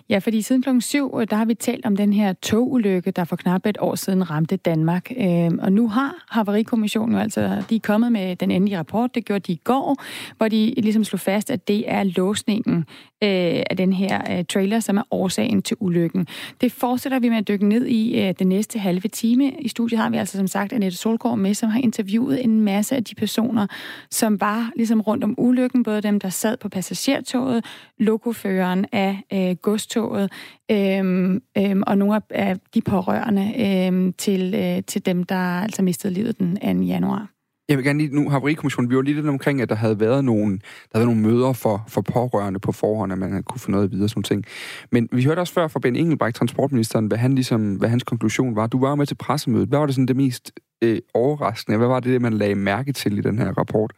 Ja, 0.08 0.18
fordi 0.18 0.42
siden 0.42 0.62
klokken 0.62 0.80
7, 0.80 1.18
øh, 1.20 1.26
der 1.30 1.36
har 1.36 1.44
vi 1.44 1.54
talt 1.54 1.86
om 1.86 1.96
den 1.96 2.12
her 2.12 2.32
togulykke, 2.32 3.10
der 3.10 3.24
for 3.24 3.36
knap 3.36 3.66
et 3.66 3.78
år 3.80 3.94
siden 3.94 4.30
ramte 4.30 4.56
Danmark. 4.56 5.12
Øhm, 5.18 5.58
og 5.62 5.72
nu 5.72 5.88
har 5.88 6.24
Havarikommissionen 6.30 7.14
jo 7.14 7.20
altså, 7.20 7.62
de 7.70 7.76
er 7.76 7.80
kommet 7.80 8.12
med 8.12 8.36
den 8.36 8.50
endelige 8.50 8.78
rapport, 8.78 9.14
det 9.14 9.24
gjorde 9.24 9.40
de 9.40 9.52
i 9.52 9.60
går, 9.64 10.02
hvor 10.36 10.48
de 10.48 10.74
ligesom 10.76 11.04
slog 11.04 11.20
fast, 11.20 11.50
at 11.50 11.68
det 11.68 11.84
er 11.86 12.04
låsningen 12.04 12.84
øh, 13.22 13.62
af 13.70 13.76
den 13.76 13.92
her 13.92 14.38
øh, 14.38 14.44
trailer, 14.44 14.80
som 14.80 14.96
er 14.96 15.02
årsagen 15.10 15.62
til 15.62 15.76
ulykken. 15.80 16.26
Det 16.60 16.72
fortsætter 16.72 17.18
vi 17.18 17.28
med 17.28 17.38
at 17.38 17.48
dykke 17.48 17.68
ned 17.68 17.86
i 17.86 18.20
øh, 18.20 18.34
den 18.38 18.48
næste 18.48 18.78
halve 18.78 19.08
time. 19.08 19.52
I 19.58 19.68
studiet 19.68 20.00
har 20.00 20.10
vi 20.10 20.16
altså 20.16 20.36
som 20.36 20.46
sagt 20.46 20.72
Annette 20.72 20.98
Solgaard 20.98 21.38
med, 21.38 21.54
som 21.54 21.70
har 21.70 21.80
interviewet 21.80 22.44
en 22.44 22.60
masse 22.60 22.96
af 22.96 23.04
de 23.04 23.14
personer, 23.14 23.66
som 24.10 24.40
var 24.40 24.70
ligesom 24.76 25.00
rundt 25.00 25.24
om 25.24 25.34
ulykken, 25.38 25.82
både 25.82 26.00
dem, 26.00 26.20
der 26.20 26.28
sad 26.28 26.56
på 26.56 26.68
passagertoget, 26.68 27.64
lokoføreren 27.98 28.86
af 28.92 29.18
øh, 29.32 29.56
godstoget, 29.56 30.32
øhm, 30.70 31.42
øhm, 31.58 31.82
og 31.86 31.98
nogle 31.98 32.20
af 32.30 32.56
de 32.74 32.80
pårørende 32.80 33.54
øhm, 33.58 34.12
til, 34.12 34.54
øh, 34.54 34.82
til 34.82 35.06
dem, 35.06 35.24
der 35.24 35.36
altså 35.36 35.82
mistede 35.82 36.14
livet 36.14 36.38
den 36.38 36.78
2. 36.80 36.84
januar. 36.84 37.31
Jeg 37.68 37.76
vil 37.76 37.84
gerne 37.84 37.98
lige, 37.98 38.14
nu 38.14 38.30
Havarikommissionen, 38.30 38.90
vi 38.90 38.96
var 38.96 39.02
lige 39.02 39.14
lidt 39.14 39.26
omkring, 39.26 39.60
at 39.60 39.68
der 39.68 39.74
havde 39.74 40.00
været 40.00 40.24
nogle, 40.24 40.58
der 40.58 40.98
havde 40.98 41.06
nogle 41.06 41.20
møder 41.20 41.52
for, 41.52 41.84
for 41.88 42.00
pårørende 42.00 42.60
på 42.60 42.72
forhånd, 42.72 43.12
at 43.12 43.18
man 43.18 43.42
kunne 43.42 43.60
få 43.60 43.70
noget 43.70 43.92
videre 43.92 44.08
sådan 44.08 44.22
ting. 44.22 44.44
Men 44.90 45.08
vi 45.12 45.24
hørte 45.24 45.40
også 45.40 45.52
før 45.52 45.68
fra 45.68 45.80
Ben 45.80 45.96
Engelbrecht, 45.96 46.36
transportministeren, 46.36 47.06
hvad, 47.06 47.18
han 47.18 47.34
ligesom, 47.34 47.74
hvad 47.74 47.88
hans 47.88 48.02
konklusion 48.02 48.56
var. 48.56 48.66
Du 48.66 48.80
var 48.80 48.94
med 48.94 49.06
til 49.06 49.14
pressemødet. 49.14 49.68
Hvad 49.68 49.78
var 49.78 49.86
det 49.86 49.94
sådan 49.94 50.08
det 50.08 50.16
mest 50.16 50.52
øh, 50.82 50.98
overraskende? 51.14 51.78
Hvad 51.78 51.88
var 51.88 52.00
det, 52.00 52.22
man 52.22 52.32
lagde 52.32 52.54
mærke 52.54 52.92
til 52.92 53.18
i 53.18 53.20
den 53.20 53.38
her 53.38 53.52
rapport? 53.52 53.92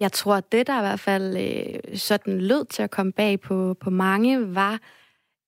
Jeg 0.00 0.12
tror, 0.12 0.34
at 0.34 0.52
det, 0.52 0.66
der 0.66 0.78
i 0.78 0.82
hvert 0.82 1.00
fald 1.00 1.36
øh, 1.36 1.98
sådan 1.98 2.38
lød 2.40 2.64
til 2.64 2.82
at 2.82 2.90
komme 2.90 3.12
bag 3.12 3.40
på, 3.40 3.76
på 3.80 3.90
mange, 3.90 4.54
var, 4.54 4.72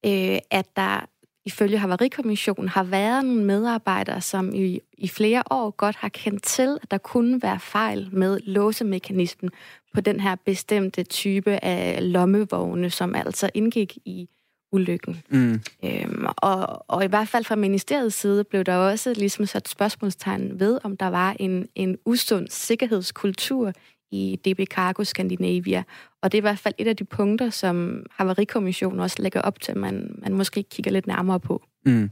øh, 0.07 0.39
at 0.51 0.67
der 0.77 1.07
ifølge 1.47 1.79
Havarikommissionen 1.79 2.69
har 2.69 2.85
været 2.85 3.25
nogle 3.25 3.45
medarbejdere, 3.45 4.21
som 4.21 4.55
i, 4.55 4.81
i 4.99 5.09
flere 5.09 5.43
år 5.51 5.71
godt 5.71 5.97
har 5.97 6.09
kendt 6.09 6.43
til, 6.43 6.79
at 6.83 6.91
der 6.91 6.99
kunne 6.99 7.43
være 7.43 7.61
fejl 7.61 8.09
med 8.13 8.41
låsemekanismen 8.41 9.51
på 9.95 10.01
den 10.01 10.21
her 10.21 10.37
bestemte 10.45 11.03
type 11.03 11.65
af 11.65 12.13
lommevogne, 12.13 12.91
som 12.91 13.15
altså 13.15 13.51
indgik 13.55 13.99
i 14.05 14.29
ulykken. 14.73 15.23
Mm. 15.29 15.61
Øhm, 15.85 16.27
og, 16.37 16.85
og 16.91 17.05
i 17.05 17.07
hvert 17.07 17.29
fald 17.29 17.45
fra 17.45 17.57
ministeriets 17.57 18.17
side 18.17 18.45
blev 18.45 18.65
der 18.65 18.77
også 18.77 19.13
ligesom 19.13 19.47
sat 19.47 19.69
spørgsmålstegn 19.69 20.61
ved, 20.61 20.79
om 20.85 20.97
der 20.97 21.07
var 21.07 21.37
en, 21.39 21.69
en 21.75 21.99
usund 22.05 22.49
sikkerhedskultur 22.51 23.73
i 24.11 24.39
DB 24.45 24.61
Cargo 24.71 25.05
Scandinavia. 25.05 25.83
Og 26.23 26.33
det 26.33 26.39
er 26.39 26.41
i 26.41 26.49
hvert 26.49 26.59
fald 26.59 26.75
et 26.79 26.87
af 26.87 26.97
de 26.97 27.05
punkter, 27.05 27.51
som 27.51 28.07
Havarikommissionen 28.11 29.01
også 29.01 29.17
lægger 29.23 29.41
op 29.41 29.61
til, 29.61 29.73
at 29.73 29.79
man, 29.79 30.19
man 30.23 30.35
måske 30.35 30.63
kigger 30.63 30.91
lidt 30.91 31.07
nærmere 31.07 31.41
på. 31.41 31.63
Mm. 31.87 32.11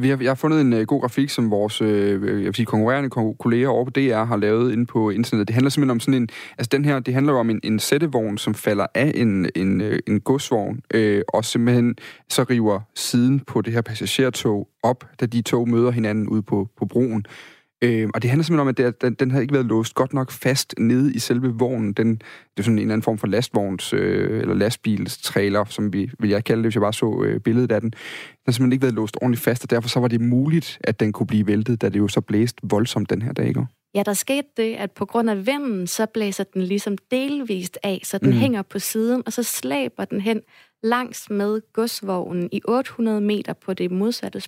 Vi 0.00 0.08
har, 0.08 0.18
jeg 0.20 0.30
har 0.30 0.34
fundet 0.34 0.60
en 0.60 0.72
øh, 0.72 0.86
god 0.86 1.00
grafik, 1.00 1.30
som 1.30 1.50
vores 1.50 1.82
øh, 1.82 2.12
jeg 2.22 2.46
vil 2.46 2.54
sige, 2.54 2.66
konkurrerende 2.66 3.10
kolleger 3.38 3.68
over 3.68 3.84
på 3.84 3.90
DR 3.90 4.24
har 4.24 4.36
lavet 4.36 4.72
inde 4.72 4.86
på 4.86 5.10
internettet. 5.10 5.48
Det 5.48 5.54
handler 5.54 5.70
simpelthen 5.70 5.90
om 5.90 6.00
sådan 6.00 6.22
en... 6.22 6.28
Altså 6.58 6.68
den 6.72 6.84
her, 6.84 6.98
det 6.98 7.14
handler 7.14 7.32
jo 7.32 7.38
om 7.38 7.50
en, 7.50 7.60
en 7.62 7.78
sættevogn, 7.78 8.38
som 8.38 8.54
falder 8.54 8.86
af 8.94 9.12
en, 9.14 9.50
en, 9.54 9.80
øh, 9.80 9.98
en 10.06 10.20
godsvogn, 10.20 10.80
øh, 10.94 11.22
og 11.28 11.44
simpelthen 11.44 11.96
så 12.28 12.42
river 12.42 12.80
siden 12.94 13.40
på 13.40 13.60
det 13.60 13.72
her 13.72 13.82
passagertog 13.82 14.68
op, 14.82 15.04
da 15.20 15.26
de 15.26 15.42
to 15.42 15.64
møder 15.64 15.90
hinanden 15.90 16.28
ude 16.28 16.42
på, 16.42 16.68
på 16.78 16.86
broen. 16.86 17.24
Øh, 17.84 18.08
og 18.14 18.22
det 18.22 18.30
handler 18.30 18.44
simpelthen 18.44 18.60
om, 18.60 18.68
at 18.68 18.78
det, 18.78 19.02
den, 19.02 19.14
den 19.14 19.30
havde 19.30 19.44
ikke 19.44 19.54
været 19.54 19.66
låst 19.66 19.94
godt 19.94 20.12
nok 20.12 20.30
fast 20.30 20.74
nede 20.78 21.14
i 21.14 21.18
selve 21.18 21.48
vognen. 21.48 21.92
Den, 21.92 22.14
det 22.14 22.58
er 22.58 22.62
sådan 22.62 22.74
en 22.74 22.78
eller 22.78 22.92
anden 22.92 23.02
form 23.02 23.18
for 23.18 23.26
lastvogns, 23.26 23.92
øh, 23.92 24.40
eller 24.40 24.54
lastbilstrailer, 24.54 25.64
som 25.64 25.92
vi, 25.92 26.10
vil 26.18 26.30
jeg 26.30 26.44
kalde 26.44 26.62
det, 26.62 26.66
hvis 26.66 26.74
jeg 26.74 26.80
bare 26.80 26.92
så 26.92 27.22
øh, 27.26 27.40
billedet 27.40 27.72
af 27.72 27.80
den. 27.80 27.90
Den 27.90 27.98
har 28.46 28.52
simpelthen 28.52 28.72
ikke 28.72 28.82
været 28.82 28.94
låst 28.94 29.16
ordentligt 29.22 29.42
fast, 29.42 29.64
og 29.64 29.70
derfor 29.70 29.88
så 29.88 30.00
var 30.00 30.08
det 30.08 30.20
muligt, 30.20 30.78
at 30.80 31.00
den 31.00 31.12
kunne 31.12 31.26
blive 31.26 31.46
væltet, 31.46 31.82
da 31.82 31.88
det 31.88 31.98
jo 31.98 32.08
så 32.08 32.20
blæste 32.20 32.60
voldsomt 32.62 33.10
den 33.10 33.22
her 33.22 33.32
dag, 33.32 33.48
ikke? 33.48 33.66
Ja, 33.94 34.02
der 34.02 34.12
skete 34.12 34.48
det, 34.56 34.74
at 34.74 34.90
på 34.90 35.06
grund 35.06 35.30
af 35.30 35.46
vinden, 35.46 35.86
så 35.86 36.06
blæser 36.06 36.44
den 36.44 36.62
ligesom 36.62 36.98
delvist 37.10 37.78
af, 37.82 38.00
så 38.04 38.18
den 38.18 38.30
mm. 38.30 38.36
hænger 38.36 38.62
på 38.62 38.78
siden, 38.78 39.22
og 39.26 39.32
så 39.32 39.42
slæber 39.42 40.04
den 40.04 40.20
hen 40.20 40.40
langs 40.82 41.30
med 41.30 41.60
godsvognen 41.72 42.48
i 42.52 42.60
800 42.64 43.20
meter 43.20 43.52
på 43.52 43.74
det 43.74 43.90
modsatte 43.90 44.40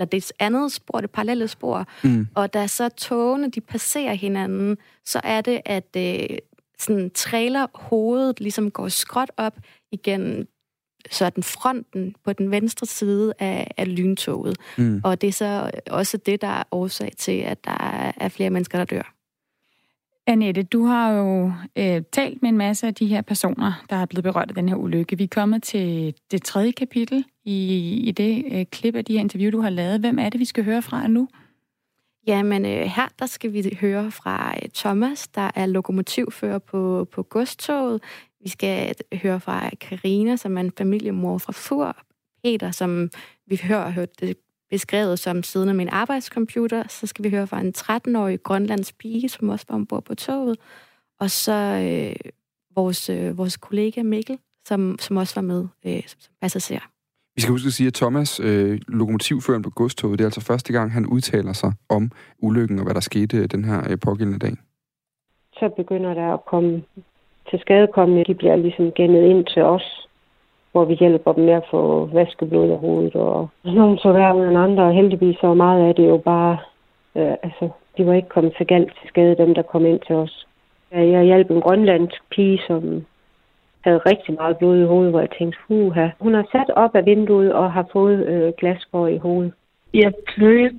eller 0.00 0.10
det 0.10 0.32
andet 0.38 0.72
spor, 0.72 1.00
det 1.00 1.10
parallelle 1.10 1.48
spor, 1.48 1.86
mm. 2.04 2.26
og 2.34 2.54
da 2.54 2.66
så 2.66 2.88
togene, 2.88 3.50
de 3.50 3.60
passerer 3.60 4.14
hinanden, 4.14 4.76
så 5.04 5.20
er 5.24 5.40
det, 5.40 5.60
at 5.64 5.96
øh, 5.96 6.38
sådan 6.78 7.10
trailer 7.10 7.66
hovedet 7.74 8.40
ligesom 8.40 8.70
går 8.70 8.88
skråt 8.88 9.30
op 9.36 9.58
igen, 9.92 10.46
så 11.10 11.30
den 11.30 11.42
fronten 11.42 12.14
på 12.24 12.32
den 12.32 12.50
venstre 12.50 12.86
side 12.86 13.32
af, 13.38 13.70
af 13.76 13.96
lyntoget. 13.96 14.56
Mm. 14.78 15.00
Og 15.04 15.20
det 15.20 15.28
er 15.28 15.32
så 15.32 15.70
også 15.90 16.16
det, 16.16 16.40
der 16.40 16.48
er 16.48 16.62
årsag 16.70 17.12
til, 17.18 17.38
at 17.40 17.64
der 17.64 18.12
er 18.16 18.28
flere 18.28 18.50
mennesker, 18.50 18.78
der 18.78 18.84
dør. 18.84 19.14
Annette, 20.30 20.62
du 20.62 20.84
har 20.84 21.10
jo 21.12 21.52
øh, 21.78 22.02
talt 22.12 22.42
med 22.42 22.48
en 22.48 22.58
masse 22.58 22.86
af 22.86 22.94
de 22.94 23.06
her 23.06 23.22
personer, 23.22 23.84
der 23.90 23.96
er 23.96 24.06
blevet 24.06 24.24
berørt 24.24 24.48
af 24.48 24.54
den 24.54 24.68
her 24.68 24.76
ulykke. 24.76 25.18
Vi 25.18 25.24
er 25.24 25.28
kommet 25.28 25.62
til 25.62 26.14
det 26.30 26.42
tredje 26.42 26.72
kapitel 26.72 27.24
i, 27.44 27.94
i 28.08 28.10
det 28.10 28.44
øh, 28.52 28.66
klip 28.66 28.96
af 28.96 29.04
de 29.04 29.12
her 29.12 29.20
interview, 29.20 29.50
du 29.50 29.60
har 29.60 29.70
lavet. 29.70 30.00
Hvem 30.00 30.18
er 30.18 30.28
det, 30.28 30.40
vi 30.40 30.44
skal 30.44 30.64
høre 30.64 30.82
fra 30.82 31.06
nu? 31.06 31.28
Jamen, 32.26 32.66
øh, 32.66 32.70
her 32.70 33.08
der 33.18 33.26
skal 33.26 33.52
vi 33.52 33.78
høre 33.80 34.10
fra 34.10 34.54
øh, 34.62 34.68
Thomas, 34.74 35.28
der 35.28 35.50
er 35.54 35.66
lokomotivfører 35.66 36.58
på, 36.58 37.08
på 37.12 37.22
godstoget. 37.22 38.02
Vi 38.40 38.48
skal 38.48 38.94
øh, 39.12 39.18
høre 39.18 39.40
fra 39.40 39.70
Karina, 39.80 40.36
som 40.36 40.56
er 40.56 40.60
en 40.60 40.72
familiemor 40.78 41.38
fra 41.38 41.52
Fur. 41.52 41.96
Peter, 42.44 42.70
som 42.70 43.10
vi 43.46 43.60
hører 43.62 43.90
hørt 43.90 44.20
det 44.20 44.36
beskrevet 44.70 45.18
som 45.18 45.42
siddende 45.42 45.74
med 45.74 45.84
en 45.84 45.92
arbejdscomputer. 45.92 46.84
Så 46.88 47.06
skal 47.06 47.24
vi 47.24 47.30
høre 47.30 47.46
fra 47.46 47.60
en 47.60 47.72
13-årig 47.76 48.42
grønlandsk 48.42 48.98
pige, 48.98 49.28
som 49.28 49.48
også 49.48 49.66
var 49.68 49.74
ombord 49.74 50.04
på 50.04 50.14
toget. 50.14 50.56
Og 51.20 51.30
så 51.30 51.52
øh, 51.52 52.30
vores, 52.74 53.10
øh, 53.10 53.38
vores 53.38 53.56
kollega 53.56 54.02
Mikkel, 54.02 54.38
som, 54.64 54.96
som 54.98 55.16
også 55.16 55.34
var 55.34 55.42
med 55.42 55.68
øh, 55.86 56.02
som, 56.06 56.20
som 56.20 56.32
passager. 56.40 56.80
Vi 57.34 57.40
skal 57.40 57.52
huske 57.52 57.66
at 57.66 57.72
sige, 57.72 57.86
at 57.86 57.94
Thomas, 57.94 58.40
øh, 58.40 58.80
lokomotivføren 58.88 59.62
på 59.62 59.70
godstoget, 59.70 60.18
det 60.18 60.24
er 60.24 60.28
altså 60.28 60.40
første 60.40 60.72
gang, 60.72 60.92
han 60.92 61.06
udtaler 61.06 61.52
sig 61.52 61.72
om 61.88 62.10
ulykken 62.38 62.78
og 62.78 62.84
hvad 62.84 62.94
der 62.94 63.00
skete 63.00 63.36
øh, 63.36 63.44
den 63.44 63.64
her 63.64 63.90
øh, 63.90 63.98
pågældende 64.04 64.38
dag. 64.38 64.56
Så 65.52 65.68
begynder 65.76 66.14
der 66.14 66.34
at 66.34 66.44
komme 66.44 66.82
til 67.50 67.58
skadekommende. 67.58 68.24
De 68.24 68.34
bliver 68.34 68.56
ligesom 68.56 68.92
gennet 68.92 69.22
ind 69.22 69.46
til 69.46 69.62
os 69.62 70.08
hvor 70.72 70.84
vi 70.84 70.94
hjælper 70.94 71.32
dem 71.32 71.44
med 71.44 71.52
at 71.52 71.66
få 71.70 72.08
vaskeblod 72.12 72.70
af 72.70 72.78
hovedet. 72.78 73.14
Og 73.14 73.48
nogle 73.64 73.98
så 73.98 74.12
værre 74.12 74.48
end 74.48 74.58
andre, 74.58 74.82
og 74.82 74.94
heldigvis 74.94 75.36
så 75.40 75.54
meget 75.54 75.88
af 75.88 75.94
det 75.94 76.08
jo 76.08 76.16
bare, 76.16 76.58
øh, 77.16 77.34
altså, 77.42 77.68
de 77.96 78.06
var 78.06 78.14
ikke 78.14 78.28
kommet 78.28 78.54
så 78.58 78.64
galt 78.64 78.92
til 79.00 79.08
skade, 79.08 79.36
dem 79.36 79.54
der 79.54 79.62
kom 79.62 79.86
ind 79.86 80.00
til 80.06 80.16
os. 80.16 80.46
Jeg 80.92 81.22
hjalp 81.24 81.50
en 81.50 81.60
grønlandsk 81.60 82.22
pige, 82.30 82.60
som 82.66 83.04
havde 83.80 83.98
rigtig 83.98 84.34
meget 84.34 84.58
blod 84.58 84.78
i 84.78 84.86
hovedet, 84.86 85.12
hvor 85.12 85.20
jeg 85.20 85.30
tænkte, 85.38 85.58
huha. 85.68 86.08
Hun 86.20 86.34
har 86.34 86.46
sat 86.52 86.70
op 86.76 86.94
af 86.94 87.06
vinduet 87.06 87.52
og 87.52 87.72
har 87.72 87.86
fået 87.92 88.26
øh, 88.26 88.52
glasgård 88.58 89.10
i 89.10 89.16
hovedet. 89.16 89.52
Jeg 89.94 90.12
blød 90.36 90.70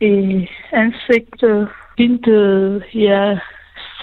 i 0.00 0.48
ansigtet. 0.72 1.68
Vinduet, 1.98 2.84
jeg 2.94 3.38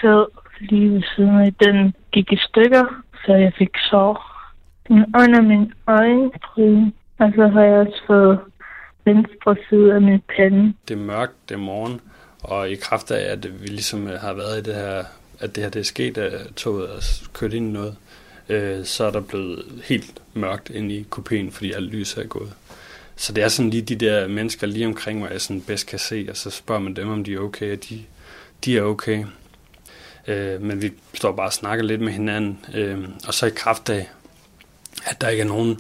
sad 0.02 0.26
lige 0.60 0.90
ved 0.90 1.02
siden 1.16 1.40
af, 1.40 1.54
den 1.54 1.94
gik 2.12 2.32
i 2.32 2.38
stykker, 2.38 2.86
så 3.26 3.34
jeg 3.34 3.54
fik 3.54 3.78
sår 3.78 4.33
under 4.90 5.42
min 5.42 5.74
øjenbryn, 5.88 6.92
og 7.20 7.32
så 7.36 7.48
har 7.48 7.62
jeg 7.62 7.74
også 7.74 8.02
fået 8.08 8.40
venstre 9.06 9.56
side 9.70 9.94
af 9.94 10.02
min 10.02 10.22
pande. 10.36 10.74
Det 10.88 10.94
er 10.94 11.02
mørkt, 11.02 11.50
det 11.50 11.56
er 11.56 11.60
morgen, 11.60 12.02
og 12.44 12.70
i 12.70 12.76
kraft 12.76 13.12
af, 13.12 13.32
at 13.32 13.62
vi 13.62 13.68
ligesom 13.68 14.08
øh, 14.08 14.20
har 14.20 14.34
været 14.34 14.60
i 14.60 14.62
det 14.62 14.76
her, 14.76 15.04
at 15.40 15.56
det 15.56 15.64
her 15.64 15.70
det 15.70 15.80
er 15.80 15.84
sket, 15.84 16.18
at 16.18 16.56
toget 16.56 16.90
er 16.90 17.28
kørt 17.34 17.54
ind 17.54 17.70
i 17.70 17.72
noget, 17.72 17.96
øh, 18.50 18.86
så 18.86 19.04
er 19.04 19.12
der 19.12 19.22
blevet 19.22 19.64
helt 19.84 20.22
mørkt 20.34 20.70
ind 20.70 20.92
i 20.92 21.06
kupéen, 21.16 21.52
fordi 21.52 21.72
alt 21.72 21.92
lys 21.92 22.18
er 22.18 22.24
gået. 22.24 22.54
Så 23.16 23.34
det 23.34 23.44
er 23.44 23.48
sådan 23.48 23.70
lige 23.70 23.82
de 23.82 23.96
der 23.96 24.28
mennesker 24.28 24.68
lige 24.68 24.88
omkring 24.88 25.20
mig, 25.20 25.32
jeg 25.32 25.42
sådan 25.42 25.62
bedst 25.62 25.88
kan 25.88 26.00
se, 26.00 26.28
og 26.30 26.38
så 26.38 26.50
spørger 26.50 26.82
man 26.82 26.94
dem, 26.94 27.10
om 27.10 27.24
de 27.24 27.34
er 27.34 27.40
okay, 27.40 27.72
og 27.74 27.90
de, 27.90 28.04
de 28.66 28.78
er 28.78 28.82
okay. 28.82 29.26
Øh, 30.28 30.62
men 30.62 30.82
vi 30.82 30.92
står 31.14 31.32
bare 31.32 31.48
og 31.48 31.54
snakker 31.54 31.86
lidt 31.86 32.02
med 32.02 32.12
hinanden, 32.12 32.66
øh, 32.74 33.00
og 33.28 33.34
så 33.34 33.46
i 33.46 33.52
kraft 33.56 33.90
af, 33.90 34.10
at 35.06 35.22
der 35.22 35.30
ikke 35.30 35.42
er 35.42 35.48
nogen, 35.48 35.80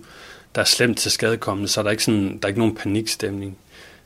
der 0.55 0.62
er 0.62 0.65
slemt 0.65 0.97
til 0.97 1.12
skadekommende, 1.12 1.69
så 1.69 1.81
er 1.81 1.83
der 1.83 1.91
ikke, 1.91 2.03
sådan, 2.03 2.38
der 2.38 2.39
er 2.43 2.47
ikke 2.47 2.59
nogen 2.59 2.75
panikstemning. 2.75 3.57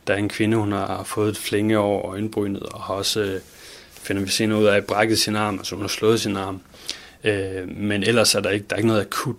Der 0.07 0.13
er 0.13 0.17
en 0.17 0.29
kvinde, 0.29 0.57
hun 0.57 0.71
har 0.71 1.03
fået 1.03 1.29
et 1.29 1.37
flænge 1.37 1.77
over 1.77 2.05
øjenbrynet, 2.05 2.63
og 2.63 2.83
har 2.83 2.93
også, 2.93 3.19
øh, 3.19 3.41
finder 3.91 4.21
vi 4.21 4.29
senere 4.29 4.59
ud 4.59 4.65
af, 4.65 4.85
brækket 4.85 5.19
sin 5.19 5.35
arm, 5.35 5.57
altså 5.57 5.75
hun 5.75 5.83
har 5.83 5.89
slået 5.89 6.19
sin 6.19 6.37
arm. 6.37 6.61
Øh, 7.23 7.77
men 7.77 8.03
ellers 8.03 8.35
er 8.35 8.39
der 8.39 8.49
ikke, 8.49 8.65
der 8.69 8.75
er 8.75 8.77
ikke 8.77 8.87
noget 8.87 9.01
akut. 9.01 9.35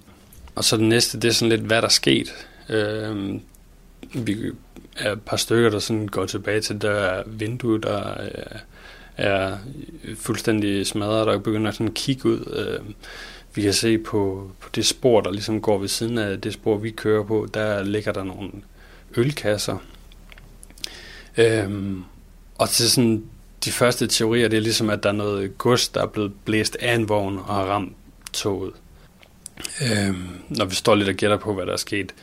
Og 0.54 0.64
så 0.64 0.76
det 0.76 0.84
næste, 0.84 1.20
det 1.20 1.28
er 1.28 1.32
sådan 1.32 1.48
lidt, 1.48 1.60
hvad 1.60 1.76
der 1.76 1.88
er 1.88 1.92
sket. 1.92 2.46
Øh, 2.68 3.34
vi 4.14 4.36
er 4.96 5.12
et 5.12 5.22
par 5.22 5.36
stykker, 5.36 5.70
der 5.70 5.78
sådan 5.78 6.06
går 6.08 6.26
tilbage 6.26 6.60
til 6.60 6.82
der 6.82 7.22
vindue, 7.26 7.80
der 7.80 7.98
er, 7.98 8.58
er 9.16 9.58
fuldstændig 10.16 10.86
smadret, 10.86 11.28
og 11.28 11.42
begynder 11.42 11.70
sådan 11.70 11.88
at 11.88 11.94
kigge 11.94 12.28
ud. 12.28 12.54
Øh, 12.56 12.94
vi 13.58 13.62
kan 13.62 13.72
se 13.72 13.98
på, 13.98 14.50
på 14.60 14.68
det 14.74 14.86
spor, 14.86 15.20
der 15.20 15.30
ligesom 15.30 15.60
går 15.60 15.78
ved 15.78 15.88
siden 15.88 16.18
af 16.18 16.40
det 16.40 16.52
spor, 16.52 16.76
vi 16.76 16.90
kører 16.90 17.24
på, 17.24 17.48
der 17.54 17.82
ligger 17.82 18.12
der 18.12 18.24
nogle 18.24 18.50
ølkasser. 19.16 19.76
Øhm, 21.36 22.04
og 22.58 22.68
til 22.68 22.90
sådan 22.90 23.24
de 23.64 23.72
første 23.72 24.06
teorier, 24.06 24.48
det 24.48 24.56
er 24.56 24.60
ligesom, 24.60 24.90
at 24.90 25.02
der 25.02 25.08
er 25.08 25.12
noget 25.12 25.58
gods, 25.58 25.88
der 25.88 26.02
er 26.02 26.06
blevet 26.06 26.32
blæst 26.44 26.76
af 26.80 26.94
en 26.94 27.08
vogn 27.08 27.38
og 27.38 27.54
har 27.54 27.64
ramt 27.64 27.92
toget. 28.32 28.72
Øhm, 29.82 30.28
når 30.48 30.64
vi 30.64 30.74
står 30.74 30.94
lidt 30.94 31.08
og 31.08 31.14
gætter 31.14 31.36
på, 31.36 31.54
hvad 31.54 31.66
der 31.66 31.72
er 31.72 31.76
sket. 31.76 32.14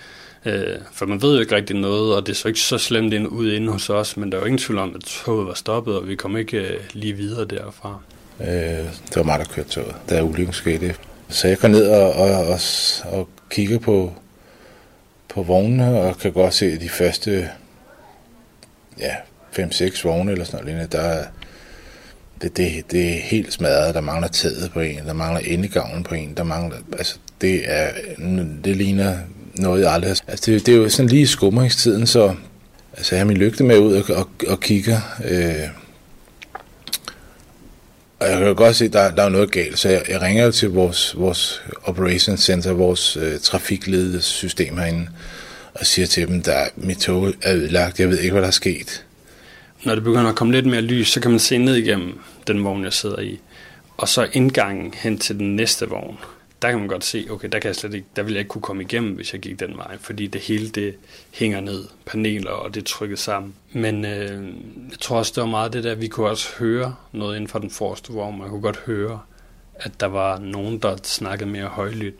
Øh, 0.45 0.77
for 0.91 1.05
man 1.05 1.21
ved 1.21 1.33
jo 1.33 1.39
ikke 1.39 1.55
rigtig 1.55 1.75
noget, 1.75 2.15
og 2.15 2.27
det 2.27 2.37
så 2.37 2.47
ikke 2.47 2.59
så 2.59 2.77
slemt 2.77 3.13
ind, 3.13 3.27
ud 3.27 3.51
inde 3.51 3.71
hos 3.71 3.89
os, 3.89 4.17
men 4.17 4.31
der 4.31 4.37
er 4.37 4.41
jo 4.41 4.45
ingen 4.45 4.59
tvivl 4.59 4.79
om, 4.79 4.95
at 4.95 5.01
toget 5.01 5.47
var 5.47 5.53
stoppet, 5.53 5.95
og 5.95 6.07
vi 6.07 6.15
kom 6.15 6.37
ikke 6.37 6.57
øh, 6.57 6.79
lige 6.93 7.13
videre 7.13 7.45
derfra. 7.45 7.99
Øh, 8.41 8.47
det 8.47 9.15
var 9.15 9.23
mig, 9.23 9.39
der 9.39 9.45
kørte 9.45 9.69
toget, 9.69 9.95
da 10.09 10.23
ulykken 10.23 10.53
skete. 10.53 10.95
Så 11.29 11.47
jeg 11.47 11.57
går 11.57 11.67
ned 11.67 11.87
og, 11.87 12.13
og, 12.13 12.47
og, 12.47 12.59
og 13.05 13.29
kigger 13.49 13.79
på, 13.79 14.13
på 15.29 15.43
vognene, 15.43 16.01
og 16.01 16.17
kan 16.17 16.31
godt 16.31 16.53
se 16.53 16.79
de 16.79 16.89
første 16.89 17.49
ja, 18.99 19.15
5-6 19.59 20.03
vogne 20.03 20.31
eller 20.31 20.45
sådan 20.45 20.65
noget. 20.65 20.91
Der, 20.91 21.23
det, 22.41 22.57
det, 22.57 22.91
det 22.91 23.09
er 23.09 23.21
helt 23.21 23.53
smadret. 23.53 23.95
Der 23.95 24.01
mangler 24.01 24.27
taget 24.27 24.71
på 24.73 24.79
en, 24.79 24.99
der 25.05 25.13
mangler 25.13 25.41
endegavnen 25.45 26.03
på 26.03 26.15
en, 26.15 26.33
der 26.37 26.43
mangler, 26.43 26.77
altså 26.97 27.17
det 27.41 27.61
er, 27.65 27.91
det 28.63 28.75
ligner 28.75 29.17
noget, 29.55 29.81
jeg 29.81 29.93
aldrig 29.93 30.09
har... 30.09 30.21
Altså 30.27 30.51
det, 30.51 30.65
det 30.65 30.73
er 30.73 30.77
jo 30.77 30.89
sådan 30.89 31.09
lige 31.09 31.21
i 31.21 31.25
skumringstiden, 31.25 32.07
så 32.07 32.35
altså 32.93 33.15
jeg 33.15 33.19
har 33.19 33.25
min 33.25 33.37
lygte 33.37 33.63
med 33.63 33.77
ud 33.77 33.93
og, 33.93 34.15
og, 34.15 34.29
og 34.47 34.59
kigger, 34.59 34.99
øh, 35.25 35.67
og 38.25 38.31
jeg 38.31 38.39
kan 38.39 38.47
jo 38.47 38.53
godt 38.57 38.75
se, 38.75 38.85
at 38.85 38.93
der, 38.93 39.11
der 39.11 39.23
er 39.23 39.29
noget 39.29 39.51
galt, 39.51 39.79
så 39.79 39.89
jeg, 39.89 40.03
jeg 40.09 40.21
ringer 40.21 40.51
til 40.51 40.69
vores, 40.69 41.15
vores 41.17 41.63
Operations 41.83 42.41
Center, 42.41 42.73
vores 42.73 43.17
øh, 43.17 43.39
trafikledelsessystem 43.39 44.77
herinde, 44.77 45.07
og 45.73 45.85
siger 45.85 46.05
til 46.05 46.27
dem, 46.27 46.43
at 46.47 46.71
mit 46.75 46.97
tog 46.97 47.33
er 47.41 47.55
ødelagt, 47.55 47.99
jeg 47.99 48.09
ved 48.09 48.19
ikke, 48.19 48.31
hvad 48.31 48.41
der 48.41 48.47
er 48.47 48.51
sket. 48.51 49.05
Når 49.83 49.95
det 49.95 50.03
begynder 50.03 50.29
at 50.29 50.35
komme 50.35 50.53
lidt 50.53 50.65
mere 50.65 50.81
lys, 50.81 51.07
så 51.07 51.19
kan 51.19 51.31
man 51.31 51.39
se 51.39 51.57
ned 51.57 51.75
igennem 51.75 52.19
den 52.47 52.63
vogn, 52.63 52.83
jeg 52.83 52.93
sidder 52.93 53.19
i. 53.19 53.39
Og 53.97 54.07
så 54.07 54.27
indgangen 54.33 54.93
hen 54.97 55.17
til 55.19 55.39
den 55.39 55.55
næste 55.55 55.85
vogn 55.85 56.17
der 56.65 56.71
kan 56.71 56.79
man 56.79 56.89
godt 56.89 57.05
se, 57.05 57.27
okay, 57.29 57.49
der, 57.51 57.59
kan 57.59 57.67
jeg 57.67 57.75
slet 57.75 57.93
ikke, 57.93 58.07
der 58.15 58.23
ville 58.23 58.35
jeg 58.35 58.39
ikke 58.39 58.49
kunne 58.49 58.61
komme 58.61 58.83
igennem, 58.83 59.15
hvis 59.15 59.33
jeg 59.33 59.41
gik 59.41 59.59
den 59.59 59.77
vej, 59.77 59.97
fordi 59.99 60.27
det 60.27 60.41
hele 60.41 60.69
det 60.69 60.95
hænger 61.33 61.61
ned, 61.61 61.85
paneler 62.05 62.51
og 62.51 62.73
det 62.73 62.81
er 62.81 62.85
trykket 62.85 63.19
sammen. 63.19 63.55
Men 63.71 64.05
øh, 64.05 64.47
jeg 64.89 64.99
tror 65.01 65.17
også, 65.17 65.31
det 65.35 65.41
var 65.41 65.49
meget 65.49 65.73
det 65.73 65.83
der, 65.83 65.95
vi 65.95 66.07
kunne 66.07 66.29
også 66.29 66.49
høre 66.59 66.95
noget 67.11 67.35
inden 67.35 67.47
for 67.47 67.59
den 67.59 67.69
forreste 67.69 68.13
vogn, 68.13 68.39
man 68.39 68.49
kunne 68.49 68.61
godt 68.61 68.79
høre, 68.85 69.19
at 69.75 69.91
der 69.99 70.05
var 70.05 70.39
nogen, 70.39 70.79
der 70.79 70.97
snakkede 71.03 71.49
mere 71.49 71.67
højlydt, 71.67 72.15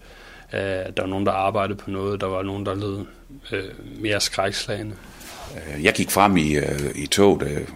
øh, 0.53 0.59
der 0.59 1.01
var 1.01 1.07
nogen, 1.07 1.25
der 1.25 1.31
arbejdede 1.31 1.77
på 1.77 1.89
noget, 1.89 2.21
der 2.21 2.27
var 2.27 2.43
nogen, 2.43 2.65
der 2.65 2.75
lød 2.75 3.05
øh, 3.51 3.63
mere 4.01 4.21
skrækslagende. 4.21 4.95
Øh, 5.55 5.83
jeg 5.83 5.93
gik 5.93 6.11
frem 6.11 6.37
i, 6.37 6.55
øh, 6.55 6.91
i 6.95 7.07
toget. 7.07 7.43
Øh, 7.43 7.67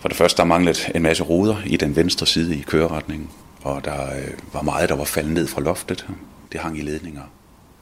for 0.00 0.08
det 0.08 0.16
første, 0.16 0.36
der 0.36 0.44
manglede 0.44 0.78
en 0.94 1.02
masse 1.02 1.22
ruder 1.22 1.56
i 1.66 1.76
den 1.76 1.96
venstre 1.96 2.26
side 2.26 2.56
i 2.56 2.60
køreretningen 2.60 3.30
og 3.62 3.84
der 3.84 4.16
øh, 4.16 4.28
var 4.52 4.62
meget, 4.62 4.88
der 4.88 4.96
var 4.96 5.04
faldet 5.04 5.32
ned 5.32 5.46
fra 5.46 5.60
loftet. 5.60 6.06
Det 6.52 6.60
hang 6.60 6.78
i 6.78 6.82
ledninger, 6.82 7.22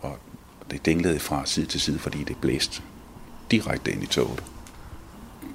og 0.00 0.18
det 0.70 0.86
dinglede 0.86 1.18
fra 1.18 1.46
side 1.46 1.66
til 1.66 1.80
side, 1.80 1.98
fordi 1.98 2.24
det 2.24 2.36
blæste 2.36 2.82
direkte 3.50 3.92
ind 3.92 4.02
i 4.02 4.06
toget. 4.06 4.42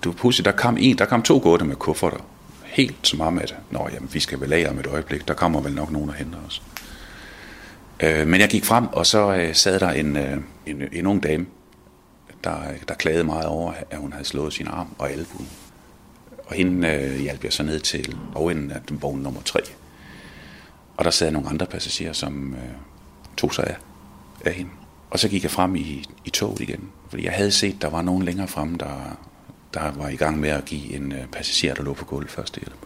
Du 0.04 0.12
pludselig, 0.12 0.46
der 0.46 0.52
kom 0.52 0.78
en, 0.80 0.98
der 0.98 1.06
kom 1.06 1.22
to 1.22 1.38
gårde 1.38 1.66
med 1.66 1.76
kufferter. 1.76 2.26
Helt 2.64 3.08
som 3.08 3.22
om, 3.22 3.40
at 3.40 3.56
Nå, 3.72 3.90
jamen, 3.94 4.10
vi 4.14 4.20
skal 4.20 4.40
vel 4.40 4.54
af 4.54 4.70
om 4.70 4.80
et 4.80 4.88
øjeblik, 4.88 5.28
der 5.28 5.34
kommer 5.34 5.62
vel 5.62 5.74
nok 5.74 5.92
nogen 5.92 6.10
og 6.10 6.16
henter 6.16 6.40
os. 6.48 6.62
Øh, 8.00 8.28
men 8.28 8.42
jeg 8.42 8.50
gik 8.50 8.66
frem, 8.66 8.88
og 8.88 9.06
så 9.06 9.34
øh, 9.34 9.56
sad 9.56 9.80
der 9.80 9.90
en, 9.90 10.18
øh, 10.18 10.38
en, 10.66 10.82
en 10.92 11.06
ung 11.06 11.24
dame, 11.24 11.46
der, 12.44 12.70
øh, 12.70 12.76
der 12.88 12.94
klagede 12.94 13.24
meget 13.24 13.46
over, 13.46 13.74
at 13.92 13.98
hun 13.98 14.12
havde 14.12 14.26
slået 14.26 14.54
sin 14.54 14.68
arm 14.68 14.88
og 14.98 15.12
albue. 15.12 15.46
Og 16.46 16.56
hende 16.56 16.88
øh, 16.88 17.20
hjalp 17.20 17.44
jeg 17.44 17.54
så 17.54 17.64
ned 17.64 17.80
til 17.80 18.18
overenden 18.36 18.72
af 18.72 18.82
vogn 18.90 19.20
nummer 19.20 19.42
3. 19.42 19.60
Og 20.98 21.06
der 21.06 21.12
sad 21.12 21.32
nogle 21.32 21.50
andre 21.50 21.66
passagerer, 21.66 22.14
som 22.14 22.54
øh, 22.54 22.60
tog 23.38 23.54
sig 23.54 23.68
af, 23.68 23.78
af 24.46 24.54
hende. 24.54 24.72
Og 25.10 25.20
så 25.20 25.30
gik 25.30 25.44
jeg 25.44 25.52
frem 25.52 25.76
i, 25.76 26.06
i 26.26 26.30
toget 26.30 26.60
igen, 26.60 26.90
fordi 27.10 27.26
jeg 27.26 27.34
havde 27.34 27.52
set, 27.52 27.82
der 27.82 27.90
var 27.90 28.02
nogen 28.02 28.24
længere 28.24 28.48
frem, 28.48 28.76
der, 28.76 29.18
der 29.74 29.92
var 29.92 30.10
i 30.10 30.16
gang 30.16 30.40
med 30.40 30.50
at 30.50 30.66
give 30.66 30.94
en 30.94 31.12
øh, 31.12 31.28
passager, 31.28 31.74
der 31.74 31.84
lå 31.84 31.94
på 31.94 32.06
gulvet 32.06 32.32
første 32.32 32.60
hjælp. 32.60 32.86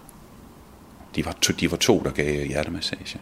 De 1.15 1.25
var, 1.25 1.35
to, 1.41 1.53
de 1.53 1.71
var 1.71 1.77
to, 1.77 2.01
der 2.03 2.11
gav 2.11 2.45
hjertemassage. 2.45 3.19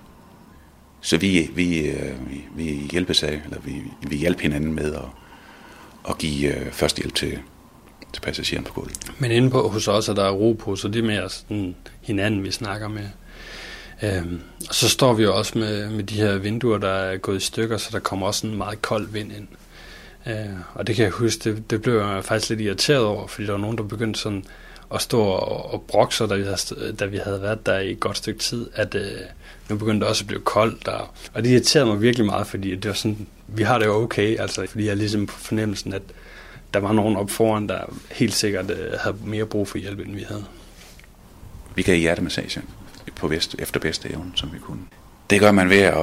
Så 1.01 1.17
vi, 1.17 1.49
vi, 1.55 1.79
øh, 1.79 2.29
vi, 2.29 2.45
vi 2.55 2.87
hjælpes 2.91 3.23
af, 3.23 3.41
eller 3.45 3.59
vi, 3.59 3.83
vi 4.07 4.15
hjalp 4.15 4.39
hinanden 4.39 4.73
med 4.73 4.93
at, 4.93 5.05
at 6.09 6.17
give 6.17 6.55
øh, 6.55 6.71
førstehjælp 6.71 7.15
til, 7.15 7.39
til 8.13 8.21
passageren 8.21 8.63
på 8.63 8.73
gulvet. 8.73 8.97
Men 9.19 9.31
inde 9.31 9.49
på 9.49 9.69
hos 9.69 9.87
os 9.87 10.09
er 10.09 10.13
der 10.13 10.29
ro 10.29 10.53
på, 10.53 10.75
så 10.75 10.87
det 10.87 10.99
er 10.99 11.07
mere 11.07 11.29
sådan 11.29 11.75
hinanden, 12.01 12.43
vi 12.43 12.51
snakker 12.51 12.87
med. 12.87 13.09
Øhm, 14.03 14.41
og 14.69 14.75
så 14.75 14.89
står 14.89 15.13
vi 15.13 15.23
jo 15.23 15.37
også 15.37 15.57
med, 15.57 15.89
med 15.89 16.03
de 16.03 16.15
her 16.15 16.37
vinduer, 16.37 16.77
der 16.77 16.89
er 16.89 17.17
gået 17.17 17.37
i 17.37 17.45
stykker, 17.45 17.77
så 17.77 17.89
der 17.91 17.99
kommer 17.99 18.27
også 18.27 18.47
en 18.47 18.57
meget 18.57 18.81
kold 18.81 19.07
vind 19.07 19.31
ind. 19.31 19.47
Øh, 20.27 20.55
og 20.73 20.87
det 20.87 20.95
kan 20.95 21.03
jeg 21.03 21.11
huske, 21.11 21.49
det, 21.49 21.69
det 21.69 21.81
blev 21.81 21.97
jeg 21.97 22.25
faktisk 22.25 22.49
lidt 22.49 22.61
irriteret 22.61 23.05
over, 23.05 23.27
fordi 23.27 23.45
der 23.45 23.51
var 23.51 23.59
nogen, 23.59 23.77
der 23.77 23.83
begyndte 23.83 24.19
sådan 24.19 24.45
at 24.93 25.01
stå 25.01 25.21
og, 25.21 25.73
og 25.73 25.81
brokke 25.87 26.15
sig, 26.15 26.29
da 26.29 26.35
vi, 26.35 26.43
havde, 26.43 26.93
da 26.99 27.05
vi 27.05 27.17
havde 27.17 27.41
været 27.41 27.65
der 27.65 27.79
i 27.79 27.91
et 27.91 27.99
godt 27.99 28.17
stykke 28.17 28.39
tid, 28.39 28.69
at 28.73 28.95
øh, 28.95 29.11
nu 29.69 29.77
begyndte 29.77 29.99
det 29.99 30.09
også 30.09 30.23
at 30.23 30.27
blive 30.27 30.41
koldt. 30.41 30.85
Der. 30.85 31.13
Og 31.33 31.43
det 31.43 31.49
irriterede 31.49 31.87
mig 31.87 32.01
virkelig 32.01 32.25
meget, 32.25 32.47
fordi 32.47 32.75
det 32.75 32.87
var 32.87 32.93
sådan, 32.93 33.27
vi 33.47 33.63
har 33.63 33.79
det 33.79 33.85
jo 33.85 34.03
okay, 34.03 34.39
altså, 34.39 34.65
fordi 34.69 34.85
jeg 34.85 34.97
ligesom 34.97 35.25
på 35.25 35.39
fornemmelsen, 35.39 35.93
at 35.93 36.01
der 36.73 36.79
var 36.79 36.91
nogen 36.91 37.15
op 37.15 37.29
foran, 37.29 37.69
der 37.69 37.93
helt 38.11 38.33
sikkert 38.33 38.71
øh, 38.71 38.91
havde 38.99 39.15
mere 39.25 39.45
brug 39.45 39.67
for 39.67 39.77
hjælp, 39.77 39.99
end 39.99 40.15
vi 40.15 40.25
havde. 40.27 40.45
Vi 41.75 41.81
kan 41.81 41.95
i 41.95 41.99
hjertemassage 41.99 42.61
på 43.15 43.27
vest, 43.27 43.55
efter 43.59 43.79
bedste 43.79 44.11
evne, 44.11 44.31
som 44.35 44.53
vi 44.53 44.59
kunne. 44.59 44.81
Det 45.29 45.39
gør 45.39 45.51
man 45.51 45.69
ved 45.69 45.81
at 45.81 45.97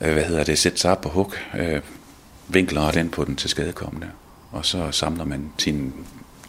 øh, 0.00 0.12
hvad 0.12 0.24
hedder 0.24 0.44
det, 0.44 0.58
sætte 0.58 0.78
sig 0.78 0.90
op 0.90 1.00
på 1.00 1.08
hug, 1.08 1.34
øh, 1.58 1.80
vinkler 2.48 2.90
den 2.90 3.08
på 3.08 3.24
den 3.24 3.36
til 3.36 3.50
skadekommende, 3.50 4.08
og 4.50 4.66
så 4.66 4.90
samler 4.90 5.24
man 5.24 5.52
sin, 5.58 5.94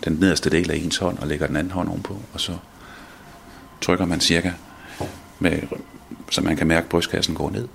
den 0.04 0.14
nederste 0.14 0.50
del 0.50 0.72
af 0.72 0.76
ens 0.76 0.98
hånd 0.98 1.18
og 1.18 1.28
lægger 1.28 1.48
den 1.48 1.56
anden 1.56 1.72
hånd 1.72 1.90
ovenpå, 1.90 2.18
og 2.34 2.40
så 2.40 2.58
trykker 3.82 4.06
man 4.06 4.22
cirka, 4.22 4.52
med, 5.40 5.62
så 6.30 6.42
man 6.42 6.58
kan 6.58 6.68
mærke, 6.68 6.84
at 6.84 6.90
brystkassen 6.90 7.36
går 7.36 7.50
ned. 7.50 7.68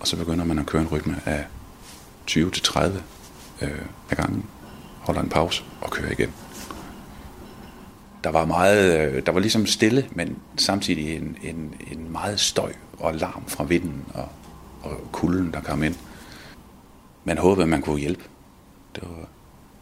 Og 0.00 0.06
så 0.06 0.16
begynder 0.16 0.44
man 0.44 0.58
at 0.58 0.66
køre 0.66 0.82
en 0.82 0.88
rytme 0.88 1.16
af 1.26 1.44
20-30 2.30 2.80
øh, 3.62 3.70
af 4.10 4.16
gangen, 4.16 4.44
holder 5.00 5.20
en 5.20 5.28
pause 5.28 5.62
og 5.80 5.90
kører 5.90 6.12
igen 6.12 6.32
der 8.24 8.30
var 8.30 8.44
meget, 8.44 8.98
øh, 8.98 9.26
der 9.26 9.32
var 9.32 9.40
ligesom 9.40 9.66
stille, 9.66 10.08
men 10.12 10.38
samtidig 10.56 11.16
en, 11.16 11.36
en, 11.42 11.74
en 11.90 12.12
meget 12.12 12.40
støj 12.40 12.72
og 12.98 13.14
larm 13.14 13.44
fra 13.48 13.64
vinden 13.64 14.04
og, 14.14 14.28
og 14.82 15.08
kulden, 15.12 15.52
der 15.52 15.60
kom 15.60 15.82
ind. 15.82 15.94
Man 17.24 17.38
håbede, 17.38 17.62
at 17.62 17.68
man 17.68 17.82
kunne 17.82 18.00
hjælpe. 18.00 18.24
Det 18.94 19.02
var, 19.02 19.28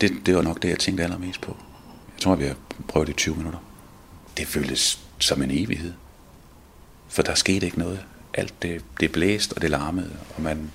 det, 0.00 0.12
det 0.26 0.36
var 0.36 0.42
nok 0.42 0.62
det, 0.62 0.68
jeg 0.68 0.78
tænkte 0.78 1.04
allermest 1.04 1.40
på. 1.40 1.56
Jeg 2.16 2.22
tror, 2.22 2.34
vi 2.34 2.44
har 2.44 2.56
prøvet 2.88 3.06
det 3.06 3.12
i 3.12 3.16
20 3.16 3.36
minutter. 3.36 3.58
Det 4.36 4.46
føltes 4.46 5.00
som 5.18 5.42
en 5.42 5.50
evighed. 5.50 5.92
For 7.08 7.22
der 7.22 7.34
skete 7.34 7.66
ikke 7.66 7.78
noget. 7.78 8.04
Alt 8.34 8.62
det, 8.62 8.84
det 9.00 9.12
blæste, 9.12 9.52
og 9.52 9.62
det 9.62 9.70
larmede, 9.70 10.10
og 10.36 10.42
man, 10.42 10.70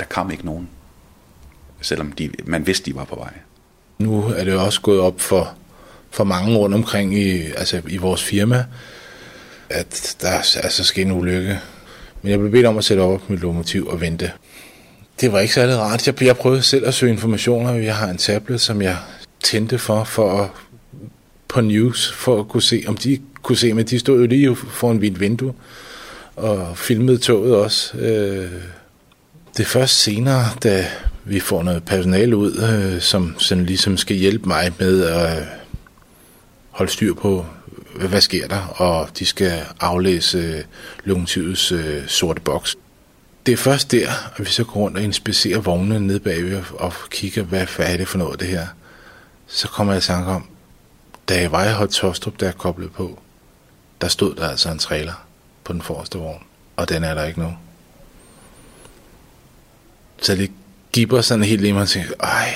der 0.00 0.06
kom 0.06 0.30
ikke 0.30 0.46
nogen. 0.46 0.68
Selvom 1.80 2.12
de, 2.12 2.30
man 2.44 2.66
vidste, 2.66 2.90
de 2.90 2.94
var 2.94 3.04
på 3.04 3.16
vej. 3.16 3.32
Nu 3.98 4.22
er 4.22 4.44
det 4.44 4.54
også 4.54 4.80
gået 4.80 5.00
op 5.00 5.20
for 5.20 5.54
for 6.12 6.24
mange 6.24 6.56
rundt 6.56 6.74
omkring 6.74 7.18
i, 7.18 7.42
altså 7.56 7.82
i 7.88 7.96
vores 7.96 8.22
firma, 8.22 8.64
at 9.70 10.16
der 10.20 10.28
er 10.28 10.60
altså 10.62 10.84
sket 10.84 11.02
en 11.02 11.12
ulykke. 11.12 11.58
Men 12.22 12.30
jeg 12.30 12.38
blev 12.38 12.50
bedt 12.50 12.66
om 12.66 12.78
at 12.78 12.84
sætte 12.84 13.00
op 13.00 13.30
mit 13.30 13.40
lokomotiv 13.40 13.86
og 13.86 14.00
vente. 14.00 14.32
Det 15.20 15.32
var 15.32 15.40
ikke 15.40 15.54
særlig 15.54 15.76
rart. 15.76 16.06
Jeg, 16.06 16.22
jeg 16.22 16.36
prøvede 16.36 16.62
selv 16.62 16.86
at 16.86 16.94
søge 16.94 17.12
informationer. 17.12 17.74
Jeg 17.74 17.96
har 17.96 18.08
en 18.08 18.16
tablet, 18.16 18.60
som 18.60 18.82
jeg 18.82 18.96
tændte 19.42 19.78
for, 19.78 20.04
for 20.04 20.42
at, 20.42 20.48
på 21.48 21.60
news, 21.60 22.12
for 22.12 22.40
at 22.40 22.48
kunne 22.48 22.62
se, 22.62 22.84
om 22.86 22.96
de 22.96 23.18
kunne 23.42 23.56
se, 23.56 23.72
men 23.72 23.86
de 23.86 23.98
stod 23.98 24.20
jo 24.20 24.26
lige 24.26 24.56
foran 24.56 24.98
mit 24.98 25.20
vindue 25.20 25.54
og 26.36 26.78
filmede 26.78 27.18
toget 27.18 27.56
også. 27.56 27.96
Øh, 27.98 28.50
det 29.56 29.60
er 29.60 29.68
først 29.68 30.02
senere, 30.02 30.44
da 30.62 30.86
vi 31.24 31.40
får 31.40 31.62
noget 31.62 31.84
personale 31.84 32.36
ud, 32.36 32.52
øh, 32.52 33.00
som 33.00 33.34
sådan 33.38 33.66
ligesom 33.66 33.96
skal 33.96 34.16
hjælpe 34.16 34.48
mig 34.48 34.72
med 34.78 35.04
at 35.04 35.42
holde 36.72 36.92
styr 36.92 37.14
på, 37.14 37.46
hvad 37.94 38.20
sker 38.20 38.48
der, 38.48 38.66
og 38.66 39.08
de 39.18 39.26
skal 39.26 39.66
aflæse 39.80 40.38
øh, 40.38 40.64
lokomotivets 41.04 41.72
øh, 41.72 42.08
sorte 42.08 42.40
boks. 42.40 42.76
Det 43.46 43.52
er 43.52 43.56
først 43.56 43.92
der, 43.92 44.08
at 44.36 44.40
vi 44.40 44.50
så 44.50 44.64
går 44.64 44.80
rundt 44.80 44.96
og 44.96 45.02
inspicerer 45.02 45.58
vognene 45.58 46.00
ned 46.00 46.20
bagved 46.20 46.62
og 46.74 46.92
kigger, 47.10 47.42
hvad, 47.42 47.66
hvad 47.76 47.92
er 47.92 47.96
det 47.96 48.08
for 48.08 48.18
noget 48.18 48.40
det 48.40 48.48
her. 48.48 48.66
Så 49.46 49.68
kommer 49.68 49.92
jeg 49.92 50.02
i 50.02 50.06
tanke 50.06 50.30
om, 50.30 50.46
da 51.28 51.40
jeg 51.40 51.52
var 51.52 51.64
i 51.64 51.72
Hot 51.72 51.88
Tostrup, 51.88 52.40
der 52.40 52.48
er 52.48 52.52
koblet 52.52 52.92
på, 52.92 53.18
der 54.00 54.08
stod 54.08 54.34
der 54.34 54.48
altså 54.48 54.70
en 54.70 54.78
trailer 54.78 55.26
på 55.64 55.72
den 55.72 55.82
forreste 55.82 56.18
vogn, 56.18 56.42
og 56.76 56.88
den 56.88 57.04
er 57.04 57.14
der 57.14 57.24
ikke 57.24 57.40
nu. 57.40 57.56
Så 60.22 60.36
det 60.36 60.50
giver 60.92 61.20
sådan 61.20 61.44
helt 61.44 61.64
i 61.64 61.72
mig 61.72 61.82
og 61.82 61.88
tænker, 61.88 62.14
ej, 62.20 62.54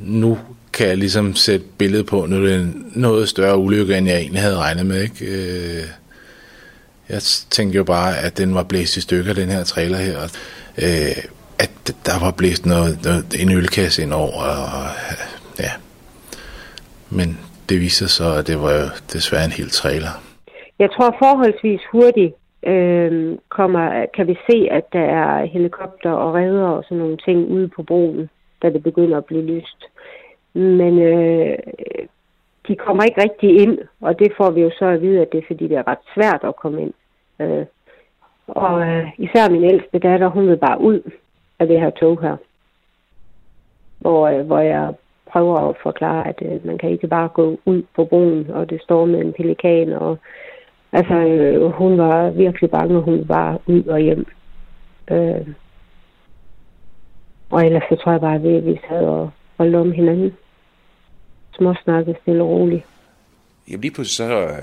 nu 0.00 0.38
kan 0.72 0.88
jeg 0.88 0.96
ligesom 0.96 1.34
sætte 1.34 1.66
billedet 1.78 2.06
på, 2.06 2.26
nu 2.26 2.36
er 2.36 2.40
det 2.40 2.72
noget 2.96 3.28
større 3.28 3.58
ulykke, 3.58 3.98
end 3.98 4.08
jeg 4.08 4.18
egentlig 4.18 4.42
havde 4.42 4.56
regnet 4.56 4.86
med. 4.86 5.02
Ikke? 5.02 5.24
Øh, 5.26 5.84
jeg 7.08 7.22
tænkte 7.50 7.76
jo 7.76 7.84
bare, 7.84 8.18
at 8.18 8.38
den 8.38 8.54
var 8.54 8.62
blæst 8.62 8.96
i 8.96 9.00
stykker, 9.00 9.32
den 9.32 9.48
her 9.48 9.64
trailer 9.64 9.98
her. 9.98 10.18
Øh, 10.78 11.24
at 11.58 11.70
der 12.06 12.24
var 12.24 12.30
blæst 12.30 12.66
noget, 12.66 13.04
noget, 13.04 13.24
en 13.42 13.52
ølkasse 13.52 14.02
ind 14.02 14.12
over, 14.12 14.42
og 14.78 14.88
ja. 15.58 15.72
Men 17.10 17.38
det 17.68 17.80
viser 17.80 18.06
så, 18.06 18.34
at 18.34 18.46
det 18.46 18.62
var 18.62 18.72
jo 18.72 18.86
desværre 19.12 19.44
en 19.44 19.50
hel 19.50 19.70
trailer. 19.70 20.14
Jeg 20.78 20.90
tror 20.90 21.16
forholdsvis 21.18 21.80
hurtigt 21.92 22.34
øh, 22.66 23.38
kommer, 23.48 24.06
kan 24.16 24.26
vi 24.26 24.36
se, 24.50 24.68
at 24.70 24.84
der 24.92 25.06
er 25.22 25.44
helikopter 25.44 26.10
og 26.10 26.34
redder 26.34 26.68
og 26.68 26.84
sådan 26.84 26.98
nogle 26.98 27.16
ting 27.16 27.48
ude 27.48 27.68
på 27.68 27.82
broen, 27.82 28.30
da 28.62 28.70
det 28.70 28.82
begynder 28.82 29.18
at 29.18 29.24
blive 29.24 29.44
lyst. 29.44 29.80
Men 30.58 30.98
øh, 30.98 31.58
de 32.68 32.76
kommer 32.76 33.02
ikke 33.04 33.22
rigtig 33.22 33.62
ind, 33.62 33.78
og 34.00 34.18
det 34.18 34.32
får 34.36 34.50
vi 34.50 34.60
jo 34.60 34.70
så 34.78 34.84
at 34.84 35.02
vide, 35.02 35.20
at 35.20 35.32
det 35.32 35.38
er 35.38 35.46
fordi, 35.46 35.68
det 35.68 35.76
er 35.76 35.88
ret 35.88 36.04
svært 36.14 36.40
at 36.44 36.56
komme 36.56 36.82
ind. 36.82 36.92
Øh, 37.40 37.66
og 38.48 38.88
øh, 38.88 39.08
især 39.18 39.50
min 39.50 39.64
ældste 39.64 39.98
datter, 39.98 40.28
hun 40.28 40.48
vil 40.48 40.56
bare 40.56 40.80
ud 40.80 41.00
af 41.58 41.66
det 41.66 41.80
her 41.80 41.90
tog 41.90 42.22
her. 42.22 42.36
Hvor, 43.98 44.28
øh, 44.28 44.46
hvor 44.46 44.58
jeg 44.58 44.94
prøver 45.30 45.56
at 45.56 45.76
forklare, 45.82 46.28
at 46.28 46.42
øh, 46.42 46.66
man 46.66 46.78
kan 46.78 46.90
ikke 46.90 47.08
bare 47.08 47.28
gå 47.28 47.58
ud 47.64 47.82
på 47.96 48.04
broen, 48.04 48.50
og 48.50 48.70
det 48.70 48.82
står 48.82 49.06
med 49.06 49.20
en 49.20 49.32
pelikan, 49.32 49.92
og 49.92 50.18
altså, 50.92 51.14
øh, 51.14 51.70
hun 51.70 51.98
var 51.98 52.30
virkelig 52.30 52.70
bange, 52.70 52.96
og 52.96 53.02
hun 53.02 53.24
var 53.28 53.60
ud 53.66 53.84
og 53.84 54.00
hjem. 54.00 54.26
Øh, 55.10 55.48
og 57.50 57.66
ellers 57.66 57.82
så 57.88 57.96
tror 57.96 58.12
jeg 58.12 58.20
bare, 58.20 58.34
at 58.34 58.42
vi, 58.42 58.60
vi 58.60 58.80
sad 58.88 59.06
og 59.06 59.30
holdt 59.58 59.76
om 59.76 59.92
hinanden. 59.92 60.36
Småsnakket 61.58 62.16
stille 62.22 62.42
og 62.42 62.48
roligt. 62.48 62.84
Jamen 63.68 63.80
lige 63.80 63.90
pludselig 63.90 64.16
så 64.16 64.46
øh, 64.46 64.62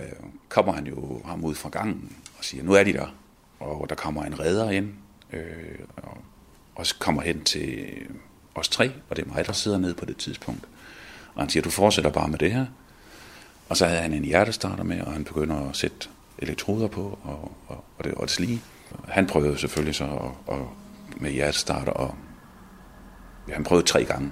kommer 0.49 0.73
han 0.73 0.87
jo 0.87 1.21
ham 1.25 1.43
ud 1.45 1.55
fra 1.55 1.69
gangen 1.69 2.15
og 2.37 2.43
siger, 2.43 2.63
nu 2.63 2.73
er 2.73 2.83
de 2.83 2.93
der. 2.93 3.15
Og 3.59 3.89
der 3.89 3.95
kommer 3.95 4.23
en 4.23 4.39
redder 4.39 4.69
ind, 4.69 4.89
øh, 5.33 5.79
og, 5.97 6.17
og 6.75 6.85
så 6.85 6.95
kommer 6.99 7.21
hen 7.21 7.43
til 7.43 7.87
os 8.55 8.69
tre, 8.69 8.91
og 9.09 9.15
det 9.15 9.25
er 9.25 9.33
mig, 9.33 9.47
der 9.47 9.53
sidder 9.53 9.77
nede 9.77 9.93
på 9.93 10.05
det 10.05 10.17
tidspunkt. 10.17 10.63
Og 11.35 11.41
han 11.41 11.49
siger, 11.49 11.63
du 11.63 11.69
fortsætter 11.69 12.11
bare 12.11 12.27
med 12.27 12.37
det 12.37 12.51
her. 12.51 12.65
Og 13.69 13.77
så 13.77 13.85
havde 13.85 14.01
han 14.01 14.13
en 14.13 14.25
hjertestarter 14.25 14.83
med, 14.83 15.01
og 15.01 15.13
han 15.13 15.23
begynder 15.23 15.69
at 15.69 15.75
sætte 15.75 16.09
elektroder 16.37 16.87
på, 16.87 17.19
og, 17.23 17.51
og, 17.67 17.83
og, 17.97 18.03
det, 18.03 18.13
og 18.13 18.27
det 18.27 18.39
lige. 18.39 18.61
Han 19.07 19.27
prøvede 19.27 19.57
selvfølgelig 19.57 19.95
så 19.95 20.03
at, 20.05 20.55
at, 20.55 20.61
med 21.17 21.31
hjertestarter, 21.31 21.91
og 21.91 22.15
ja, 23.47 23.53
han 23.53 23.63
prøvede 23.63 23.87
tre 23.87 24.05
gange. 24.05 24.31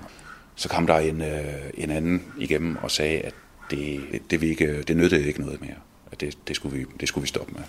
Så 0.56 0.70
kom 0.70 0.88
der 0.88 0.98
en, 0.98 1.22
øh, 1.22 1.70
en 1.74 1.90
anden 1.90 2.34
igennem 2.38 2.78
og 2.82 2.92
sagde, 2.92 3.20
at 3.20 3.34
det, 3.72 4.02
det, 4.30 4.42
vi 4.42 4.48
ikke, 4.48 4.84
det 4.84 4.98
nyttede 4.98 5.28
ikke 5.28 5.42
noget 5.42 5.62
mere. 5.62 5.76
At 6.12 6.22
det, 6.22 6.38
det, 6.48 6.56
skulle 6.56 6.78
vi, 6.78 6.86
det 7.00 7.08
skulle 7.08 7.22
vi 7.22 7.28
stoppe 7.28 7.54
med. 7.54 7.64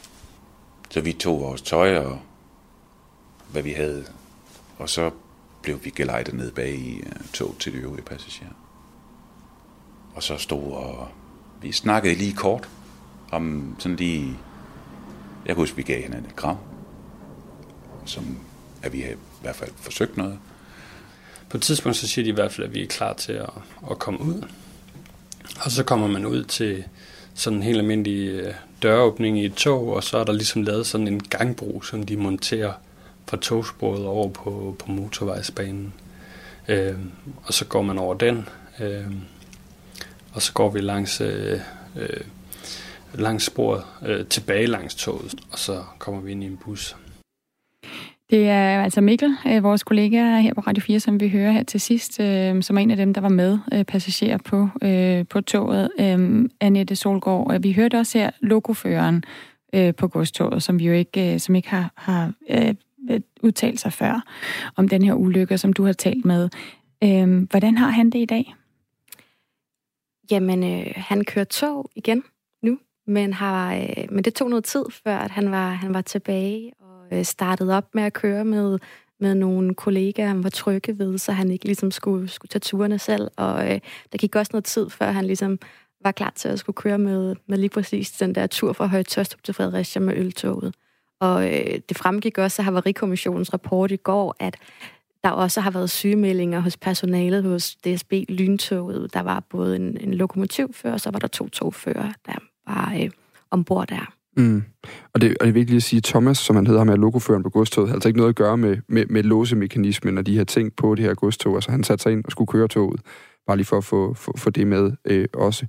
Så 0.90 1.00
vi 1.00 1.12
tog 1.12 1.40
vores 1.40 1.62
tøj 1.62 1.96
og 1.96 2.20
hvad 3.50 3.62
vi 3.62 3.72
havde, 3.72 4.04
og 4.78 4.88
så 4.88 5.10
blev 5.62 5.84
vi 5.84 5.90
gelejtet 5.90 6.34
ned 6.34 6.52
bag 6.52 6.74
i 6.74 6.98
øh, 6.98 7.12
tog 7.32 7.56
til 7.58 7.72
de 7.72 7.78
øvrige 7.78 8.04
passagerer. 8.04 8.52
Og 10.14 10.22
så 10.22 10.36
stod 10.36 10.72
og 10.72 11.08
vi 11.62 11.72
snakkede 11.72 12.14
lige 12.14 12.34
kort 12.34 12.68
om 13.30 13.76
sådan 13.78 13.96
lige, 13.96 14.36
jeg 15.46 15.54
kan 15.54 15.56
huske, 15.56 15.76
vi 15.76 15.82
gav 15.82 16.02
hinanden 16.02 16.30
et 16.30 16.36
kram, 16.36 16.56
som 18.04 18.38
at 18.82 18.92
vi 18.92 19.00
havde 19.00 19.14
i 19.14 19.42
hvert 19.42 19.56
fald 19.56 19.70
forsøgt 19.76 20.16
noget. 20.16 20.38
På 21.54 21.58
et 21.58 21.62
tidspunkt 21.62 21.96
så 21.96 22.08
siger 22.08 22.22
de 22.22 22.28
i 22.28 22.32
hvert 22.32 22.52
fald, 22.52 22.66
at 22.66 22.74
vi 22.74 22.82
er 22.82 22.86
klar 22.86 23.12
til 23.12 23.32
at, 23.32 23.50
at 23.90 23.98
komme 23.98 24.20
ud. 24.20 24.42
Og 25.64 25.70
så 25.70 25.84
kommer 25.84 26.06
man 26.06 26.26
ud 26.26 26.44
til 26.44 26.84
sådan 27.34 27.56
en 27.56 27.62
helt 27.62 27.78
almindelig 27.78 28.28
øh, 28.28 28.54
døråbning 28.82 29.38
i 29.38 29.44
et 29.44 29.54
tog, 29.54 29.88
og 29.88 30.04
så 30.04 30.18
er 30.18 30.24
der 30.24 30.32
ligesom 30.32 30.62
lavet 30.62 30.86
sådan 30.86 31.08
en 31.08 31.20
gangbro, 31.22 31.82
som 31.82 32.06
de 32.06 32.16
monterer 32.16 32.72
fra 33.28 33.36
togsporet 33.36 34.06
over 34.06 34.28
på, 34.28 34.76
på 34.78 34.90
motorvejsbanen. 34.90 35.94
Øh, 36.68 36.94
og 37.44 37.54
så 37.54 37.64
går 37.64 37.82
man 37.82 37.98
over 37.98 38.14
den, 38.14 38.48
øh, 38.80 39.06
og 40.32 40.42
så 40.42 40.52
går 40.52 40.70
vi 40.70 40.80
langs, 40.80 41.20
øh, 41.20 41.60
øh, 41.96 42.20
langs 43.12 43.44
sporet 43.44 43.82
øh, 44.06 44.26
tilbage 44.26 44.66
langs 44.66 44.94
toget, 44.94 45.34
og 45.50 45.58
så 45.58 45.82
kommer 45.98 46.20
vi 46.20 46.30
ind 46.30 46.42
i 46.42 46.46
en 46.46 46.56
bus. 46.56 46.96
Det 48.34 48.48
er 48.48 48.82
altså 48.82 49.00
Mikkel, 49.00 49.36
øh, 49.46 49.62
vores 49.62 49.84
kollega 49.84 50.40
her 50.40 50.54
på 50.54 50.60
Radio 50.60 50.80
4, 50.80 51.00
som 51.00 51.20
vi 51.20 51.28
hører 51.28 51.52
her 51.52 51.62
til 51.62 51.80
sidst, 51.80 52.20
øh, 52.20 52.62
som 52.62 52.76
er 52.76 52.80
en 52.80 52.90
af 52.90 52.96
dem, 52.96 53.14
der 53.14 53.20
var 53.20 53.28
med 53.28 53.58
øh, 53.72 53.84
passager 53.84 54.38
på, 54.38 54.68
øh, 54.82 55.26
på 55.26 55.40
toget, 55.40 55.90
øh, 55.98 56.48
Annette 56.60 56.96
Solgaard. 56.96 57.60
Vi 57.60 57.72
hørte 57.72 57.98
også 57.98 58.18
her 58.18 58.30
logoføreren 58.40 59.24
på 59.96 60.08
godstoget, 60.08 60.62
som 60.62 60.78
vi 60.78 60.86
jo 60.86 60.92
ikke, 60.92 61.38
som 61.38 61.54
ikke 61.54 61.68
har, 61.68 61.92
har 61.96 62.32
udtalt 63.42 63.80
sig 63.80 63.92
før 63.92 64.24
om 64.76 64.88
den 64.88 65.02
her 65.02 65.14
ulykke, 65.14 65.58
som 65.58 65.72
du 65.72 65.84
har 65.84 65.92
talt 65.92 66.24
med. 66.24 66.48
Hvordan 67.50 67.78
har 67.78 67.90
han 67.90 68.10
det 68.10 68.18
i 68.18 68.24
dag? 68.24 68.54
Jamen, 70.30 70.64
øh, 70.64 70.92
han 70.96 71.24
kører 71.24 71.44
tog 71.44 71.90
igen 71.96 72.22
nu, 72.62 72.78
men, 73.06 73.32
har, 73.32 73.74
øh, 73.74 74.04
men 74.10 74.24
det 74.24 74.34
tog 74.34 74.50
noget 74.50 74.64
tid, 74.64 74.84
før 75.04 75.18
at 75.18 75.30
han 75.30 75.50
var, 75.50 75.70
han 75.70 75.94
var 75.94 76.00
tilbage 76.00 76.72
Og 76.80 76.93
øh, 77.12 77.24
startet 77.24 77.72
op 77.72 77.94
med 77.94 78.02
at 78.02 78.12
køre 78.12 78.44
med, 78.44 78.78
med 79.20 79.34
nogle 79.34 79.74
kollegaer, 79.74 80.28
han 80.28 80.44
var 80.44 80.50
trygge 80.50 80.98
ved, 80.98 81.18
så 81.18 81.32
han 81.32 81.50
ikke 81.50 81.64
ligesom 81.64 81.90
skulle, 81.90 82.28
skulle 82.28 82.50
tage 82.50 82.60
turene 82.60 82.98
selv. 82.98 83.30
Og 83.36 83.72
øh, 83.72 83.80
der 84.12 84.18
gik 84.18 84.36
også 84.36 84.50
noget 84.52 84.64
tid, 84.64 84.90
før 84.90 85.10
han 85.10 85.24
ligesom 85.24 85.58
var 86.04 86.12
klar 86.12 86.32
til 86.36 86.48
at 86.48 86.58
skulle 86.58 86.74
køre 86.74 86.98
med, 86.98 87.36
med 87.46 87.58
lige 87.58 87.70
præcis 87.70 88.10
den 88.10 88.34
der 88.34 88.46
tur 88.46 88.72
fra 88.72 88.86
Høje 88.86 89.02
Tørstrup 89.02 89.42
til 89.42 89.54
Fredericia 89.54 90.00
med 90.00 90.16
øltoget. 90.16 90.74
Og 91.20 91.44
øh, 91.46 91.80
det 91.88 91.96
fremgik 91.96 92.38
også 92.38 92.62
af 92.62 92.64
Havarikommissionens 92.64 93.52
rapport 93.52 93.90
i 93.90 93.96
går, 93.96 94.36
at 94.38 94.56
der 95.24 95.30
også 95.30 95.60
har 95.60 95.70
været 95.70 95.90
sygemeldinger 95.90 96.60
hos 96.60 96.76
personalet 96.76 97.44
hos 97.44 97.76
DSB 97.76 98.12
Lyntoget. 98.28 99.14
Der 99.14 99.20
var 99.20 99.40
både 99.40 99.76
en, 99.76 99.96
en 100.00 100.14
lokomotivfører, 100.14 100.92
og 100.92 101.00
så 101.00 101.10
var 101.10 101.18
der 101.18 101.26
to 101.28 101.48
togfører, 101.48 102.12
der 102.26 102.34
var 102.66 102.94
øh, 103.00 103.10
ombord 103.50 103.88
der. 103.88 104.14
Mm. 104.36 104.62
Og, 105.14 105.20
det, 105.20 105.36
og 105.40 105.46
det 105.46 105.48
er 105.48 105.52
vigtigt 105.52 105.76
at 105.76 105.82
sige, 105.82 105.98
at 105.98 106.04
Thomas, 106.04 106.38
som 106.38 106.56
han 106.56 106.66
hedder 106.66 106.80
ham, 106.80 106.88
er 106.88 106.96
logoføren 106.96 107.42
på 107.42 107.50
godstoget, 107.50 107.88
har 107.88 107.94
altså 107.94 108.08
ikke 108.08 108.18
noget 108.18 108.30
at 108.30 108.36
gøre 108.36 108.56
med, 108.56 108.76
med, 108.88 109.06
med 109.06 109.22
låsemekanismen 109.22 110.18
og 110.18 110.26
de 110.26 110.36
her 110.36 110.44
ting 110.44 110.76
på 110.76 110.94
det 110.94 111.04
her 111.04 111.14
godstog. 111.14 111.54
Altså 111.54 111.70
han 111.70 111.84
satte 111.84 112.02
sig 112.02 112.12
ind 112.12 112.24
og 112.24 112.30
skulle 112.30 112.48
køre 112.48 112.68
toget, 112.68 113.00
bare 113.46 113.56
lige 113.56 113.66
for 113.66 113.76
at 113.76 113.84
få, 113.84 114.14
få, 114.14 114.36
få 114.36 114.50
det 114.50 114.66
med 114.66 114.92
øh, 115.04 115.28
også. 115.34 115.66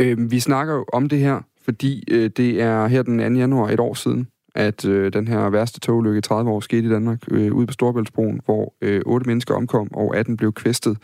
Øh, 0.00 0.30
vi 0.30 0.40
snakker 0.40 0.74
jo 0.74 0.84
om 0.92 1.08
det 1.08 1.18
her, 1.18 1.40
fordi 1.64 2.04
øh, 2.10 2.30
det 2.36 2.62
er 2.62 2.86
her 2.86 3.02
den 3.02 3.34
2. 3.34 3.38
januar 3.38 3.70
et 3.70 3.80
år 3.80 3.94
siden, 3.94 4.28
at 4.54 4.84
øh, 4.84 5.12
den 5.12 5.28
her 5.28 5.50
værste 5.50 5.80
togulykke 5.80 6.18
i 6.18 6.22
30 6.22 6.50
år 6.50 6.60
skete 6.60 6.86
i 6.86 6.90
Danmark, 6.90 7.18
øh, 7.30 7.52
ude 7.54 7.66
på 7.66 7.72
Storbæltsbroen, 7.72 8.40
hvor 8.44 8.74
øh, 8.82 9.02
otte 9.06 9.26
mennesker 9.26 9.54
omkom, 9.54 9.88
og 9.94 10.16
18 10.16 10.36
blev 10.36 10.52
kvæstet. 10.52 10.98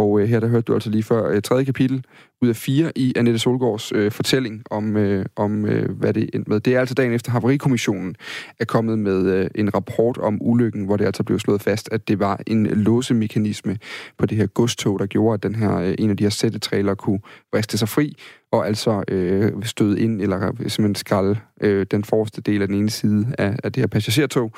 Og 0.00 0.20
øh, 0.20 0.28
her 0.28 0.40
der 0.40 0.48
hørte 0.48 0.64
du 0.64 0.74
altså 0.74 0.90
lige 0.90 1.02
før 1.02 1.28
øh, 1.28 1.42
tredje 1.42 1.64
kapitel 1.64 2.04
ud 2.42 2.48
af 2.48 2.56
fire 2.56 2.92
i 2.96 3.12
Annette 3.16 3.38
Solgaards 3.38 3.92
øh, 3.92 4.12
fortælling 4.12 4.62
om, 4.70 4.96
øh, 4.96 5.26
om 5.36 5.66
øh, 5.66 5.90
hvad 5.90 6.12
det 6.14 6.30
endte 6.34 6.50
med. 6.50 6.60
Det 6.60 6.74
er 6.74 6.80
altså 6.80 6.94
dagen 6.94 7.12
efter 7.12 7.32
Havarikommissionen 7.32 8.16
er 8.60 8.64
kommet 8.64 8.98
med 8.98 9.26
øh, 9.26 9.50
en 9.54 9.74
rapport 9.74 10.18
om 10.18 10.38
ulykken, 10.40 10.84
hvor 10.84 10.96
det 10.96 11.04
altså 11.04 11.22
blev 11.22 11.38
slået 11.38 11.62
fast, 11.62 11.88
at 11.92 12.08
det 12.08 12.18
var 12.18 12.40
en 12.46 12.66
låsemekanisme 12.66 13.78
på 14.18 14.26
det 14.26 14.38
her 14.38 14.46
godstog, 14.46 14.98
der 14.98 15.06
gjorde, 15.06 15.34
at 15.34 15.42
den 15.42 15.54
her, 15.54 15.76
øh, 15.76 15.94
en 15.98 16.10
af 16.10 16.16
de 16.16 16.24
her 16.24 16.30
sættetrailer 16.30 16.94
kunne 16.94 17.20
vriste 17.52 17.78
sig 17.78 17.88
fri, 17.88 18.16
og 18.52 18.66
altså 18.66 19.04
øh, 19.08 19.52
støde 19.62 20.00
ind, 20.00 20.22
eller 20.22 20.40
simpelthen 20.40 20.94
skralde 20.94 21.36
øh, 21.60 21.86
den 21.90 22.04
forreste 22.04 22.40
del 22.40 22.62
af 22.62 22.68
den 22.68 22.76
ene 22.76 22.90
side 22.90 23.26
af, 23.38 23.56
af 23.64 23.72
det 23.72 23.80
her 23.80 23.86
passagertog 23.86 24.52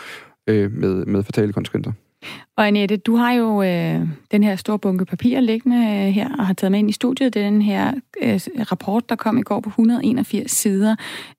øh, 0.47 0.72
med, 0.72 1.07
med 1.07 1.22
fatale 1.22 1.53
konsekvenser. 1.53 1.93
Og 2.57 2.66
Annette, 2.66 2.97
du 2.97 3.16
har 3.16 3.33
jo 3.33 3.62
øh, 3.62 4.09
den 4.31 4.43
her 4.43 4.57
store 4.57 4.79
bunke 4.79 5.05
papir 5.05 5.41
liggende 5.41 5.77
øh, 5.77 6.12
her, 6.12 6.29
og 6.39 6.47
har 6.47 6.55
taget 6.55 6.73
med 6.73 6.79
ind 6.79 6.91
i 6.91 6.93
studiet. 6.93 7.35
Det 7.35 7.43
er 7.43 7.51
den 7.51 7.62
her 7.62 7.93
øh, 8.23 8.41
rapport, 8.70 9.09
der 9.09 9.16
kom 9.16 9.39
i 9.39 9.43
går 9.43 9.61
på 9.61 9.68
181 9.68 10.51
sider, 10.51 10.97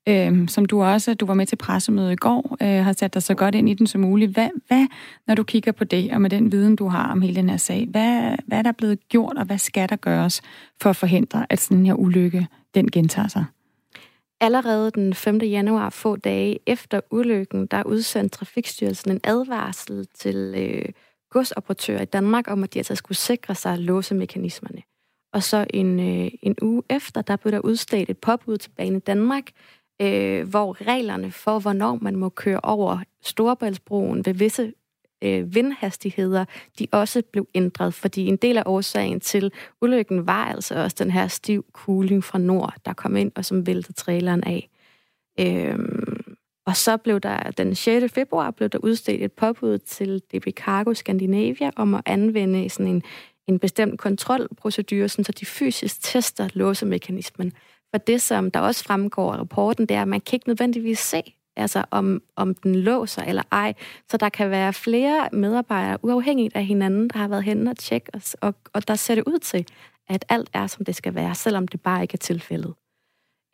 øh, 0.08 0.48
som 0.48 0.64
du 0.64 0.82
også, 0.82 1.14
du 1.14 1.26
var 1.26 1.34
med 1.34 1.46
til 1.46 1.56
pressemødet 1.56 2.12
i 2.12 2.16
går, 2.16 2.56
øh, 2.62 2.84
har 2.84 2.92
sat 2.92 3.14
dig 3.14 3.22
så 3.22 3.34
godt 3.34 3.54
ind 3.54 3.68
i 3.68 3.74
den 3.74 3.86
som 3.86 4.00
muligt. 4.00 4.32
Hvad, 4.32 4.48
hvad, 4.68 4.86
når 5.26 5.34
du 5.34 5.42
kigger 5.42 5.72
på 5.72 5.84
det, 5.84 6.12
og 6.12 6.20
med 6.20 6.30
den 6.30 6.52
viden, 6.52 6.76
du 6.76 6.88
har 6.88 7.12
om 7.12 7.22
hele 7.22 7.36
den 7.36 7.50
her 7.50 7.56
sag, 7.56 7.86
hvad, 7.90 8.36
hvad 8.46 8.58
er 8.58 8.62
der 8.62 8.72
blevet 8.72 9.08
gjort, 9.08 9.36
og 9.36 9.44
hvad 9.44 9.58
skal 9.58 9.88
der 9.88 9.96
gøres 9.96 10.42
for 10.82 10.90
at 10.90 10.96
forhindre, 10.96 11.46
at 11.50 11.60
sådan 11.60 11.86
her 11.86 11.94
ulykke, 11.94 12.46
den 12.74 12.90
gentager 12.90 13.28
sig? 13.28 13.44
Allerede 14.44 14.90
den 14.90 15.14
5. 15.14 15.38
januar, 15.38 15.90
få 15.90 16.16
dage 16.16 16.58
efter 16.66 17.00
ulykken, 17.10 17.66
der 17.66 17.82
udsendte 17.82 18.38
Trafikstyrelsen 18.38 19.10
en 19.10 19.20
advarsel 19.24 20.06
til 20.14 20.54
øh, 20.56 20.88
godsoperatører 21.30 22.02
i 22.02 22.04
Danmark 22.04 22.50
om, 22.50 22.62
at 22.62 22.74
de 22.74 22.78
altså 22.78 22.94
skulle 22.94 23.18
sikre 23.18 23.54
sig 23.54 23.78
låsemekanismerne. 23.78 24.82
Og 25.32 25.42
så 25.42 25.66
en, 25.70 26.00
øh, 26.00 26.30
en 26.42 26.56
uge 26.62 26.82
efter, 26.90 27.22
der 27.22 27.36
blev 27.36 27.52
der 27.52 27.60
udstedt 27.60 28.10
et 28.10 28.18
påbud 28.18 28.56
til 28.56 28.70
Bane 28.70 28.98
Danmark, 28.98 29.44
øh, 30.02 30.48
hvor 30.48 30.86
reglerne 30.86 31.30
for, 31.30 31.58
hvornår 31.58 31.98
man 32.02 32.16
må 32.16 32.28
køre 32.28 32.60
over 32.62 32.98
Storebæltsbroen 33.22 34.26
ved 34.26 34.34
visse 34.34 34.72
øh, 35.24 35.54
vindhastigheder, 35.54 36.44
de 36.78 36.86
også 36.92 37.22
blev 37.32 37.48
ændret, 37.54 37.94
fordi 37.94 38.26
en 38.26 38.36
del 38.36 38.58
af 38.58 38.62
årsagen 38.66 39.20
til 39.20 39.52
ulykken 39.82 40.26
var 40.26 40.44
altså 40.44 40.82
også 40.82 40.96
den 40.98 41.10
her 41.10 41.28
stiv 41.28 41.64
kugling 41.72 42.24
fra 42.24 42.38
nord, 42.38 42.74
der 42.84 42.92
kom 42.92 43.16
ind 43.16 43.32
og 43.34 43.44
som 43.44 43.66
væltede 43.66 43.92
traileren 43.92 44.44
af. 44.44 44.68
Øhm, 45.40 46.34
og 46.66 46.76
så 46.76 46.96
blev 46.96 47.20
der 47.20 47.50
den 47.50 47.74
6. 47.74 48.12
februar 48.12 48.50
blev 48.50 48.68
der 48.68 48.78
udstedt 48.78 49.22
et 49.22 49.32
påbud 49.32 49.78
til 49.78 50.18
DB 50.18 50.46
Cargo 50.50 50.94
Scandinavia 50.94 51.70
om 51.76 51.94
at 51.94 52.02
anvende 52.06 52.68
sådan 52.70 52.94
en, 52.94 53.02
en 53.46 53.58
bestemt 53.58 54.00
kontrolprocedure, 54.00 55.08
så 55.08 55.32
de 55.40 55.46
fysisk 55.46 56.02
tester 56.02 56.48
låsemekanismen. 56.54 57.52
For 57.94 57.98
det, 57.98 58.22
som 58.22 58.50
der 58.50 58.60
også 58.60 58.84
fremgår 58.84 59.32
af 59.32 59.38
rapporten, 59.38 59.86
det 59.86 59.96
er, 59.96 60.02
at 60.02 60.08
man 60.08 60.20
kan 60.20 60.36
ikke 60.36 60.48
nødvendigvis 60.48 60.98
se, 60.98 61.22
altså 61.56 61.84
om, 61.90 62.22
om 62.36 62.54
den 62.54 62.74
låser 62.74 63.22
eller 63.22 63.42
ej. 63.52 63.74
Så 64.10 64.16
der 64.16 64.28
kan 64.28 64.50
være 64.50 64.72
flere 64.72 65.28
medarbejdere, 65.32 65.98
uafhængigt 66.02 66.56
af 66.56 66.64
hinanden, 66.64 67.08
der 67.08 67.18
har 67.18 67.28
været 67.28 67.44
hen 67.44 67.68
og 67.68 67.76
tjekke, 67.76 68.10
og, 68.14 68.20
og, 68.40 68.54
og 68.72 68.88
der 68.88 68.94
ser 68.94 69.14
det 69.14 69.24
ud 69.26 69.38
til, 69.38 69.66
at 70.08 70.24
alt 70.28 70.50
er, 70.52 70.66
som 70.66 70.84
det 70.84 70.96
skal 70.96 71.14
være, 71.14 71.34
selvom 71.34 71.68
det 71.68 71.80
bare 71.80 72.02
ikke 72.02 72.14
er 72.14 72.18
tilfældet. 72.18 72.74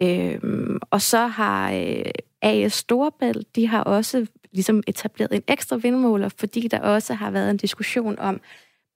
Øhm, 0.02 0.78
og 0.90 1.02
så 1.02 1.26
har 1.26 1.72
øh, 1.72 2.04
AS 2.42 2.72
Storebælt, 2.72 3.56
de 3.56 3.66
har 3.66 3.82
også 3.82 4.26
ligesom 4.52 4.82
etableret 4.86 5.32
en 5.32 5.42
ekstra 5.48 5.76
vindmåler, 5.76 6.28
fordi 6.28 6.68
der 6.68 6.80
også 6.80 7.14
har 7.14 7.30
været 7.30 7.50
en 7.50 7.56
diskussion 7.56 8.18
om, 8.18 8.40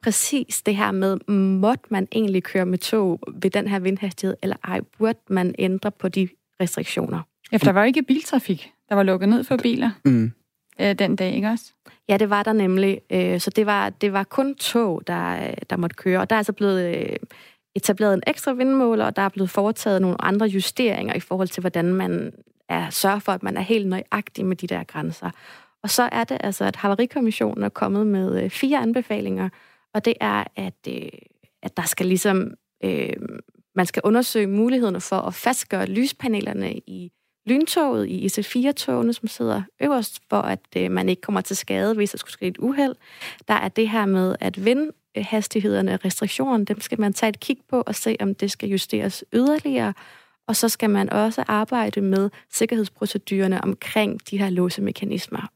præcis 0.02 0.62
det 0.62 0.76
her 0.76 0.92
med, 0.92 1.18
måtte 1.58 1.84
man 1.90 2.08
egentlig 2.12 2.42
køre 2.42 2.66
med 2.66 2.78
tog 2.78 3.20
ved 3.34 3.50
den 3.50 3.68
her 3.68 3.78
vindhastighed, 3.78 4.36
eller 4.42 4.56
ej, 4.64 4.80
burde 4.98 5.18
man 5.28 5.54
ændre 5.58 5.90
på 5.90 6.08
de 6.08 6.28
restriktioner? 6.60 7.20
Ja, 7.52 7.56
for 7.56 7.64
der 7.64 7.72
var 7.72 7.80
jo 7.80 7.86
ikke 7.86 8.02
biltrafik. 8.02 8.72
Der 8.94 8.96
var 8.96 9.02
lukket 9.02 9.28
ned 9.28 9.44
for 9.44 9.56
biler 9.56 9.90
mm. 10.04 10.32
øh, 10.80 10.94
den 10.94 11.16
dag, 11.16 11.34
ikke 11.34 11.48
også? 11.48 11.72
Ja, 12.08 12.16
det 12.16 12.30
var 12.30 12.42
der 12.42 12.52
nemlig. 12.52 13.00
Øh, 13.10 13.40
så 13.40 13.50
det 13.50 13.66
var, 13.66 13.90
det 13.90 14.12
var 14.12 14.24
kun 14.24 14.54
tog, 14.54 15.02
der, 15.06 15.54
der 15.70 15.76
måtte 15.76 15.96
køre. 15.96 16.20
Og 16.20 16.30
der 16.30 16.36
er 16.36 16.38
altså 16.38 16.52
blevet 16.52 16.96
øh, 16.96 17.16
etableret 17.76 18.14
en 18.14 18.22
ekstra 18.26 18.52
vindmåler, 18.52 19.04
og 19.04 19.16
der 19.16 19.22
er 19.22 19.28
blevet 19.28 19.50
foretaget 19.50 20.02
nogle 20.02 20.24
andre 20.24 20.46
justeringer 20.46 21.14
i 21.14 21.20
forhold 21.20 21.48
til, 21.48 21.60
hvordan 21.60 21.84
man 21.84 22.32
er, 22.68 22.90
sørger 22.90 23.18
for, 23.18 23.32
at 23.32 23.42
man 23.42 23.56
er 23.56 23.60
helt 23.60 23.88
nøjagtig 23.88 24.46
med 24.46 24.56
de 24.56 24.66
der 24.66 24.84
grænser. 24.84 25.30
Og 25.82 25.90
så 25.90 26.08
er 26.12 26.24
det 26.24 26.36
altså, 26.40 26.64
at 26.64 26.76
Havarikommissionen 26.76 27.64
er 27.64 27.68
kommet 27.68 28.06
med 28.06 28.42
øh, 28.42 28.50
fire 28.50 28.78
anbefalinger, 28.78 29.48
og 29.94 30.04
det 30.04 30.14
er, 30.20 30.44
at, 30.56 30.88
øh, 30.88 31.08
at 31.62 31.76
der 31.76 31.82
skal 31.82 32.06
ligesom, 32.06 32.54
øh, 32.84 33.16
man 33.74 33.86
skal 33.86 34.02
undersøge 34.04 34.46
mulighederne 34.46 35.00
for 35.00 35.16
at 35.16 35.34
fastgøre 35.34 35.86
lyspanelerne 35.86 36.72
i 36.72 37.12
lyntoget, 37.46 38.08
i 38.08 38.26
IC4-togene, 38.26 39.12
som 39.12 39.28
sidder 39.28 39.62
øverst, 39.80 40.20
for 40.28 40.36
at 40.40 40.60
øh, 40.76 40.90
man 40.90 41.08
ikke 41.08 41.22
kommer 41.22 41.40
til 41.40 41.56
skade, 41.56 41.94
hvis 41.94 42.10
der 42.10 42.18
skulle 42.18 42.32
ske 42.32 42.46
et 42.46 42.58
uheld. 42.58 42.94
Der 43.48 43.54
er 43.54 43.68
det 43.68 43.88
her 43.90 44.06
med, 44.06 44.36
at 44.40 44.64
vindhastighederne, 44.64 45.98
restriktionerne, 46.04 46.64
dem 46.64 46.80
skal 46.80 47.00
man 47.00 47.12
tage 47.12 47.28
et 47.28 47.40
kig 47.40 47.56
på 47.70 47.82
og 47.86 47.94
se, 47.94 48.16
om 48.20 48.34
det 48.34 48.50
skal 48.50 48.68
justeres 48.68 49.24
yderligere. 49.32 49.94
Og 50.48 50.56
så 50.56 50.68
skal 50.68 50.90
man 50.90 51.10
også 51.10 51.44
arbejde 51.46 52.00
med 52.00 52.30
sikkerhedsprocedurerne 52.52 53.64
omkring 53.64 54.30
de 54.30 54.38
her 54.38 54.50
låsemekanismer. 54.50 55.48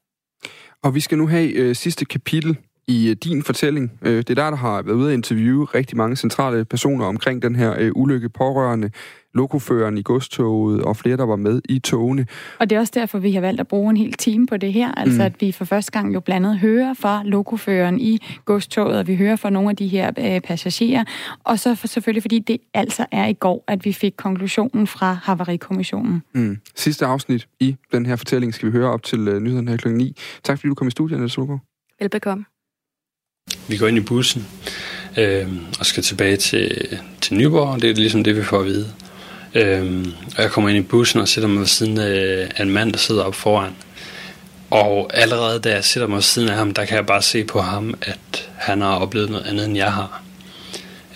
Og 0.82 0.94
vi 0.94 1.00
skal 1.00 1.18
nu 1.18 1.26
have 1.26 1.52
øh, 1.52 1.76
sidste 1.76 2.04
kapitel 2.04 2.56
i 2.88 3.10
øh, 3.10 3.16
din 3.24 3.42
fortælling. 3.42 3.92
Øh, 4.02 4.16
det 4.16 4.30
er 4.30 4.34
der, 4.34 4.50
der 4.50 4.56
har 4.56 4.82
været 4.82 4.96
ude 4.96 5.08
at 5.08 5.14
interviewe 5.14 5.64
rigtig 5.64 5.96
mange 5.96 6.16
centrale 6.16 6.64
personer 6.64 7.04
omkring 7.04 7.42
den 7.42 7.56
her 7.56 7.74
øh, 7.78 7.90
ulykke 7.94 8.28
pårørende, 8.28 8.90
lokoføreren 9.34 9.98
i 9.98 10.02
godstoget 10.02 10.82
og 10.82 10.96
flere, 10.96 11.16
der 11.16 11.26
var 11.26 11.36
med 11.36 11.60
i 11.68 11.78
togene. 11.78 12.26
Og 12.58 12.70
det 12.70 12.76
er 12.76 12.80
også 12.80 12.92
derfor, 12.94 13.18
vi 13.18 13.32
har 13.32 13.40
valgt 13.40 13.60
at 13.60 13.68
bruge 13.68 13.90
en 13.90 13.96
hel 13.96 14.12
time 14.12 14.46
på 14.46 14.56
det 14.56 14.72
her. 14.72 14.92
Altså, 14.92 15.18
mm. 15.18 15.20
at 15.20 15.40
vi 15.40 15.52
for 15.52 15.64
første 15.64 15.92
gang 15.92 16.14
jo 16.14 16.20
blandt 16.20 16.46
andet 16.46 16.58
hører 16.58 16.94
fra 16.94 17.22
lokoføreren 17.24 18.00
i 18.00 18.18
godstoget, 18.44 18.98
og 18.98 19.06
vi 19.06 19.16
hører 19.16 19.36
fra 19.36 19.50
nogle 19.50 19.70
af 19.70 19.76
de 19.76 19.88
her 19.88 20.10
øh, 20.18 20.40
passagerer. 20.40 21.04
Og 21.44 21.58
så 21.58 21.74
for, 21.74 21.86
selvfølgelig, 21.86 22.22
fordi 22.22 22.38
det 22.38 22.58
altså 22.74 23.06
er 23.10 23.26
i 23.26 23.32
går, 23.32 23.64
at 23.66 23.84
vi 23.84 23.92
fik 23.92 24.14
konklusionen 24.16 24.86
fra 24.86 25.12
Havarikommissionen. 25.22 26.22
Mm. 26.34 26.58
Sidste 26.74 27.06
afsnit 27.06 27.48
i 27.60 27.76
den 27.92 28.06
her 28.06 28.16
fortælling 28.16 28.54
skal 28.54 28.66
vi 28.66 28.72
høre 28.72 28.90
op 28.90 29.02
til 29.02 29.28
øh, 29.28 29.40
nyheden 29.40 29.68
her 29.68 29.76
kl. 29.76 29.88
9. 29.88 30.16
Tak 30.44 30.58
fordi 30.58 30.68
du 30.68 30.74
kom 30.74 30.88
i 30.88 30.90
studiet, 30.90 31.20
Niels. 31.20 31.38
Velbekomme. 32.00 32.44
Vi 33.68 33.76
går 33.76 33.88
ind 33.88 33.96
i 33.96 34.00
bussen 34.00 34.46
øh, 35.16 35.46
og 35.80 35.86
skal 35.86 36.02
tilbage 36.02 36.36
til, 36.36 36.88
til 37.20 37.34
Nyborg, 37.34 37.82
det 37.82 37.90
er 37.90 37.94
ligesom 37.94 38.24
det, 38.24 38.36
vi 38.36 38.44
får 38.44 38.60
at 38.60 38.66
vide. 38.66 38.92
Øh, 39.54 40.06
og 40.36 40.42
jeg 40.42 40.50
kommer 40.50 40.70
ind 40.70 40.78
i 40.78 40.82
bussen 40.82 41.20
og 41.20 41.28
sætter 41.28 41.48
mig 41.48 41.60
ved 41.60 41.66
siden 41.66 41.98
af 41.98 42.62
en 42.62 42.70
mand, 42.70 42.92
der 42.92 42.98
sidder 42.98 43.22
op 43.22 43.34
foran. 43.34 43.72
Og 44.70 45.10
allerede 45.14 45.60
da 45.60 45.70
jeg 45.70 45.84
sætter 45.84 46.06
mig 46.06 46.16
ved 46.16 46.22
siden 46.22 46.48
af 46.48 46.56
ham, 46.56 46.74
der 46.74 46.84
kan 46.84 46.96
jeg 46.96 47.06
bare 47.06 47.22
se 47.22 47.44
på 47.44 47.60
ham, 47.60 47.94
at 48.02 48.48
han 48.56 48.80
har 48.80 48.94
oplevet 48.94 49.30
noget 49.30 49.46
andet, 49.46 49.64
end 49.64 49.76
jeg 49.76 49.92
har. 49.92 50.22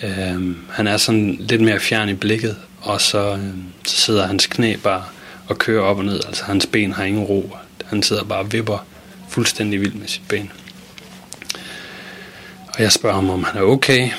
Øh, 0.03 0.55
han 0.69 0.87
er 0.87 0.97
sådan 0.97 1.35
lidt 1.39 1.61
mere 1.61 1.79
fjern 1.79 2.09
i 2.09 2.13
blikket, 2.13 2.55
og 2.81 3.01
så, 3.01 3.33
øh, 3.33 3.39
så 3.85 3.97
sidder 3.97 4.27
hans 4.27 4.47
knæ 4.47 4.75
bare 4.83 5.03
og 5.47 5.57
kører 5.57 5.81
op 5.81 5.97
og 5.97 6.05
ned. 6.05 6.21
Altså 6.27 6.43
hans 6.43 6.65
ben 6.65 6.93
har 6.93 7.03
ingen 7.03 7.23
ro. 7.23 7.55
Han 7.85 8.03
sidder 8.03 8.23
bare 8.23 8.39
og 8.39 8.53
vipper 8.53 8.85
fuldstændig 9.29 9.81
vildt 9.81 9.99
med 9.99 10.07
sit 10.07 10.21
ben. 10.27 10.51
Og 12.75 12.81
jeg 12.81 12.91
spørger 12.91 13.15
ham, 13.15 13.29
om 13.29 13.43
han 13.43 13.61
er 13.61 13.65
okay. 13.65 14.09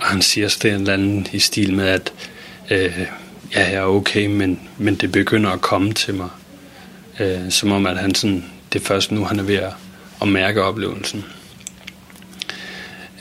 Og 0.00 0.06
han 0.06 0.22
siger 0.22 0.56
det 0.62 0.70
en 0.70 0.80
eller 0.80 0.92
anden 0.92 1.26
i 1.32 1.38
stil 1.38 1.74
med, 1.74 1.86
at 1.86 2.12
øh, 2.70 3.06
ja, 3.54 3.70
jeg 3.70 3.74
er 3.74 3.82
okay, 3.82 4.26
men, 4.26 4.60
men 4.78 4.94
det 4.94 5.12
begynder 5.12 5.50
at 5.50 5.60
komme 5.60 5.92
til 5.92 6.14
mig. 6.14 6.28
Øh, 7.20 7.50
som 7.50 7.72
om, 7.72 7.86
at 7.86 7.98
han 7.98 8.14
sådan, 8.14 8.44
det 8.72 8.80
er 8.80 8.84
først 8.84 9.12
nu, 9.12 9.24
han 9.24 9.38
er 9.38 9.42
ved 9.42 9.54
at, 9.54 9.72
at 10.22 10.28
mærke 10.28 10.62
oplevelsen. 10.62 11.24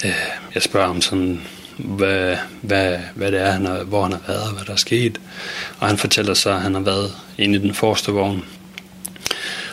Øh, 0.05 0.11
jeg 0.53 0.63
spørger 0.63 0.87
ham 0.87 1.01
sådan, 1.01 1.41
hvad, 1.77 2.37
hvad, 2.61 2.97
hvad 3.15 3.31
det 3.31 3.41
er, 3.41 3.51
han 3.51 3.65
har, 3.65 3.83
hvor 3.83 4.03
han 4.03 4.11
har 4.11 4.21
været, 4.27 4.43
og 4.43 4.53
hvad 4.53 4.65
der 4.65 4.73
er 4.73 4.77
sket. 4.77 5.21
Og 5.79 5.87
han 5.87 5.97
fortæller 5.97 6.33
så, 6.33 6.49
at 6.49 6.61
han 6.61 6.73
har 6.73 6.81
været 6.81 7.11
inde 7.37 7.59
i 7.59 7.61
den 7.61 7.73
forreste 7.73 8.11
vogn. 8.11 8.45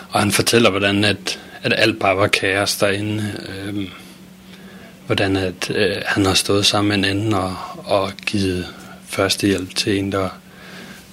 Og 0.08 0.20
han 0.20 0.30
fortæller, 0.30 0.70
hvordan 0.70 1.04
at, 1.04 1.40
at 1.62 1.72
alt 1.76 1.98
bare 1.98 2.16
var 2.16 2.26
kaos 2.26 2.76
derinde. 2.76 3.32
Øh, 3.48 3.88
hvordan 5.10 5.36
at, 5.36 5.70
øh, 5.74 5.96
han 6.06 6.26
har 6.26 6.34
stået 6.34 6.66
sammen 6.66 6.88
med 6.88 6.98
en 6.98 7.04
anden 7.04 7.34
og, 7.34 7.56
og 7.84 8.12
givet 8.26 8.66
førstehjælp 9.04 9.74
til 9.74 9.98
en, 9.98 10.12
der 10.12 10.28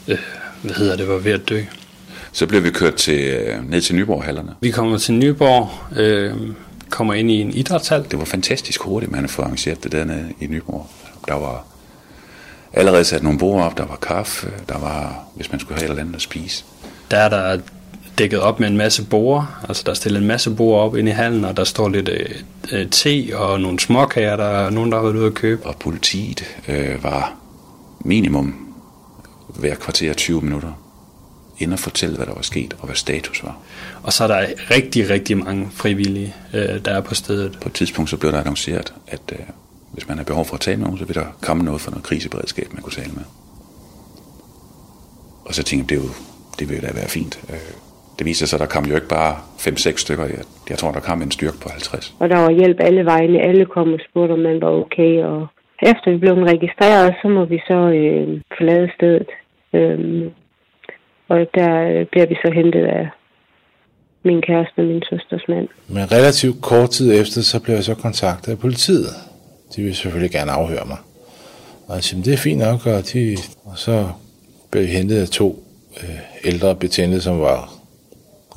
øh, 0.07 0.17
hvad 0.61 0.75
hedder 0.75 0.95
det, 0.95 1.07
var 1.07 1.17
ved 1.17 1.31
at 1.31 1.49
dø. 1.49 1.61
Så 2.31 2.47
bliver 2.47 2.61
vi 2.61 2.69
kørt 2.69 2.95
til, 2.95 3.19
øh, 3.19 3.69
ned 3.69 3.81
til 3.81 3.95
Nyborg-hallerne. 3.95 4.55
Vi 4.61 4.71
kommer 4.71 4.97
til 4.97 5.13
Nyborg, 5.13 5.69
øh, 5.99 6.33
kommer 6.89 7.13
ind 7.13 7.31
i 7.31 7.41
en 7.41 7.53
idrætshal. 7.53 8.05
Det 8.11 8.19
var 8.19 8.25
fantastisk 8.25 8.81
hurtigt, 8.81 9.11
man 9.11 9.21
har 9.21 9.27
fået 9.27 9.45
arrangeret 9.45 9.83
det 9.83 9.91
dernede 9.91 10.33
i 10.41 10.47
Nyborg. 10.47 10.89
Der 11.27 11.33
var 11.33 11.65
allerede 12.73 13.03
sat 13.03 13.23
nogle 13.23 13.39
bord 13.39 13.63
op, 13.63 13.77
der 13.77 13.85
var 13.85 13.95
kaffe, 13.95 14.47
der 14.69 14.77
var, 14.77 15.27
hvis 15.35 15.51
man 15.51 15.59
skulle 15.59 15.79
have 15.79 15.85
et 15.85 15.89
eller 15.89 16.03
andet 16.03 16.15
at 16.15 16.21
spise. 16.21 16.63
Der 17.11 17.17
er 17.17 17.29
der 17.29 17.59
dækket 18.17 18.39
op 18.39 18.59
med 18.59 18.67
en 18.67 18.77
masse 18.77 19.05
borer. 19.05 19.65
Altså 19.69 19.83
der 19.85 19.89
er 19.89 19.95
stillet 19.95 20.21
en 20.21 20.27
masse 20.27 20.51
borer 20.51 20.81
op 20.81 20.95
ind 20.95 21.07
i 21.07 21.11
hallen, 21.11 21.45
og 21.45 21.57
der 21.57 21.63
står 21.63 21.89
lidt 21.89 22.09
øh, 22.09 22.29
øh, 22.71 22.89
te 22.89 23.29
og 23.33 23.61
nogle 23.61 23.79
småkager, 23.79 24.35
der 24.35 24.45
er 24.45 24.69
nogen, 24.69 24.91
der 24.91 24.97
har 24.97 25.03
været 25.03 25.15
ude 25.15 25.25
at 25.25 25.33
købe. 25.33 25.65
Og 25.65 25.75
politiet 25.75 26.43
øh, 26.67 27.03
var 27.03 27.33
minimum 27.99 28.73
hver 29.47 29.75
kvarter 29.75 30.13
20 30.13 30.41
minutter 30.41 30.71
ind 31.59 31.73
og 31.73 31.79
fortælle, 31.79 32.15
hvad 32.15 32.25
der 32.25 32.33
var 32.33 32.41
sket 32.41 32.75
og 32.79 32.85
hvad 32.85 32.95
status 32.95 33.43
var. 33.43 33.57
Og 34.03 34.13
så 34.13 34.23
er 34.23 34.27
der 34.27 34.47
rigtig, 34.71 35.09
rigtig 35.09 35.37
mange 35.37 35.69
frivillige, 35.71 36.35
øh, 36.53 36.85
der 36.85 36.91
er 36.91 37.01
på 37.01 37.15
stedet. 37.15 37.57
På 37.61 37.69
et 37.69 37.73
tidspunkt 37.73 38.09
så 38.09 38.17
blev 38.17 38.31
der 38.31 38.39
annonceret, 38.39 38.93
at 39.07 39.21
øh, 39.31 39.39
hvis 39.91 40.07
man 40.07 40.17
har 40.17 40.23
behov 40.23 40.45
for 40.45 40.55
at 40.55 40.61
tale 40.61 40.77
med 40.77 40.85
nogen, 40.85 40.99
så 40.99 41.05
vil 41.05 41.15
der 41.15 41.25
komme 41.41 41.63
noget 41.63 41.81
for 41.81 41.91
noget 41.91 42.05
kriseberedskab, 42.05 42.73
man 42.73 42.83
kunne 42.83 42.93
tale 42.93 43.11
med. 43.11 43.23
Og 45.45 45.55
så 45.55 45.63
tænkte 45.63 45.95
jeg, 45.95 46.01
det, 46.01 46.07
jo, 46.07 46.13
det 46.59 46.69
vil 46.69 46.81
da 46.81 46.91
være 46.93 47.07
fint. 47.07 47.39
Øh, 47.49 47.57
det 48.17 48.25
viser 48.25 48.45
sig, 48.45 48.57
at 48.57 48.61
der 48.61 48.73
kom 48.75 48.85
jo 48.85 48.95
ikke 48.95 49.07
bare 49.07 49.33
5-6 49.57 49.97
stykker. 49.97 50.25
Jeg, 50.25 50.43
jeg 50.69 50.77
tror, 50.77 50.91
der 50.91 50.99
kom 50.99 51.21
en 51.21 51.31
styrke 51.31 51.57
på 51.63 51.69
50. 51.69 52.15
Og 52.19 52.29
der 52.29 52.37
var 52.37 52.51
hjælp 52.51 52.77
alle 52.79 53.05
vegne. 53.05 53.39
Alle 53.39 53.65
kom 53.65 53.93
og 53.93 53.99
spurgte, 54.09 54.33
om 54.33 54.39
man 54.39 54.61
var 54.61 54.69
okay. 54.69 55.23
Og 55.23 55.47
efter 55.81 56.11
vi 56.11 56.17
blev 56.17 56.33
registreret, 56.33 57.15
så 57.21 57.27
må 57.27 57.45
vi 57.45 57.59
så 57.67 57.79
øh, 57.99 58.41
forlade 58.57 58.89
stedet. 58.95 59.29
Øhm, 59.73 60.29
og 61.29 61.37
der 61.55 62.05
bliver 62.11 62.25
vi 62.25 62.35
så 62.35 62.51
hentet 62.55 62.85
af 62.85 63.07
min 64.23 64.41
kæreste 64.41 64.79
og 64.79 64.85
min 64.85 65.03
søsters 65.09 65.45
mand. 65.47 65.67
Men 65.87 66.11
relativt 66.11 66.61
kort 66.61 66.89
tid 66.89 67.21
efter, 67.21 67.41
så 67.41 67.63
blev 67.63 67.75
jeg 67.75 67.83
så 67.83 67.95
kontaktet 67.95 68.51
af 68.51 68.59
politiet. 68.59 69.09
De 69.75 69.83
vil 69.83 69.95
selvfølgelig 69.95 70.31
gerne 70.31 70.51
afhøre 70.51 70.85
mig. 70.87 70.97
Og 71.87 71.95
jeg 71.95 72.03
siger, 72.03 72.23
det 72.23 72.33
er 72.33 72.37
fint 72.37 72.59
nok, 72.59 72.85
og, 72.85 73.13
de, 73.13 73.37
og 73.65 73.77
så 73.77 74.07
blev 74.71 74.83
vi 74.83 74.87
hentet 74.87 75.21
af 75.21 75.27
to 75.27 75.63
øh, 76.03 76.19
ældre 76.45 76.75
betjente, 76.75 77.21
som 77.21 77.39
var 77.39 77.76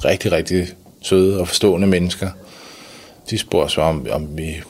rigtig, 0.04 0.32
rigtig 0.32 0.68
søde 1.02 1.40
og 1.40 1.48
forstående 1.48 1.86
mennesker. 1.86 2.28
De 3.30 3.38
spurgte 3.38 3.74
så, 3.74 3.80
om, 3.80 4.06
om, 4.10 4.38
vi, 4.38 4.62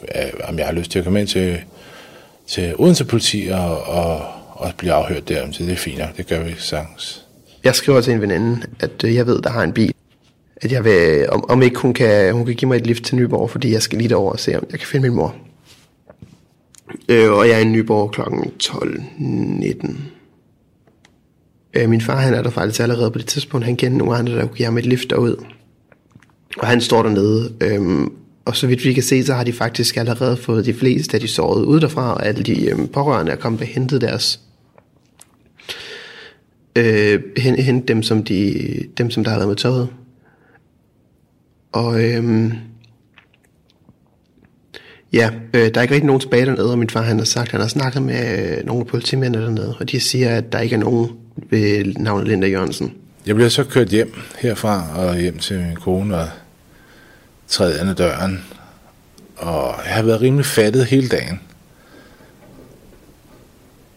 om 0.44 0.58
jeg 0.58 0.66
har 0.66 0.72
lyst 0.72 0.90
til 0.90 0.98
at 0.98 1.04
komme 1.04 1.20
ind 1.20 1.28
til, 1.28 1.58
til 2.46 2.74
Odense 2.78 3.04
politi 3.04 3.48
og, 3.52 3.82
og, 3.82 4.22
og 4.48 4.72
blive 4.76 4.92
afhørt 4.92 5.28
der. 5.28 5.52
Så 5.52 5.62
det 5.62 5.72
er 5.72 5.76
fint 5.76 6.00
det 6.16 6.26
gør 6.26 6.42
vi 6.42 6.54
sagtens. 6.58 7.24
Jeg 7.64 7.74
skriver 7.74 8.00
til 8.00 8.12
en 8.12 8.20
veninde, 8.20 8.62
at 8.80 9.04
øh, 9.04 9.14
jeg 9.14 9.26
ved, 9.26 9.42
der 9.42 9.50
har 9.50 9.62
en 9.62 9.72
bil. 9.72 9.94
At 10.56 10.72
jeg 10.72 10.84
vil, 10.84 11.30
om, 11.30 11.50
om 11.50 11.62
ikke 11.62 11.78
hun 11.78 11.94
kan, 11.94 12.32
hun 12.34 12.46
kan 12.46 12.54
give 12.54 12.68
mig 12.68 12.76
et 12.76 12.86
lift 12.86 13.04
til 13.04 13.16
Nyborg, 13.16 13.50
fordi 13.50 13.72
jeg 13.72 13.82
skal 13.82 13.98
lige 13.98 14.08
derover 14.08 14.32
og 14.32 14.40
se, 14.40 14.56
om 14.56 14.66
jeg 14.70 14.78
kan 14.78 14.88
finde 14.88 15.08
min 15.08 15.16
mor. 15.16 15.36
Øh, 17.08 17.32
og 17.32 17.48
jeg 17.48 17.54
er 17.54 17.60
i 17.60 17.64
Nyborg 17.64 18.10
kl. 18.10 18.20
12.19. 18.20 19.96
Øh, 21.74 21.88
min 21.88 22.00
far 22.00 22.16
han 22.16 22.34
er 22.34 22.42
der 22.42 22.50
faktisk 22.50 22.80
allerede 22.80 23.10
på 23.10 23.18
det 23.18 23.26
tidspunkt. 23.26 23.66
Han 23.66 23.76
kender 23.76 23.98
nogle 23.98 24.16
andre, 24.16 24.32
der 24.32 24.46
kunne 24.46 24.56
give 24.56 24.66
ham 24.66 24.78
et 24.78 24.86
lift 24.86 25.10
derud. 25.10 25.44
Og 26.58 26.66
han 26.66 26.80
står 26.80 27.02
dernede. 27.02 27.52
Øhm, 27.60 28.12
og 28.44 28.56
så 28.56 28.66
vidt 28.66 28.84
vi 28.84 28.92
kan 28.92 29.02
se, 29.02 29.24
så 29.24 29.34
har 29.34 29.44
de 29.44 29.52
faktisk 29.52 29.96
allerede 29.96 30.36
fået 30.36 30.66
de 30.66 30.74
fleste 30.74 31.14
af 31.14 31.20
de 31.20 31.28
sårede 31.28 31.66
ud 31.66 31.80
derfra, 31.80 32.14
og 32.14 32.26
alle 32.26 32.42
de 32.42 32.70
øhm, 32.70 32.88
pårørende 32.88 33.32
er 33.32 33.36
kommet 33.36 33.60
og 33.60 33.66
hentet 33.66 34.00
deres 34.00 34.40
øh, 36.76 37.22
hente 37.36 37.88
dem, 37.88 38.02
som 38.02 38.24
de, 38.24 38.54
dem, 38.98 39.10
som 39.10 39.24
der 39.24 39.30
har 39.30 39.38
været 39.38 39.48
med 39.48 39.56
toget. 39.56 39.88
Og 41.72 42.04
øhm, 42.04 42.52
ja, 45.12 45.30
øh, 45.54 45.74
der 45.74 45.78
er 45.78 45.82
ikke 45.82 45.94
rigtig 45.94 46.06
nogen 46.06 46.20
tilbage 46.20 46.46
dernede, 46.46 46.70
og 46.70 46.78
min 46.78 46.90
far 46.90 47.02
han 47.02 47.18
har 47.18 47.24
sagt, 47.24 47.50
han 47.50 47.60
har 47.60 47.68
snakket 47.68 48.02
med 48.02 48.58
øh, 48.58 48.66
nogle 48.66 48.84
politimænd 48.84 49.34
dernede, 49.34 49.76
og 49.80 49.90
de 49.90 50.00
siger, 50.00 50.36
at 50.36 50.52
der 50.52 50.58
ikke 50.58 50.74
er 50.74 50.80
nogen 50.80 51.10
ved 51.50 51.84
navnet 51.84 52.28
Linda 52.28 52.46
Jørgensen. 52.46 52.94
Jeg 53.26 53.34
bliver 53.34 53.48
så 53.48 53.64
kørt 53.64 53.88
hjem 53.88 54.14
herfra 54.38 54.84
og 54.96 55.16
hjem 55.16 55.38
til 55.38 55.58
min 55.58 55.76
kone 55.76 56.16
og 56.16 56.28
træder 57.48 57.88
ind 57.88 57.96
døren. 57.96 58.44
Og 59.36 59.74
jeg 59.86 59.94
har 59.94 60.02
været 60.02 60.20
rimelig 60.20 60.46
fattet 60.46 60.86
hele 60.86 61.08
dagen. 61.08 61.40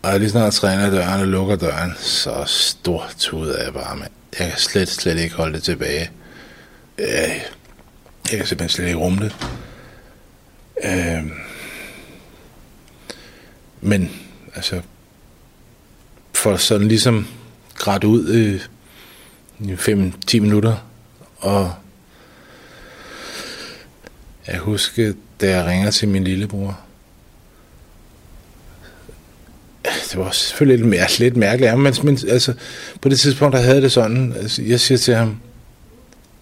Og 0.01 0.19
lige 0.19 0.29
snart 0.29 0.53
træner 0.53 0.89
døren 0.89 1.21
og 1.21 1.27
lukker 1.27 1.55
døren, 1.55 1.91
så 1.99 2.43
stor 2.45 3.05
tud 3.17 3.49
er 3.49 3.63
jeg 3.63 3.73
bare, 3.73 3.95
med. 3.95 4.05
Jeg 4.39 4.47
kan 4.47 4.57
slet, 4.57 4.89
slet 4.89 5.19
ikke 5.19 5.35
holde 5.35 5.53
det 5.53 5.63
tilbage. 5.63 6.11
Øh, 6.97 7.07
jeg 8.31 8.37
kan 8.37 8.45
simpelthen 8.45 8.69
slet 8.69 8.85
ikke 8.85 8.99
rumme 8.99 9.19
det. 9.23 9.35
Øh, 10.85 11.31
men, 13.81 14.11
altså, 14.55 14.81
for 16.33 16.57
sådan 16.57 16.87
ligesom 16.87 17.27
grædt 17.75 18.03
ud 18.03 18.27
øh, 18.27 18.61
i 19.59 19.73
5-10 19.73 20.39
minutter, 20.39 20.87
og 21.37 21.73
jeg 24.47 24.57
husker, 24.57 25.13
da 25.41 25.49
jeg 25.57 25.65
ringer 25.65 25.91
til 25.91 26.07
min 26.07 26.23
lillebror, 26.23 26.79
det 29.83 30.17
var 30.17 30.31
selvfølgelig 30.31 30.85
lidt, 30.85 31.01
mær- 31.01 31.19
lidt 31.19 31.37
mærkeligt, 31.37 31.79
men, 31.79 31.93
men 32.03 32.19
altså, 32.29 32.53
på 33.01 33.09
det 33.09 33.19
tidspunkt, 33.19 33.55
der 33.55 33.61
havde 33.61 33.81
det 33.81 33.91
sådan, 33.91 34.33
altså, 34.33 34.61
jeg 34.61 34.79
siger 34.79 34.97
til 34.97 35.15
ham, 35.15 35.39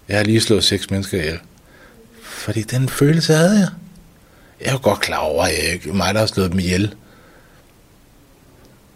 jeg 0.08 0.16
har 0.16 0.24
lige 0.24 0.40
slået 0.40 0.64
seks 0.64 0.90
mennesker 0.90 1.18
ihjel. 1.18 1.38
Fordi 2.22 2.62
den 2.62 2.88
følelse 2.88 3.34
havde 3.34 3.58
jeg. 3.58 3.68
Jeg 4.64 4.72
var 4.72 4.78
godt 4.78 5.00
klar 5.00 5.18
over, 5.18 5.42
at 5.42 5.50
jeg 5.64 5.72
ikke 5.74 5.92
mig, 5.92 6.14
der 6.14 6.20
har 6.20 6.26
slået 6.26 6.50
dem 6.50 6.58
ihjel. 6.58 6.94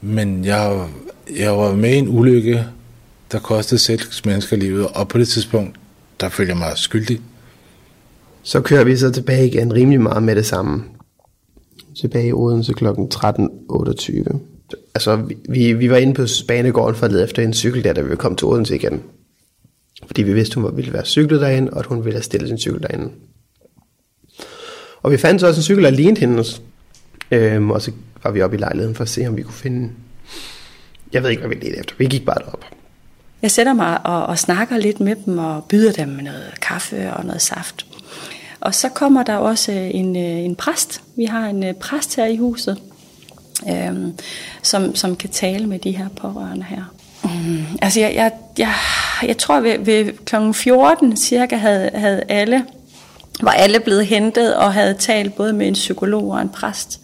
Men 0.01 0.45
jeg, 0.45 0.89
jeg 1.39 1.57
var 1.57 1.75
med 1.75 1.95
i 1.95 1.97
en 1.97 2.09
ulykke, 2.09 2.67
der 3.33 3.39
kostede 3.39 3.81
seks 3.81 4.25
mennesker 4.25 4.57
livet, 4.57 4.87
og 4.87 5.09
på 5.09 5.19
det 5.19 5.29
tidspunkt, 5.29 5.77
der 6.21 6.29
følte 6.29 6.51
jeg 6.51 6.59
mig 6.59 6.73
skyldig. 6.75 7.21
Så 8.43 8.61
kører 8.61 8.85
vi 8.85 8.97
så 8.97 9.11
tilbage 9.11 9.47
igen 9.47 9.75
rimelig 9.75 10.01
meget 10.01 10.23
med 10.23 10.37
det 10.37 10.47
samme. 10.47 10.85
Tilbage 12.01 12.29
i 12.29 12.33
Odense 12.33 12.73
kl. 12.73 12.87
13.28. 12.87 14.39
Altså, 14.95 15.29
vi, 15.49 15.73
vi 15.73 15.91
var 15.91 15.97
inde 15.97 16.15
på 16.15 16.27
Spanegården 16.27 16.97
for 16.97 17.07
at 17.07 17.13
lede 17.13 17.25
efter 17.25 17.43
en 17.43 17.55
cykel 17.55 17.85
der, 17.85 17.93
da 17.93 18.01
vi 18.01 18.17
kom 18.17 18.37
til 18.37 18.47
Odense 18.47 18.75
igen. 18.75 19.03
Fordi 20.07 20.23
vi 20.23 20.33
vidste, 20.33 20.61
hun 20.61 20.77
ville 20.77 20.93
være 20.93 21.05
cyklet 21.05 21.41
derinde, 21.41 21.71
og 21.71 21.79
at 21.79 21.87
hun 21.87 22.05
ville 22.05 22.17
have 22.17 22.23
stillet 22.23 22.49
sin 22.49 22.59
cykel 22.59 22.83
derinde. 22.83 23.11
Og 25.07 25.13
vi 25.13 25.17
fandt 25.17 25.41
så 25.41 25.47
også 25.47 25.59
en 25.59 25.63
cykel, 25.63 25.85
der 25.85 25.91
lignede 25.91 26.21
hendes. 26.21 26.63
Øhm, 27.31 27.71
og 27.71 27.83
så 27.83 27.91
var 28.25 28.31
vi 28.31 28.43
oppe 28.43 28.57
i 28.57 28.61
lejligheden 28.61 28.95
for 28.95 29.03
at 29.03 29.09
se, 29.09 29.27
om 29.27 29.37
vi 29.37 29.43
kunne 29.43 29.55
finde... 29.55 29.91
Jeg 31.13 31.23
ved 31.23 31.31
ikke, 31.31 31.41
hvad 31.47 31.57
vi 31.57 31.65
ledte 31.65 31.79
efter. 31.79 31.95
Vi 31.99 32.07
gik 32.07 32.25
bare 32.25 32.39
derop. 32.39 32.65
Jeg 33.43 33.51
sætter 33.51 33.73
mig 33.73 34.07
og, 34.07 34.27
og 34.27 34.39
snakker 34.39 34.79
lidt 34.79 35.01
med 35.01 35.17
dem 35.27 35.39
og 35.39 35.65
byder 35.65 35.93
dem 35.93 36.09
noget 36.09 36.61
kaffe 36.61 37.13
og 37.13 37.25
noget 37.25 37.43
saft. 37.43 37.87
Og 38.61 38.75
så 38.75 38.89
kommer 38.89 39.23
der 39.23 39.37
også 39.37 39.73
øh, 39.73 39.91
en, 39.95 40.17
øh, 40.17 40.23
en 40.23 40.57
præst. 40.57 41.03
Vi 41.17 41.25
har 41.25 41.47
en 41.47 41.65
øh, 41.65 41.75
præst 41.75 42.17
her 42.17 42.27
i 42.27 42.37
huset, 42.37 42.79
øhm, 43.71 44.13
som, 44.63 44.95
som 44.95 45.17
kan 45.17 45.31
tale 45.31 45.67
med 45.67 45.79
de 45.79 45.91
her 45.91 46.09
pårørende 46.09 46.65
her. 46.65 46.95
Mm, 47.25 47.65
altså 47.83 48.01
jeg, 48.01 48.15
jeg, 48.15 48.33
jeg, 48.59 48.75
jeg 49.23 49.39
tror 49.39 49.61
ved, 49.61 49.79
ved 49.79 50.13
kl. 50.25 50.53
14 50.53 51.17
cirka 51.17 51.57
havde, 51.57 51.91
havde 51.95 52.23
alle, 52.29 52.65
var 53.43 53.53
alle 53.53 53.81
blevet 53.81 54.07
hentet 54.07 54.57
og 54.57 54.73
havde 54.73 54.95
talt 54.95 55.35
både 55.35 55.53
med 55.53 55.67
en 55.67 55.75
psykolog 55.75 56.31
og 56.31 56.43
en 56.43 56.49
præst. 56.49 57.01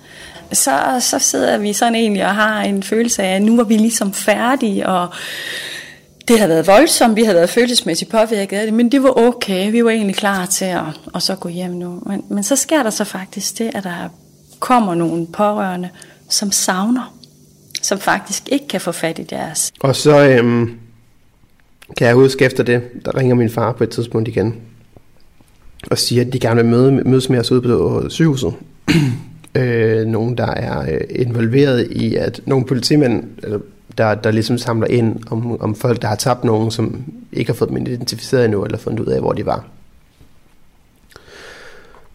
Så, 0.52 0.96
så 1.00 1.18
sidder 1.18 1.58
vi 1.58 1.72
sådan 1.72 1.94
egentlig 1.94 2.24
og 2.24 2.34
har 2.34 2.62
en 2.62 2.82
følelse 2.82 3.22
af, 3.22 3.36
at 3.36 3.42
nu 3.42 3.56
var 3.56 3.64
vi 3.64 3.76
ligesom 3.76 4.12
færdige, 4.12 4.88
og 4.88 5.08
det 6.28 6.40
har 6.40 6.46
været 6.46 6.66
voldsomt, 6.66 7.16
vi 7.16 7.24
har 7.24 7.32
været 7.32 7.50
følelsesmæssigt 7.50 8.10
påvirket 8.10 8.56
af 8.56 8.66
det, 8.66 8.74
men 8.74 8.92
det 8.92 9.02
var 9.02 9.18
okay, 9.18 9.70
vi 9.70 9.84
var 9.84 9.90
egentlig 9.90 10.16
klar 10.16 10.46
til 10.46 10.64
at, 10.64 10.82
at 11.14 11.22
så 11.22 11.34
gå 11.34 11.48
hjem 11.48 11.70
nu. 11.70 12.02
Men, 12.06 12.24
men 12.28 12.42
så 12.42 12.56
sker 12.56 12.82
der 12.82 12.90
så 12.90 13.04
faktisk 13.04 13.58
det, 13.58 13.70
at 13.74 13.84
der 13.84 14.08
kommer 14.60 14.94
nogle 14.94 15.26
pårørende, 15.26 15.88
som 16.28 16.52
savner, 16.52 17.14
som 17.82 17.98
faktisk 17.98 18.48
ikke 18.48 18.68
kan 18.68 18.80
få 18.80 18.92
fat 18.92 19.18
i 19.18 19.22
deres. 19.22 19.72
Og 19.80 19.96
så 19.96 20.24
øhm, 20.24 20.78
kan 21.96 22.06
jeg 22.06 22.14
huske 22.14 22.44
efter 22.44 22.62
det, 22.62 22.82
der 23.04 23.16
ringer 23.16 23.34
min 23.34 23.50
far 23.50 23.72
på 23.72 23.84
et 23.84 23.90
tidspunkt 23.90 24.28
igen, 24.28 24.54
og 25.90 25.98
siger, 25.98 26.24
at 26.24 26.32
de 26.32 26.38
gerne 26.38 26.62
vil 26.62 26.70
møde, 26.70 26.92
mødes 26.92 27.30
med 27.30 27.38
os 27.38 27.52
ude 27.52 27.62
på 27.62 28.08
sygehuset. 28.08 28.54
øh, 29.54 30.06
nogen, 30.06 30.38
der 30.38 30.46
er 30.46 30.92
øh, 30.94 31.00
involveret 31.10 31.86
i, 31.90 32.14
at 32.14 32.40
nogle 32.46 32.66
politimænd, 32.66 33.24
eller 33.42 33.58
der, 33.98 34.14
der 34.14 34.30
ligesom 34.30 34.58
samler 34.58 34.86
ind 34.86 35.16
om, 35.30 35.60
om 35.60 35.74
folk, 35.74 36.02
der 36.02 36.08
har 36.08 36.16
tabt 36.16 36.44
nogen, 36.44 36.70
som 36.70 37.04
ikke 37.32 37.52
har 37.52 37.56
fået 37.56 37.70
dem 37.70 37.86
identificeret 37.86 38.44
endnu, 38.44 38.64
eller 38.64 38.78
fundet 38.78 39.00
ud 39.00 39.06
af, 39.06 39.20
hvor 39.20 39.32
de 39.32 39.46
var. 39.46 39.64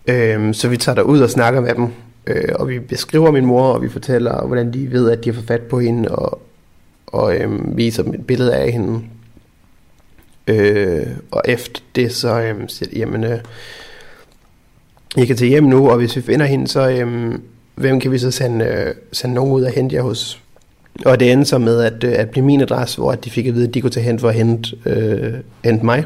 Øh, 0.07 0.53
så 0.53 0.67
vi 0.67 0.77
tager 0.77 0.95
der 0.95 1.01
ud 1.01 1.19
og 1.19 1.29
snakker 1.29 1.61
med 1.61 1.75
dem, 1.75 1.87
øh, 2.27 2.49
og 2.55 2.67
vi 2.67 2.79
beskriver 2.79 3.31
min 3.31 3.45
mor, 3.45 3.63
og 3.63 3.81
vi 3.81 3.89
fortæller, 3.89 4.45
hvordan 4.45 4.73
de 4.73 4.91
ved, 4.91 5.11
at 5.11 5.23
de 5.23 5.29
har 5.29 5.33
fået 5.33 5.47
fat 5.47 5.61
på 5.61 5.79
hende, 5.79 6.09
og, 6.09 6.41
og 7.07 7.35
øh, 7.35 7.77
viser 7.77 8.03
dem 8.03 8.13
et 8.13 8.27
billede 8.27 8.55
af 8.55 8.71
hende. 8.71 9.01
Øh, 10.47 11.07
og 11.31 11.41
efter 11.45 11.81
det, 11.95 12.13
så 12.13 12.41
øh, 12.41 12.55
siger 12.67 12.89
de, 12.89 12.99
jamen, 12.99 13.23
øh, 13.23 13.39
jeg 15.17 15.27
kan 15.27 15.35
tage 15.35 15.49
hjem 15.49 15.63
nu, 15.63 15.89
og 15.89 15.97
hvis 15.97 16.15
vi 16.15 16.21
finder 16.21 16.45
hende, 16.45 16.67
så 16.67 16.89
øh, 16.89 17.39
hvem 17.75 17.99
kan 17.99 18.11
vi 18.11 18.17
så 18.17 18.31
sende, 18.31 18.65
øh, 18.65 18.95
sende 19.11 19.35
nogen 19.35 19.51
ud 19.51 19.63
og 19.63 19.71
hente 19.71 19.95
jer 19.95 20.01
hos? 20.01 20.41
Og 21.05 21.19
det 21.19 21.31
endte 21.31 21.45
så 21.45 21.57
med 21.57 21.81
at, 21.81 22.03
øh, 22.03 22.13
at 22.17 22.29
blive 22.29 22.45
min 22.45 22.61
adresse, 22.61 22.97
hvor 22.97 23.15
de 23.15 23.29
fik 23.29 23.47
at 23.47 23.55
vide, 23.55 23.67
at 23.67 23.73
de 23.73 23.81
kunne 23.81 23.89
tage 23.89 24.03
hen 24.03 24.19
for 24.19 24.29
at 24.29 24.35
hente, 24.35 24.77
øh, 24.85 25.33
hente 25.63 25.85
mig, 25.85 26.05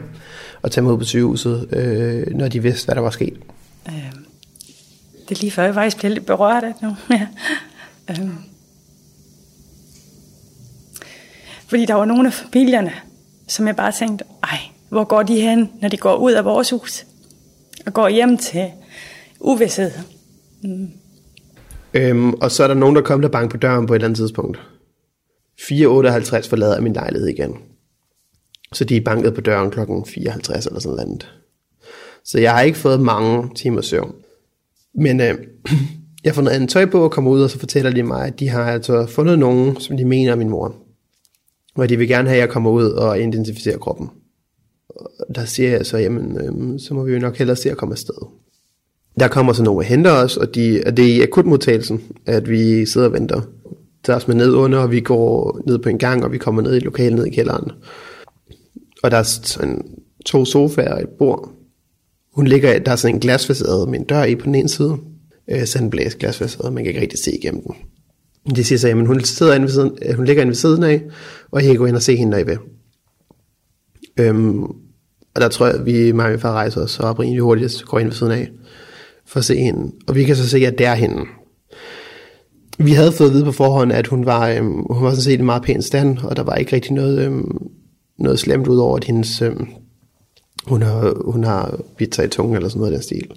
og 0.61 0.71
tage 0.71 0.83
mig 0.83 0.93
ud 0.93 0.97
på 0.97 1.03
sygehuset, 1.03 1.67
øh, 1.71 2.35
når 2.35 2.47
de 2.47 2.61
vidste, 2.61 2.85
hvad 2.85 2.95
der 2.95 3.01
var 3.01 3.09
sket. 3.09 3.37
Øh, 3.87 4.11
det 5.29 5.37
er 5.37 5.41
lige 5.41 5.51
før, 5.51 5.63
jeg 5.63 5.73
faktisk 5.73 5.97
bliver 5.97 6.13
lidt 6.13 6.25
berørt 6.25 6.63
af 6.63 6.73
nu. 6.81 6.95
ja. 7.15 7.27
øh. 8.09 8.29
Fordi 11.67 11.85
der 11.85 11.93
var 11.93 12.05
nogle 12.05 12.27
af 12.27 12.33
familierne, 12.33 12.91
som 13.47 13.67
jeg 13.67 13.75
bare 13.75 13.91
tænkte, 13.91 14.25
hvor 14.91 15.03
går 15.03 15.23
de 15.23 15.41
hen, 15.41 15.71
når 15.81 15.89
de 15.89 15.97
går 15.97 16.15
ud 16.15 16.31
af 16.31 16.45
vores 16.45 16.69
hus? 16.69 17.05
Og 17.85 17.93
går 17.93 18.09
hjem 18.09 18.37
til 18.37 18.71
uvidshed. 19.39 19.91
Mm. 20.63 20.89
Øhm, 21.93 22.33
og 22.33 22.51
så 22.51 22.63
er 22.63 22.67
der 22.67 22.75
nogen, 22.75 22.95
der 22.95 23.01
kommer 23.01 23.21
der 23.21 23.31
bank 23.31 23.51
på 23.51 23.57
døren 23.57 23.85
på 23.85 23.93
et 23.93 23.97
eller 23.97 24.07
andet 24.07 24.17
tidspunkt. 24.17 24.57
4.58 25.61 26.49
forlader 26.49 26.73
jeg 26.73 26.83
min 26.83 26.93
lejlighed 26.93 27.27
igen. 27.27 27.57
Så 28.73 28.83
de 28.83 28.97
er 28.97 29.01
banket 29.01 29.33
på 29.33 29.41
døren 29.41 29.71
klokken 29.71 30.05
54 30.05 30.65
eller 30.65 30.79
sådan 30.79 30.95
noget. 30.95 31.31
Så 32.23 32.39
jeg 32.39 32.53
har 32.53 32.61
ikke 32.61 32.77
fået 32.77 33.01
mange 33.01 33.49
timer 33.55 33.81
søvn. 33.81 34.15
Men 34.95 35.21
øh, 35.21 35.37
jeg 36.23 36.35
får 36.35 36.41
noget 36.41 36.55
andet 36.55 36.69
tøj 36.69 36.85
på 36.85 37.03
og 37.03 37.11
kommer 37.11 37.31
ud, 37.31 37.41
og 37.41 37.49
så 37.49 37.59
fortæller 37.59 37.91
de 37.91 38.03
mig, 38.03 38.27
at 38.27 38.39
de 38.39 38.49
har 38.49 38.63
altså 38.63 39.05
fundet 39.05 39.39
nogen, 39.39 39.79
som 39.79 39.97
de 39.97 40.05
mener 40.05 40.31
er 40.31 40.35
min 40.35 40.49
mor. 40.49 40.75
Og 41.75 41.89
de 41.89 41.97
vil 41.97 42.07
gerne 42.07 42.29
have, 42.29 42.37
at 42.37 42.41
jeg 42.41 42.49
kommer 42.49 42.71
ud 42.71 42.85
og 42.85 43.19
identificerer 43.19 43.77
kroppen. 43.77 44.09
Og 44.95 45.35
der 45.35 45.45
siger 45.45 45.69
jeg 45.69 45.85
så, 45.85 45.97
jamen, 45.97 46.37
øh, 46.37 46.79
så 46.79 46.93
må 46.93 47.03
vi 47.03 47.13
jo 47.13 47.19
nok 47.19 47.37
hellere 47.37 47.55
se 47.55 47.71
at 47.71 47.77
komme 47.77 47.93
afsted. 47.93 48.27
Der 49.19 49.27
kommer 49.27 49.53
så 49.53 49.63
nogen 49.63 49.77
og 49.77 49.83
henter 49.83 50.11
os, 50.11 50.37
og, 50.37 50.55
de, 50.55 50.83
og 50.85 50.97
det 50.97 51.05
er 51.05 51.15
i 51.15 51.21
akutmodtagelsen, 51.21 52.01
at 52.25 52.49
vi 52.49 52.85
sidder 52.85 53.07
og 53.07 53.13
venter. 53.13 53.41
Der 54.05 54.13
er 54.13 54.17
os 54.17 54.27
med 54.27 54.35
ned 54.35 54.53
under, 54.53 54.79
og 54.79 54.91
vi 54.91 54.99
går 54.99 55.59
ned 55.67 55.79
på 55.79 55.89
en 55.89 55.97
gang, 55.97 56.23
og 56.23 56.31
vi 56.31 56.37
kommer 56.37 56.61
ned 56.61 56.75
i 56.75 56.79
lokalet 56.79 57.13
ned 57.13 57.25
i 57.25 57.29
kælderen. 57.29 57.71
Og 59.03 59.11
der 59.11 59.17
er 59.17 59.23
sådan 59.23 59.85
to 60.25 60.45
sofaer 60.45 60.93
og 60.93 61.01
et 61.01 61.09
bord. 61.09 61.49
Hun 62.33 62.47
ligger, 62.47 62.79
der 62.79 62.91
er 62.91 62.95
sådan 62.95 63.15
en 63.15 63.21
glasfacade 63.21 63.85
med 63.89 63.99
en 63.99 64.05
dør 64.05 64.23
i 64.23 64.35
på 64.35 64.45
den 64.45 64.55
ene 64.55 64.69
side. 64.69 64.97
Øh, 65.51 65.65
sådan 65.65 65.85
en 65.85 65.89
blæs 65.89 66.15
glasfacade, 66.15 66.71
man 66.71 66.83
kan 66.83 66.89
ikke 66.89 67.01
rigtig 67.01 67.19
se 67.19 67.37
igennem 67.37 67.63
den. 67.63 67.75
De 68.55 68.63
siger 68.63 68.79
så, 68.79 68.87
at 68.87 69.07
hun, 69.07 69.23
sidder 69.23 69.53
inde 69.53 69.65
ved 69.65 69.73
siden, 69.73 69.97
øh, 70.01 70.15
hun 70.15 70.25
ligger 70.25 70.41
inde 70.41 70.49
ved 70.49 70.55
siden 70.55 70.83
af, 70.83 71.03
og 71.51 71.61
jeg 71.61 71.67
kan 71.67 71.77
gå 71.77 71.85
ind 71.85 71.95
og 71.95 72.01
se 72.01 72.15
hende 72.15 72.37
derved. 72.37 72.57
Øhm, 74.20 74.64
og 75.36 75.41
der 75.41 75.47
tror 75.47 75.66
jeg, 75.66 75.76
at 75.76 75.86
vi, 75.86 76.12
mig 76.12 76.26
og 76.26 76.32
min 76.32 76.39
far 76.39 76.51
rejser 76.51 76.82
os 76.82 76.99
op 76.99 77.20
rimelig 77.20 77.41
hurtigt, 77.41 77.84
går 77.86 77.99
ind 77.99 78.07
ved 78.07 78.16
siden 78.16 78.32
af 78.32 78.49
for 79.26 79.39
at 79.39 79.45
se 79.45 79.57
hende. 79.57 79.91
Og 80.07 80.16
vi 80.16 80.24
kan 80.24 80.36
så 80.36 80.49
se, 80.49 80.57
at 80.57 80.78
det 80.78 80.86
er 80.86 80.93
hende. 80.93 81.26
Vi 82.78 82.91
havde 82.91 83.12
fået 83.12 83.28
at 83.28 83.34
vide 83.34 83.45
på 83.45 83.51
forhånd, 83.51 83.91
at 83.91 84.07
hun 84.07 84.26
var, 84.26 84.49
øhm, 84.49 84.86
hun 84.89 85.03
var 85.03 85.09
sådan 85.09 85.22
set 85.22 85.39
i 85.39 85.43
meget 85.43 85.64
pæn 85.64 85.82
stand, 85.82 86.18
og 86.18 86.36
der 86.36 86.43
var 86.43 86.55
ikke 86.55 86.76
rigtig 86.76 86.93
noget, 86.93 87.26
øhm, 87.26 87.57
noget 88.20 88.39
slemt 88.39 88.68
ud 88.68 88.78
over, 88.78 88.97
at 88.97 89.03
hendes, 89.03 89.41
øhm, 89.41 89.68
hun, 90.68 90.82
har, 90.82 91.32
hun 91.32 91.43
har 91.43 91.80
bidt 91.97 92.16
sig 92.16 92.26
i 92.26 92.28
tungen 92.28 92.55
eller 92.55 92.70
sådan 92.70 92.80
noget 92.80 92.93
af 92.93 92.97
den 92.97 93.03
stil. 93.03 93.32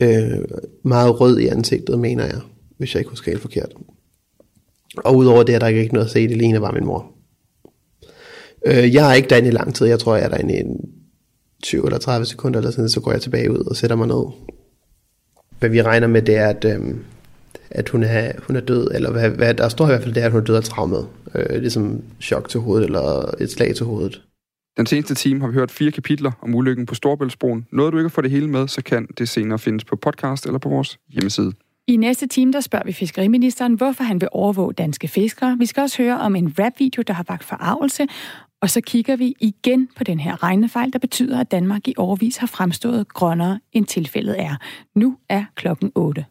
Øh, 0.00 0.44
meget 0.82 1.20
rød 1.20 1.38
i 1.38 1.46
ansigtet, 1.46 1.98
mener 1.98 2.24
jeg, 2.24 2.40
hvis 2.78 2.94
jeg 2.94 3.00
ikke 3.00 3.10
husker 3.10 3.30
helt 3.30 3.42
forkert. 3.42 3.72
Og 4.96 5.16
udover 5.16 5.42
det 5.42 5.54
er 5.54 5.58
der 5.58 5.66
ikke 5.66 5.94
noget 5.94 6.06
at 6.06 6.12
se, 6.12 6.28
det 6.28 6.36
ligner 6.36 6.60
bare 6.60 6.72
min 6.72 6.84
mor. 6.84 7.11
Øh, 8.66 8.94
jeg 8.94 9.10
er 9.10 9.14
ikke 9.14 9.28
derinde 9.28 9.48
i 9.48 9.52
lang 9.52 9.74
tid. 9.74 9.86
Jeg 9.86 9.98
tror, 9.98 10.16
jeg 10.16 10.24
er 10.24 10.28
derinde 10.28 10.54
i 10.54 10.60
en 10.60 10.76
20 11.62 11.84
eller 11.84 11.98
30 11.98 12.26
sekunder, 12.26 12.58
eller 12.58 12.70
sådan, 12.70 12.88
så 12.88 13.00
går 13.00 13.12
jeg 13.12 13.20
tilbage 13.20 13.50
ud 13.50 13.66
og 13.70 13.76
sætter 13.76 13.96
mig 13.96 14.06
ned. 14.06 14.24
Hvad 15.58 15.70
vi 15.70 15.82
regner 15.82 16.06
med, 16.06 16.22
det 16.22 16.36
er, 16.36 16.48
at, 16.48 16.64
øh, 16.64 16.96
at 17.70 17.88
hun, 17.88 18.02
er, 18.02 18.32
hun 18.46 18.56
er 18.56 18.60
død, 18.60 18.90
eller 18.94 19.10
hvad, 19.10 19.30
hvad 19.30 19.54
der 19.54 19.68
står 19.68 19.84
i 19.84 19.88
hvert 19.88 20.02
fald, 20.02 20.14
det 20.14 20.22
er, 20.22 20.26
at 20.26 20.32
hun 20.32 20.40
er 20.40 20.44
død 20.44 20.56
af 20.56 20.64
traumet. 20.64 21.06
Øh, 21.34 21.60
ligesom 21.60 22.02
chok 22.20 22.48
til 22.48 22.60
hovedet, 22.60 22.84
eller 22.84 23.34
et 23.40 23.50
slag 23.50 23.74
til 23.74 23.86
hovedet. 23.86 24.22
Den 24.76 24.86
seneste 24.86 25.14
time 25.14 25.40
har 25.40 25.48
vi 25.48 25.54
hørt 25.54 25.70
fire 25.70 25.90
kapitler 25.90 26.32
om 26.42 26.54
ulykken 26.54 26.86
på 26.86 26.94
Storbæltsbroen. 26.94 27.66
Noget 27.72 27.92
du 27.92 27.98
ikke 27.98 28.10
få 28.10 28.20
det 28.20 28.30
hele 28.30 28.48
med, 28.48 28.68
så 28.68 28.82
kan 28.82 29.06
det 29.18 29.28
senere 29.28 29.58
findes 29.58 29.84
på 29.84 29.96
podcast 29.96 30.46
eller 30.46 30.58
på 30.58 30.68
vores 30.68 30.98
hjemmeside. 31.08 31.52
I 31.86 31.96
næste 31.96 32.26
time 32.26 32.52
der 32.52 32.60
spørger 32.60 32.84
vi 32.84 32.92
fiskeriministeren, 32.92 33.74
hvorfor 33.74 34.04
han 34.04 34.20
vil 34.20 34.28
overvåge 34.32 34.72
danske 34.72 35.08
fiskere. 35.08 35.56
Vi 35.58 35.66
skal 35.66 35.80
også 35.80 36.02
høre 36.02 36.20
om 36.20 36.36
en 36.36 36.54
rapvideo, 36.58 37.02
der 37.06 37.12
har 37.12 37.24
vagt 37.28 37.44
forarvelse, 37.44 38.06
og 38.62 38.70
så 38.70 38.80
kigger 38.80 39.16
vi 39.16 39.34
igen 39.40 39.88
på 39.96 40.04
den 40.04 40.20
her 40.20 40.42
regnefejl, 40.42 40.92
der 40.92 40.98
betyder, 40.98 41.40
at 41.40 41.50
Danmark 41.50 41.88
i 41.88 41.94
årvis 41.96 42.36
har 42.36 42.46
fremstået 42.46 43.08
grønnere, 43.08 43.60
end 43.72 43.86
tilfældet 43.86 44.40
er. 44.40 44.56
Nu 44.94 45.16
er 45.28 45.44
klokken 45.54 45.92
8. 45.94 46.24